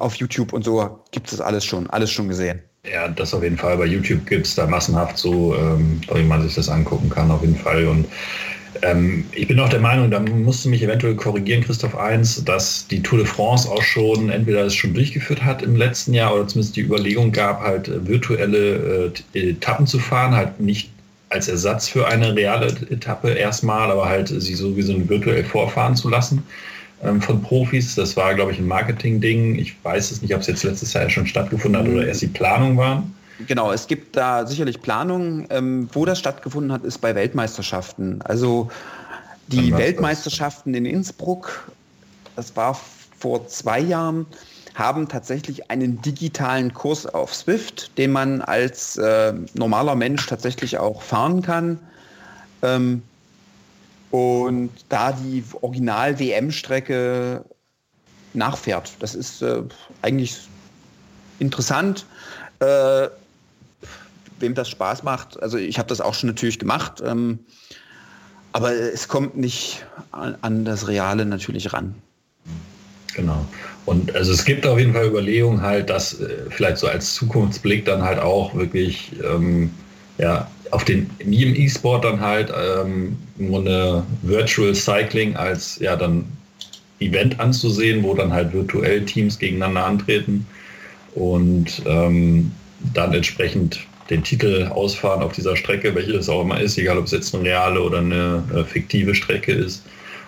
auf 0.00 0.16
YouTube 0.16 0.52
und 0.52 0.64
so 0.64 0.98
gibt 1.12 1.32
es 1.32 1.40
alles 1.40 1.64
schon, 1.64 1.88
alles 1.90 2.10
schon 2.10 2.26
gesehen. 2.26 2.60
Ja, 2.90 3.06
das 3.06 3.32
auf 3.32 3.44
jeden 3.44 3.58
Fall. 3.58 3.76
Bei 3.76 3.86
YouTube 3.86 4.26
gibt 4.26 4.46
es 4.46 4.56
da 4.56 4.66
massenhaft 4.66 5.18
so, 5.18 5.54
ähm, 5.54 6.00
wie 6.12 6.24
man 6.24 6.42
sich 6.42 6.56
das 6.56 6.68
angucken 6.68 7.10
kann, 7.10 7.30
auf 7.30 7.42
jeden 7.42 7.56
Fall. 7.56 7.86
Und 7.86 8.06
ähm, 8.82 9.24
ich 9.32 9.48
bin 9.48 9.58
auch 9.60 9.68
der 9.68 9.80
Meinung, 9.80 10.10
da 10.10 10.20
musst 10.20 10.64
du 10.64 10.68
mich 10.68 10.82
eventuell 10.82 11.14
korrigieren, 11.14 11.62
Christoph 11.62 11.96
1, 11.96 12.44
dass 12.44 12.86
die 12.86 13.02
Tour 13.02 13.18
de 13.18 13.26
France 13.26 13.68
auch 13.68 13.82
schon 13.82 14.30
entweder 14.30 14.64
es 14.64 14.74
schon 14.74 14.94
durchgeführt 14.94 15.44
hat 15.44 15.62
im 15.62 15.76
letzten 15.76 16.14
Jahr 16.14 16.34
oder 16.34 16.46
zumindest 16.46 16.76
die 16.76 16.82
Überlegung 16.82 17.32
gab, 17.32 17.60
halt 17.60 17.88
äh, 17.88 18.06
virtuelle 18.06 19.12
äh, 19.34 19.50
Etappen 19.50 19.86
zu 19.86 19.98
fahren, 19.98 20.34
halt 20.34 20.60
nicht 20.60 20.90
als 21.30 21.48
Ersatz 21.48 21.88
für 21.88 22.08
eine 22.08 22.34
reale 22.34 22.68
Etappe 22.90 23.30
erstmal, 23.30 23.90
aber 23.90 24.08
halt 24.08 24.28
sie 24.28 24.54
sowieso 24.54 25.08
virtuell 25.08 25.44
vorfahren 25.44 25.94
zu 25.94 26.08
lassen 26.08 26.42
ähm, 27.04 27.20
von 27.20 27.40
Profis. 27.40 27.94
Das 27.94 28.16
war, 28.16 28.34
glaube 28.34 28.52
ich, 28.52 28.58
ein 28.58 28.66
Marketing-Ding. 28.66 29.56
Ich 29.56 29.74
weiß 29.82 30.10
es 30.10 30.22
nicht, 30.22 30.34
ob 30.34 30.40
es 30.40 30.48
jetzt 30.48 30.64
letztes 30.64 30.92
Jahr 30.92 31.08
schon 31.08 31.26
stattgefunden 31.26 31.80
hat 31.80 31.88
oder 31.88 32.06
erst 32.06 32.22
die 32.22 32.26
Planung 32.26 32.76
waren. 32.76 33.14
Genau, 33.46 33.72
es 33.72 33.86
gibt 33.86 34.16
da 34.16 34.46
sicherlich 34.46 34.80
Planungen. 34.82 35.46
Ähm, 35.50 35.88
wo 35.92 36.04
das 36.04 36.18
stattgefunden 36.18 36.72
hat, 36.72 36.84
ist 36.84 36.98
bei 36.98 37.14
Weltmeisterschaften. 37.14 38.20
Also 38.22 38.70
die 39.48 39.72
Weltmeisterschaften 39.72 40.74
in 40.74 40.86
Innsbruck, 40.86 41.70
das 42.36 42.54
war 42.56 42.78
vor 43.18 43.46
zwei 43.48 43.80
Jahren, 43.80 44.26
haben 44.74 45.08
tatsächlich 45.08 45.70
einen 45.70 46.00
digitalen 46.00 46.72
Kurs 46.72 47.06
auf 47.06 47.34
Swift, 47.34 47.96
den 47.98 48.12
man 48.12 48.40
als 48.40 48.96
äh, 48.96 49.34
normaler 49.54 49.94
Mensch 49.94 50.26
tatsächlich 50.26 50.78
auch 50.78 51.02
fahren 51.02 51.42
kann. 51.42 51.78
Ähm, 52.62 53.02
und 54.10 54.70
da 54.88 55.12
die 55.12 55.44
Original-WM-Strecke 55.60 57.44
nachfährt. 58.32 58.92
Das 59.00 59.14
ist 59.14 59.42
äh, 59.42 59.62
eigentlich 60.02 60.48
interessant. 61.38 62.06
Äh, 62.60 63.08
wem 64.40 64.54
das 64.54 64.68
Spaß 64.68 65.02
macht. 65.02 65.42
Also 65.42 65.58
ich 65.58 65.78
habe 65.78 65.88
das 65.88 66.00
auch 66.00 66.14
schon 66.14 66.28
natürlich 66.28 66.58
gemacht, 66.58 67.02
ähm, 67.04 67.40
aber 68.52 68.72
es 68.72 69.08
kommt 69.08 69.36
nicht 69.36 69.84
an, 70.12 70.36
an, 70.40 70.64
das 70.64 70.88
Reale 70.88 71.24
natürlich 71.24 71.72
ran. 71.72 71.94
Genau. 73.14 73.44
Und 73.86 74.14
also 74.14 74.32
es 74.32 74.44
gibt 74.44 74.66
auf 74.66 74.78
jeden 74.78 74.92
Fall 74.92 75.06
Überlegungen 75.06 75.60
halt, 75.60 75.90
dass 75.90 76.20
äh, 76.20 76.46
vielleicht 76.50 76.78
so 76.78 76.86
als 76.86 77.14
Zukunftsblick 77.14 77.84
dann 77.84 78.02
halt 78.02 78.18
auch 78.18 78.54
wirklich 78.54 79.12
ähm, 79.24 79.70
ja, 80.18 80.48
auf 80.70 80.84
den, 80.84 81.10
wie 81.18 81.42
im 81.42 81.54
E-Sport 81.54 82.04
dann 82.04 82.20
halt 82.20 82.52
ähm, 82.56 83.16
im 83.38 83.48
Grunde 83.48 84.04
Virtual 84.22 84.74
Cycling 84.74 85.34
als 85.36 85.78
ja 85.78 85.96
dann 85.96 86.24
Event 87.00 87.40
anzusehen, 87.40 88.02
wo 88.02 88.14
dann 88.14 88.32
halt 88.32 88.52
virtuell 88.52 89.04
Teams 89.04 89.38
gegeneinander 89.38 89.86
antreten 89.86 90.46
und 91.14 91.82
ähm, 91.86 92.52
dann 92.94 93.12
entsprechend 93.12 93.80
den 94.10 94.24
Titel 94.24 94.66
ausfahren 94.66 95.22
auf 95.22 95.32
dieser 95.32 95.56
Strecke, 95.56 95.94
welche 95.94 96.12
das 96.12 96.28
auch 96.28 96.42
immer 96.42 96.60
ist, 96.60 96.76
egal 96.76 96.98
ob 96.98 97.06
es 97.06 97.12
jetzt 97.12 97.34
eine 97.34 97.44
reale 97.44 97.80
oder 97.80 97.98
eine 97.98 98.42
äh, 98.54 98.64
fiktive 98.64 99.14
Strecke 99.14 99.52
ist. 99.52 99.84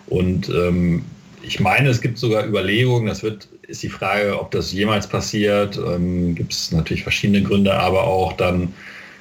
Und 0.06 0.48
ähm, 0.48 1.04
ich 1.42 1.58
meine, 1.58 1.88
es 1.88 2.00
gibt 2.00 2.18
sogar 2.18 2.46
Überlegungen, 2.46 3.06
das 3.06 3.22
wird, 3.22 3.48
ist 3.66 3.82
die 3.82 3.88
Frage, 3.88 4.38
ob 4.38 4.52
das 4.52 4.72
jemals 4.72 5.06
passiert. 5.06 5.76
Ähm, 5.76 6.34
gibt 6.34 6.52
es 6.52 6.70
natürlich 6.70 7.02
verschiedene 7.02 7.42
Gründe, 7.42 7.74
aber 7.74 8.04
auch 8.04 8.34
dann 8.34 8.72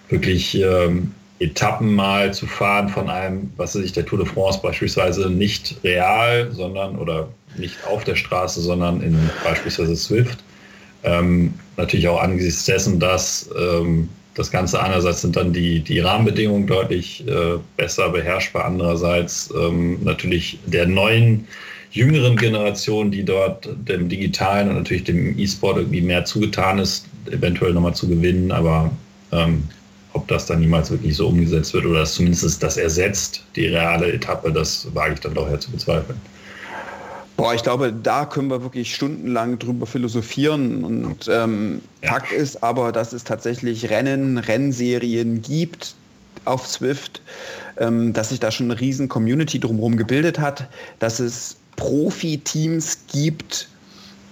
wirklich 0.10 0.62
ähm, 0.62 1.12
Etappen 1.40 1.96
mal 1.96 2.34
zu 2.34 2.46
fahren 2.46 2.90
von 2.90 3.10
einem, 3.10 3.52
was 3.58 3.76
weiß 3.76 3.84
ich, 3.84 3.94
der 3.94 4.06
Tour 4.06 4.20
de 4.20 4.28
France 4.28 4.60
beispielsweise 4.62 5.30
nicht 5.30 5.76
real, 5.84 6.52
sondern 6.52 6.98
oder 6.98 7.30
nicht 7.58 7.76
auf 7.88 8.04
der 8.04 8.16
Straße, 8.16 8.62
sondern 8.62 9.02
in 9.02 9.18
beispielsweise 9.44 9.96
Swift. 9.96 10.44
Ähm, 11.04 11.56
natürlich 11.78 12.08
auch 12.08 12.22
angesichts 12.22 12.66
dessen, 12.66 13.00
dass 13.00 13.50
ähm, 13.58 14.08
das 14.36 14.52
Ganze. 14.52 14.82
Einerseits 14.82 15.22
sind 15.22 15.36
dann 15.36 15.54
die, 15.54 15.82
die 15.82 16.00
Rahmenbedingungen 16.00 16.68
deutlich 16.68 17.26
äh, 17.28 17.58
besser 17.78 18.10
beherrschbar. 18.10 18.66
Andererseits 18.66 19.54
ähm, 19.58 20.04
natürlich 20.04 20.60
der 20.66 20.88
neuen, 20.88 21.48
jüngeren 21.92 22.38
Generation, 22.38 23.12
die 23.12 23.24
dort 23.24 23.68
dem 23.88 24.08
Digitalen 24.08 24.70
und 24.70 24.76
natürlich 24.76 25.04
dem 25.04 25.38
E-Sport 25.38 25.78
irgendwie 25.78 26.02
mehr 26.02 26.24
zugetan 26.24 26.80
ist, 26.80 27.06
eventuell 27.30 27.74
nochmal 27.74 27.94
zu 27.94 28.08
gewinnen. 28.08 28.52
Aber 28.52 28.90
ähm, 29.32 29.64
ob 30.14 30.28
das 30.28 30.46
dann 30.46 30.60
niemals 30.60 30.92
wirklich 30.92 31.16
so 31.16 31.28
umgesetzt 31.28 31.74
wird 31.74 31.86
oder 31.86 32.06
zumindest 32.06 32.62
das 32.64 32.78
ersetzt, 32.78 33.44
die 33.56 33.68
reale 33.68 34.12
Etappe, 34.12 34.52
das 34.52 34.88
wage 34.94 35.16
ich 35.16 35.20
dann 35.20 35.34
doch 35.34 35.50
eher 35.50 35.60
zu 35.60 35.72
bezweifeln. 35.72 36.20
Boah, 37.38 37.56
ich 37.56 37.64
glaube, 37.64 37.92
da 37.92 38.26
können 38.26 38.50
wir 38.50 38.62
wirklich 38.62 38.94
stundenlang 38.94 39.58
drüber 39.58 39.86
philosophieren. 39.86 40.84
Und 40.84 41.28
ähm, 41.28 41.82
ja. 42.04 42.10
Fakt 42.10 42.32
ist 42.32 42.62
aber, 42.62 42.92
dass 42.92 43.14
es 43.14 43.24
tatsächlich 43.24 43.90
Rennen, 43.90 44.38
Rennserien 44.38 45.42
gibt 45.42 45.96
auf 46.46 46.68
Swift, 46.68 47.22
ähm, 47.78 48.14
dass 48.14 48.30
sich 48.30 48.40
da 48.40 48.52
schon 48.52 48.70
eine 48.70 48.80
riesen 48.80 49.10
Community 49.10 49.60
drumherum 49.60 49.98
gebildet 49.98 50.40
hat, 50.40 50.68
dass 51.00 51.20
es 51.20 51.58
Profi-Teams 51.78 53.00
gibt, 53.12 53.68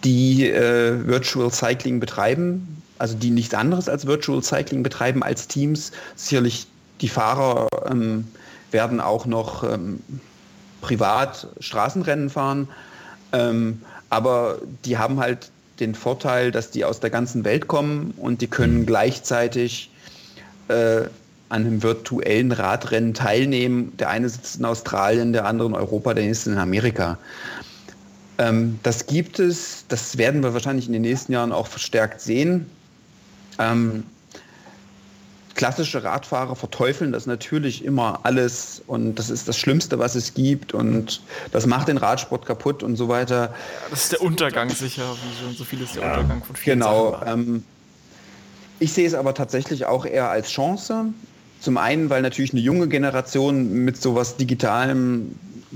die 0.03 0.49
äh, 0.49 1.05
Virtual 1.07 1.51
Cycling 1.51 1.99
betreiben, 1.99 2.81
also 2.99 3.15
die 3.15 3.31
nichts 3.31 3.53
anderes 3.53 3.89
als 3.89 4.05
Virtual 4.05 4.41
Cycling 4.43 4.83
betreiben 4.83 5.23
als 5.23 5.47
Teams. 5.47 5.91
Sicherlich 6.15 6.67
die 7.01 7.09
Fahrer 7.09 7.67
ähm, 7.89 8.27
werden 8.71 8.99
auch 8.99 9.25
noch 9.25 9.63
ähm, 9.63 10.01
privat 10.81 11.47
Straßenrennen 11.59 12.29
fahren. 12.29 12.67
Ähm, 13.31 13.81
aber 14.09 14.59
die 14.85 14.97
haben 14.97 15.19
halt 15.19 15.51
den 15.79 15.95
Vorteil, 15.95 16.51
dass 16.51 16.71
die 16.71 16.83
aus 16.83 16.99
der 16.99 17.09
ganzen 17.09 17.45
Welt 17.45 17.67
kommen 17.67 18.13
und 18.17 18.41
die 18.41 18.47
können 18.47 18.81
mhm. 18.81 18.85
gleichzeitig 18.85 19.91
äh, 20.67 21.01
an 21.49 21.65
einem 21.65 21.81
virtuellen 21.81 22.51
Radrennen 22.51 23.13
teilnehmen. 23.13 23.93
Der 23.97 24.09
eine 24.09 24.29
sitzt 24.29 24.59
in 24.59 24.65
Australien, 24.65 25.33
der 25.33 25.45
andere 25.45 25.67
in 25.69 25.75
Europa, 25.75 26.13
der 26.13 26.25
nächste 26.25 26.51
in 26.51 26.57
Amerika. 26.57 27.17
Ähm, 28.37 28.79
das 28.83 29.05
gibt 29.05 29.39
es, 29.39 29.85
das 29.87 30.17
werden 30.17 30.43
wir 30.43 30.53
wahrscheinlich 30.53 30.87
in 30.87 30.93
den 30.93 31.01
nächsten 31.01 31.31
Jahren 31.31 31.51
auch 31.51 31.67
verstärkt 31.67 32.21
sehen. 32.21 32.67
Ähm, 33.57 34.03
klassische 35.59 36.05
Radfahrer 36.05 36.55
verteufeln 36.55 37.11
das 37.11 37.25
natürlich 37.25 37.83
immer 37.83 38.21
alles 38.23 38.81
und 38.87 39.15
das 39.15 39.29
ist 39.29 39.45
das 39.49 39.57
Schlimmste, 39.57 39.99
was 39.99 40.15
es 40.15 40.33
gibt 40.33 40.73
und 40.73 41.21
das 41.51 41.65
macht 41.65 41.89
den 41.89 41.97
Radsport 41.97 42.45
kaputt 42.45 42.81
und 42.81 42.95
so 42.95 43.09
weiter. 43.09 43.41
Ja, 43.41 43.53
das 43.89 44.03
ist 44.03 44.13
der 44.13 44.21
Untergang 44.21 44.69
sicher, 44.69 45.03
wie 45.03 45.43
schon 45.43 45.53
so 45.57 45.65
viel 45.65 45.81
ist 45.81 45.97
der 45.97 46.03
ja, 46.03 46.11
Untergang 46.11 46.43
von 46.45 46.55
vielen 46.55 46.79
Genau. 46.79 47.21
Ähm, 47.25 47.65
ich 48.79 48.93
sehe 48.93 49.05
es 49.05 49.13
aber 49.13 49.33
tatsächlich 49.33 49.85
auch 49.85 50.05
eher 50.05 50.29
als 50.29 50.49
Chance. 50.49 51.07
Zum 51.59 51.75
einen, 51.75 52.09
weil 52.09 52.21
natürlich 52.21 52.53
eine 52.53 52.61
junge 52.61 52.87
Generation 52.87 53.83
mit 53.83 54.01
sowas 54.01 54.37
Digitalem 54.37 55.35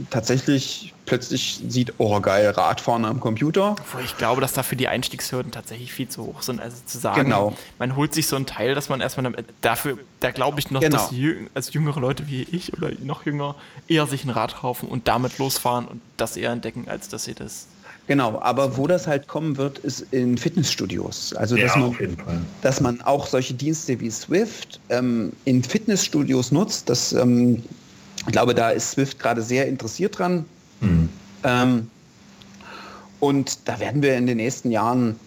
tatsächlich 0.09 0.93
plötzlich 1.05 1.59
sieht, 1.67 1.93
oh 1.97 2.19
geil, 2.19 2.49
Radfahren 2.49 3.05
am 3.05 3.19
Computer. 3.19 3.75
Ich 4.03 4.17
glaube, 4.17 4.41
dass 4.41 4.53
dafür 4.53 4.77
die 4.77 4.87
Einstiegshürden 4.87 5.51
tatsächlich 5.51 5.91
viel 5.93 6.07
zu 6.07 6.23
hoch 6.23 6.41
sind. 6.41 6.61
Also 6.61 6.77
zu 6.85 6.97
sagen, 6.97 7.23
genau. 7.23 7.55
man 7.79 7.95
holt 7.95 8.13
sich 8.13 8.27
so 8.27 8.35
ein 8.35 8.45
Teil, 8.45 8.75
dass 8.75 8.89
man 8.89 9.01
erstmal 9.01 9.33
dafür, 9.61 9.97
da 10.19 10.31
glaube 10.31 10.59
ich 10.59 10.71
noch, 10.71 10.81
genau. 10.81 10.97
dass 10.97 11.11
als 11.53 11.73
jüngere 11.73 11.99
Leute 11.99 12.27
wie 12.27 12.43
ich 12.43 12.73
oder 12.73 12.91
noch 13.03 13.25
jünger 13.25 13.55
eher 13.87 14.07
sich 14.07 14.23
ein 14.23 14.29
Rad 14.29 14.57
kaufen 14.57 14.87
und 14.87 15.07
damit 15.07 15.37
losfahren 15.37 15.85
und 15.85 16.01
das 16.17 16.37
eher 16.37 16.51
entdecken, 16.51 16.85
als 16.87 17.09
dass 17.09 17.25
sie 17.25 17.33
das 17.33 17.67
Genau, 18.05 18.41
aber 18.41 18.75
wo 18.75 18.85
das 18.85 19.07
halt 19.07 19.27
kommen 19.27 19.55
wird, 19.55 19.77
ist 19.79 20.01
in 20.11 20.37
Fitnessstudios. 20.37 21.33
Also 21.35 21.55
dass, 21.55 21.73
ja, 21.75 21.81
man, 21.81 22.45
dass 22.61 22.81
man 22.81 23.01
auch 23.01 23.27
solche 23.27 23.53
Dienste 23.53 23.97
wie 24.01 24.11
Swift 24.11 24.81
ähm, 24.89 25.31
in 25.45 25.63
Fitnessstudios 25.63 26.51
nutzt. 26.51 26.89
Das, 26.89 27.13
ähm, 27.13 27.63
ich 28.25 28.31
glaube, 28.31 28.55
da 28.55 28.69
ist 28.69 28.91
Swift 28.91 29.19
gerade 29.19 29.41
sehr 29.41 29.67
interessiert 29.67 30.17
dran. 30.17 30.45
Mhm. 30.81 31.09
Ähm, 31.43 31.89
und 33.19 33.67
da 33.67 33.79
werden 33.79 34.01
wir 34.01 34.17
in 34.17 34.27
den 34.27 34.37
nächsten 34.37 34.71
Jahren 34.71 35.19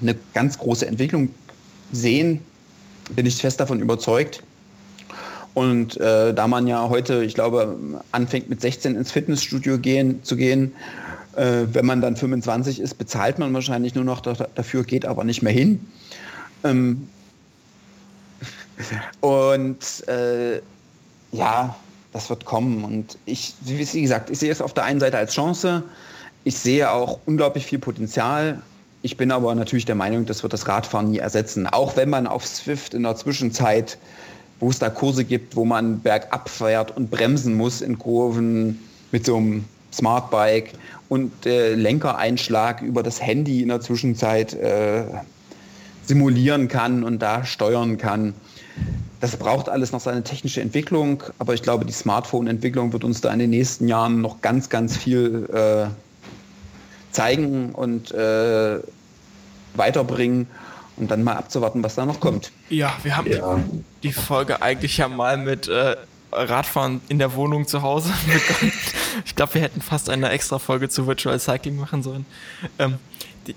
eine 0.00 0.16
ganz 0.34 0.58
große 0.58 0.86
Entwicklung 0.86 1.30
sehen. 1.92 2.40
Bin 3.10 3.26
ich 3.26 3.36
fest 3.36 3.60
davon 3.60 3.80
überzeugt. 3.80 4.42
Und 5.54 5.96
äh, 6.00 6.32
da 6.34 6.46
man 6.46 6.66
ja 6.66 6.88
heute, 6.88 7.24
ich 7.24 7.34
glaube, 7.34 7.76
anfängt 8.12 8.48
mit 8.48 8.60
16 8.60 8.94
ins 8.94 9.10
Fitnessstudio 9.10 9.78
gehen, 9.78 10.22
zu 10.22 10.36
gehen, 10.36 10.72
äh, 11.34 11.66
wenn 11.72 11.86
man 11.86 12.00
dann 12.00 12.16
25 12.16 12.80
ist, 12.80 12.94
bezahlt 12.94 13.38
man 13.38 13.52
wahrscheinlich 13.54 13.94
nur 13.94 14.04
noch 14.04 14.20
dafür, 14.20 14.84
geht 14.84 15.04
aber 15.04 15.24
nicht 15.24 15.42
mehr 15.42 15.52
hin. 15.52 15.80
Ähm, 16.64 17.08
und 19.20 20.06
äh, 20.08 20.60
ja, 21.32 21.76
das 22.12 22.30
wird 22.30 22.44
kommen. 22.44 22.84
Und 22.84 23.18
ich, 23.26 23.54
wie 23.62 24.02
gesagt, 24.02 24.30
ich 24.30 24.38
sehe 24.38 24.50
es 24.50 24.60
auf 24.60 24.74
der 24.74 24.84
einen 24.84 25.00
Seite 25.00 25.18
als 25.18 25.34
Chance. 25.34 25.82
Ich 26.44 26.56
sehe 26.56 26.90
auch 26.90 27.18
unglaublich 27.26 27.66
viel 27.66 27.78
Potenzial. 27.78 28.62
Ich 29.02 29.16
bin 29.16 29.30
aber 29.30 29.54
natürlich 29.54 29.84
der 29.84 29.94
Meinung, 29.94 30.26
das 30.26 30.42
wird 30.42 30.52
das 30.52 30.66
Radfahren 30.66 31.10
nie 31.10 31.18
ersetzen. 31.18 31.66
Auch 31.66 31.96
wenn 31.96 32.10
man 32.10 32.26
auf 32.26 32.46
Swift 32.46 32.94
in 32.94 33.04
der 33.04 33.16
Zwischenzeit, 33.16 33.98
wo 34.60 34.70
es 34.70 34.78
da 34.78 34.90
Kurse 34.90 35.24
gibt, 35.24 35.54
wo 35.54 35.64
man 35.64 36.00
bergab 36.00 36.48
fährt 36.48 36.96
und 36.96 37.10
bremsen 37.10 37.56
muss 37.56 37.80
in 37.80 37.98
Kurven 37.98 38.80
mit 39.12 39.24
so 39.24 39.36
einem 39.36 39.64
Smartbike 39.92 40.72
und 41.08 41.46
äh, 41.46 41.74
Lenkereinschlag 41.74 42.82
über 42.82 43.02
das 43.02 43.22
Handy 43.22 43.62
in 43.62 43.68
der 43.68 43.80
Zwischenzeit 43.80 44.54
äh, 44.54 45.04
simulieren 46.04 46.68
kann 46.68 47.04
und 47.04 47.20
da 47.20 47.44
steuern 47.44 47.98
kann. 47.98 48.34
Das 49.20 49.36
braucht 49.36 49.68
alles 49.68 49.92
noch 49.92 50.00
seine 50.00 50.22
technische 50.22 50.60
Entwicklung, 50.60 51.24
aber 51.38 51.54
ich 51.54 51.62
glaube, 51.62 51.84
die 51.84 51.92
Smartphone-Entwicklung 51.92 52.92
wird 52.92 53.02
uns 53.02 53.20
da 53.20 53.32
in 53.32 53.40
den 53.40 53.50
nächsten 53.50 53.88
Jahren 53.88 54.20
noch 54.20 54.40
ganz, 54.40 54.68
ganz 54.68 54.96
viel 54.96 55.48
äh, 55.52 55.88
zeigen 57.10 57.72
und 57.72 58.12
äh, 58.12 58.78
weiterbringen 59.74 60.46
und 60.96 61.10
dann 61.10 61.24
mal 61.24 61.34
abzuwarten, 61.36 61.82
was 61.82 61.96
da 61.96 62.06
noch 62.06 62.20
kommt. 62.20 62.52
Ja, 62.68 62.96
wir 63.02 63.16
haben 63.16 63.30
ja. 63.30 63.58
die 64.02 64.12
Folge 64.12 64.62
eigentlich 64.62 64.98
ja 64.98 65.08
mal 65.08 65.36
mit 65.36 65.68
äh, 65.68 65.96
Radfahren 66.32 67.00
in 67.08 67.18
der 67.18 67.34
Wohnung 67.34 67.66
zu 67.66 67.82
Hause 67.82 68.12
begonnen. 68.26 68.72
Ich 69.24 69.34
glaube, 69.34 69.54
wir 69.54 69.62
hätten 69.62 69.80
fast 69.80 70.10
eine 70.10 70.28
extra 70.30 70.58
Folge 70.58 70.88
zu 70.88 71.06
Virtual 71.06 71.38
Cycling 71.38 71.76
machen 71.76 72.02
sollen. 72.02 72.26
Ähm, 72.78 72.98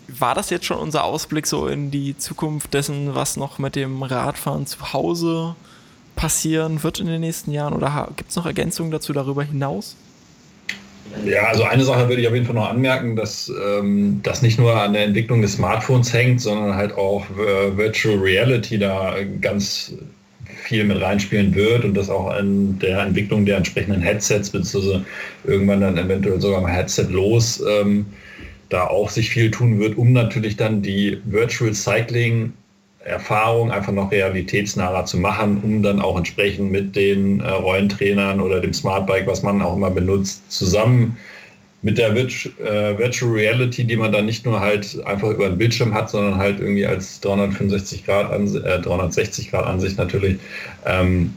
war 0.07 0.35
das 0.35 0.49
jetzt 0.49 0.65
schon 0.65 0.77
unser 0.77 1.03
Ausblick 1.03 1.47
so 1.47 1.67
in 1.67 1.91
die 1.91 2.17
Zukunft 2.17 2.73
dessen, 2.73 3.15
was 3.15 3.37
noch 3.37 3.59
mit 3.59 3.75
dem 3.75 4.03
Radfahren 4.03 4.65
zu 4.65 4.93
Hause 4.93 5.55
passieren 6.15 6.83
wird 6.83 6.99
in 6.99 7.07
den 7.07 7.21
nächsten 7.21 7.51
Jahren? 7.51 7.73
Oder 7.73 8.09
gibt 8.15 8.29
es 8.29 8.35
noch 8.35 8.45
Ergänzungen 8.45 8.91
dazu 8.91 9.13
darüber 9.13 9.43
hinaus? 9.43 9.95
Ja, 11.25 11.47
also 11.47 11.63
eine 11.63 11.83
Sache 11.83 12.07
würde 12.07 12.21
ich 12.21 12.27
auf 12.27 12.33
jeden 12.33 12.45
Fall 12.45 12.55
noch 12.55 12.69
anmerken, 12.69 13.15
dass 13.15 13.51
ähm, 13.63 14.21
das 14.23 14.41
nicht 14.41 14.59
nur 14.59 14.75
an 14.75 14.93
der 14.93 15.03
Entwicklung 15.03 15.41
des 15.41 15.53
Smartphones 15.53 16.13
hängt, 16.13 16.41
sondern 16.41 16.75
halt 16.75 16.93
auch 16.93 17.25
äh, 17.31 17.75
Virtual 17.75 18.17
Reality 18.17 18.77
da 18.77 19.15
ganz 19.41 19.93
viel 20.63 20.83
mit 20.83 21.01
reinspielen 21.01 21.53
wird 21.53 21.83
und 21.83 21.95
das 21.95 22.09
auch 22.09 22.27
an 22.27 22.79
der 22.79 22.99
Entwicklung 23.01 23.45
der 23.45 23.57
entsprechenden 23.57 24.01
Headsets, 24.01 24.49
beziehungsweise 24.49 25.03
irgendwann 25.43 25.81
dann 25.81 25.97
eventuell 25.97 26.39
sogar 26.39 26.61
mal 26.61 26.71
Headset 26.71 27.07
los, 27.09 27.61
ähm, 27.67 28.05
da 28.71 28.87
auch 28.87 29.09
sich 29.09 29.29
viel 29.29 29.51
tun 29.51 29.79
wird, 29.79 29.97
um 29.97 30.13
natürlich 30.13 30.55
dann 30.57 30.81
die 30.81 31.19
Virtual 31.25 31.73
Cycling 31.73 32.53
Erfahrung 33.03 33.71
einfach 33.71 33.91
noch 33.91 34.11
realitätsnaher 34.11 35.05
zu 35.05 35.17
machen, 35.17 35.59
um 35.63 35.81
dann 35.81 35.99
auch 35.99 36.17
entsprechend 36.17 36.71
mit 36.71 36.95
den 36.95 37.39
äh, 37.39 37.49
Rollentrainern 37.49 38.39
oder 38.39 38.59
dem 38.59 38.73
Smartbike, 38.73 39.25
was 39.27 39.41
man 39.41 39.61
auch 39.61 39.75
immer 39.75 39.89
benutzt, 39.89 40.51
zusammen 40.51 41.17
mit 41.81 41.97
der 41.97 42.15
äh, 42.15 42.97
Virtual 42.97 43.31
Reality, 43.31 43.83
die 43.83 43.95
man 43.95 44.11
dann 44.11 44.27
nicht 44.27 44.45
nur 44.45 44.59
halt 44.59 45.03
einfach 45.05 45.31
über 45.31 45.49
den 45.49 45.57
Bildschirm 45.57 45.93
hat, 45.95 46.11
sondern 46.11 46.37
halt 46.37 46.59
irgendwie 46.59 46.85
als 46.85 47.19
365 47.21 48.05
Grad, 48.05 48.31
äh, 48.31 48.79
360 48.79 49.49
Grad 49.49 49.65
Ansicht 49.65 49.97
natürlich, 49.97 50.37
ähm, 50.85 51.33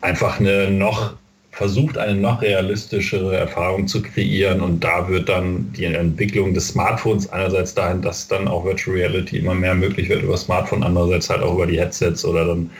einfach 0.00 0.40
eine 0.40 0.70
noch 0.70 1.14
versucht, 1.52 1.98
eine 1.98 2.14
noch 2.14 2.40
realistischere 2.42 3.36
Erfahrung 3.36 3.86
zu 3.86 4.02
kreieren. 4.02 4.60
Und 4.60 4.82
da 4.82 5.08
wird 5.08 5.28
dann 5.28 5.70
die 5.76 5.84
Entwicklung 5.84 6.54
des 6.54 6.68
Smartphones 6.68 7.30
einerseits 7.30 7.74
dahin, 7.74 8.02
dass 8.02 8.26
dann 8.26 8.48
auch 8.48 8.64
Virtual 8.64 8.96
Reality 8.96 9.38
immer 9.38 9.54
mehr 9.54 9.74
möglich 9.74 10.08
wird 10.08 10.22
über 10.22 10.36
Smartphone, 10.36 10.82
andererseits 10.82 11.28
halt 11.30 11.42
auch 11.42 11.54
über 11.54 11.66
die 11.66 11.78
Headsets 11.78 12.24
oder 12.24 12.46
dann 12.46 12.70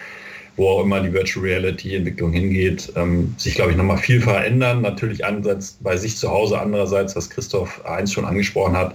wo 0.57 0.69
auch 0.69 0.85
immer 0.85 1.01
die 1.01 1.13
Virtual 1.13 1.45
Reality 1.45 1.97
Entwicklung 1.97 2.33
hingeht, 2.33 2.93
ähm, 2.97 3.35
sich, 3.39 3.55
glaube 3.55 3.71
ich, 3.71 3.77
nochmal 3.77 3.99
viel 3.99 4.21
verändern. 4.21 4.83
Natürlich 4.83 5.25
einerseits 5.25 5.79
bei 5.81 5.97
sich 5.97 6.17
zu 6.17 6.31
Hause, 6.31 6.61
andererseits, 6.61 7.17
was 7.17 7.31
Christoph 7.31 7.85
eins 7.87 8.13
schon 8.13 8.25
angesprochen 8.25 8.77
hat, 8.77 8.95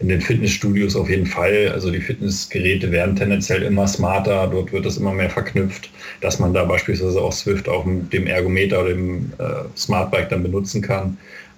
in 0.00 0.08
den 0.08 0.20
Fitnessstudios 0.20 0.94
auf 0.96 1.08
jeden 1.08 1.26
Fall. 1.26 1.70
Also 1.72 1.90
die 1.90 2.00
Fitnessgeräte 2.00 2.90
werden 2.92 3.16
tendenziell 3.16 3.62
immer 3.62 3.88
smarter, 3.88 4.46
dort 4.46 4.72
wird 4.72 4.86
es 4.86 4.96
immer 4.96 5.12
mehr 5.12 5.30
verknüpft, 5.30 5.90
dass 6.20 6.38
man 6.38 6.54
da 6.54 6.64
beispielsweise 6.64 7.20
auch 7.20 7.32
Swift 7.32 7.68
auf 7.68 7.84
dem 7.84 8.26
Ergometer 8.26 8.80
oder 8.82 8.90
dem 8.90 9.32
äh, 9.38 9.44
Smartbike 9.76 10.28
dann 10.28 10.42
benutzen 10.42 10.82
kann. 10.82 11.16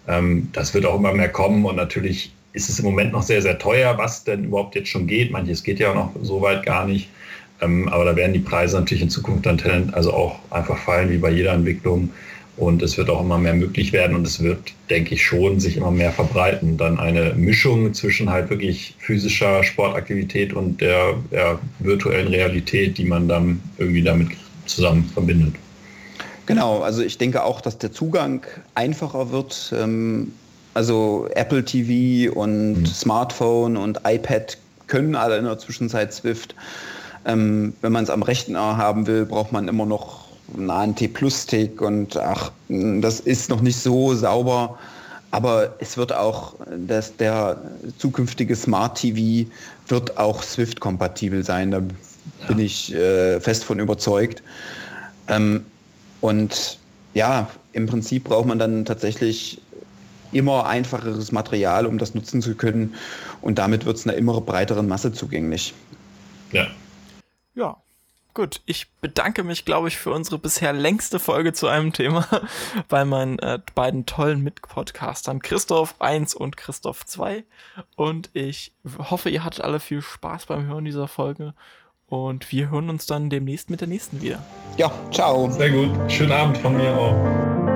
Ähm, 0.08 0.48
das 0.52 0.72
wird 0.74 0.86
auch 0.86 0.98
immer 0.98 1.12
mehr 1.12 1.28
kommen 1.28 1.64
und 1.64 1.76
natürlich 1.76 2.32
ist 2.52 2.68
es 2.68 2.78
im 2.78 2.84
Moment 2.84 3.12
noch 3.12 3.22
sehr, 3.22 3.42
sehr 3.42 3.58
teuer, 3.58 3.96
was 3.96 4.24
denn 4.24 4.44
überhaupt 4.44 4.74
jetzt 4.74 4.88
schon 4.88 5.06
geht. 5.06 5.30
Manches 5.30 5.62
geht 5.62 5.78
ja 5.78 5.90
auch 5.90 5.94
noch 5.94 6.12
so 6.22 6.40
weit 6.40 6.64
gar 6.64 6.86
nicht. 6.86 7.08
Ähm, 7.60 7.88
aber 7.88 8.04
da 8.04 8.16
werden 8.16 8.32
die 8.32 8.40
Preise 8.40 8.78
natürlich 8.78 9.02
in 9.02 9.10
Zukunft 9.10 9.46
dann 9.46 9.90
also 9.92 10.12
auch 10.12 10.38
einfach 10.50 10.78
fallen, 10.78 11.10
wie 11.10 11.18
bei 11.18 11.30
jeder 11.30 11.52
Entwicklung. 11.52 12.10
Und 12.56 12.82
es 12.82 12.98
wird 12.98 13.08
auch 13.08 13.22
immer 13.22 13.38
mehr 13.38 13.54
möglich 13.54 13.92
werden 13.92 14.14
und 14.14 14.26
es 14.26 14.42
wird, 14.42 14.58
denke 14.90 15.14
ich, 15.14 15.24
schon 15.24 15.60
sich 15.60 15.78
immer 15.78 15.90
mehr 15.90 16.12
verbreiten. 16.12 16.76
Dann 16.76 16.98
eine 16.98 17.32
Mischung 17.32 17.94
zwischen 17.94 18.28
halt 18.28 18.50
wirklich 18.50 18.94
physischer 18.98 19.64
Sportaktivität 19.64 20.52
und 20.52 20.78
der, 20.80 21.14
der 21.30 21.58
virtuellen 21.78 22.28
Realität, 22.28 22.98
die 22.98 23.06
man 23.06 23.28
dann 23.28 23.62
irgendwie 23.78 24.02
damit 24.02 24.28
zusammen 24.66 25.08
verbindet. 25.14 25.54
Genau, 26.44 26.80
also 26.80 27.02
ich 27.02 27.16
denke 27.16 27.44
auch, 27.44 27.60
dass 27.62 27.78
der 27.78 27.92
Zugang 27.92 28.44
einfacher 28.74 29.30
wird. 29.30 29.72
Ähm, 29.74 30.32
also 30.74 31.28
Apple 31.34 31.64
TV 31.64 32.32
und 32.32 32.80
mhm. 32.80 32.86
Smartphone 32.86 33.76
und 33.76 34.00
iPad 34.04 34.58
können 34.86 35.14
alle 35.14 35.38
in 35.38 35.44
der 35.44 35.58
Zwischenzeit 35.58 36.12
Swift. 36.12 36.54
Ähm, 37.24 37.74
wenn 37.80 37.92
man 37.92 38.04
es 38.04 38.10
am 38.10 38.22
rechten 38.22 38.56
Ohr 38.56 38.76
haben 38.76 39.06
will, 39.06 39.26
braucht 39.26 39.52
man 39.52 39.68
immer 39.68 39.86
noch 39.86 40.30
einen 40.56 40.70
ANT-Plus-Stick 40.70 41.80
und 41.80 42.16
ach, 42.16 42.50
das 42.68 43.20
ist 43.20 43.50
noch 43.50 43.60
nicht 43.60 43.78
so 43.78 44.14
sauber. 44.14 44.78
Aber 45.32 45.74
es 45.78 45.96
wird 45.96 46.12
auch, 46.12 46.54
dass 46.86 47.16
der 47.16 47.60
zukünftige 47.98 48.56
Smart 48.56 48.98
TV 48.98 49.48
wird 49.86 50.16
auch 50.16 50.42
Swift-kompatibel 50.42 51.44
sein. 51.44 51.70
Da 51.70 51.78
ja. 51.78 52.46
bin 52.48 52.58
ich 52.58 52.92
äh, 52.94 53.38
fest 53.40 53.64
von 53.64 53.78
überzeugt. 53.78 54.42
Ähm, 55.28 55.64
und 56.20 56.78
ja, 57.14 57.48
im 57.72 57.86
Prinzip 57.86 58.24
braucht 58.24 58.46
man 58.46 58.58
dann 58.58 58.84
tatsächlich 58.84 59.60
immer 60.32 60.66
einfacheres 60.66 61.30
Material, 61.30 61.86
um 61.86 61.98
das 61.98 62.14
nutzen 62.14 62.42
zu 62.42 62.56
können. 62.56 62.94
Und 63.40 63.58
damit 63.58 63.86
wird 63.86 63.98
es 63.98 64.06
einer 64.06 64.16
immer 64.16 64.40
breiteren 64.40 64.88
Masse 64.88 65.12
zugänglich. 65.12 65.74
Ja, 66.50 66.66
ja, 67.54 67.76
gut. 68.34 68.60
Ich 68.66 68.90
bedanke 69.00 69.44
mich, 69.44 69.64
glaube 69.64 69.88
ich, 69.88 69.98
für 69.98 70.10
unsere 70.10 70.38
bisher 70.38 70.72
längste 70.72 71.18
Folge 71.18 71.52
zu 71.52 71.68
einem 71.68 71.92
Thema 71.92 72.26
bei 72.88 73.04
meinen 73.04 73.38
äh, 73.38 73.58
beiden 73.74 74.06
tollen 74.06 74.42
Mitpodcastern 74.42 75.40
Christoph 75.40 75.94
1 76.00 76.34
und 76.34 76.56
Christoph 76.56 77.04
2. 77.06 77.44
Und 77.96 78.30
ich 78.32 78.72
hoffe, 78.98 79.30
ihr 79.30 79.44
hattet 79.44 79.64
alle 79.64 79.80
viel 79.80 80.02
Spaß 80.02 80.46
beim 80.46 80.66
Hören 80.66 80.84
dieser 80.84 81.08
Folge. 81.08 81.54
Und 82.06 82.50
wir 82.50 82.70
hören 82.70 82.90
uns 82.90 83.06
dann 83.06 83.30
demnächst 83.30 83.70
mit 83.70 83.80
der 83.80 83.88
nächsten 83.88 84.20
wieder. 84.20 84.42
Ja, 84.76 84.90
ciao. 85.12 85.48
Sehr 85.50 85.70
gut. 85.70 85.90
Schönen 86.10 86.32
Abend 86.32 86.58
von 86.58 86.76
mir 86.76 86.92
auch. 86.96 87.69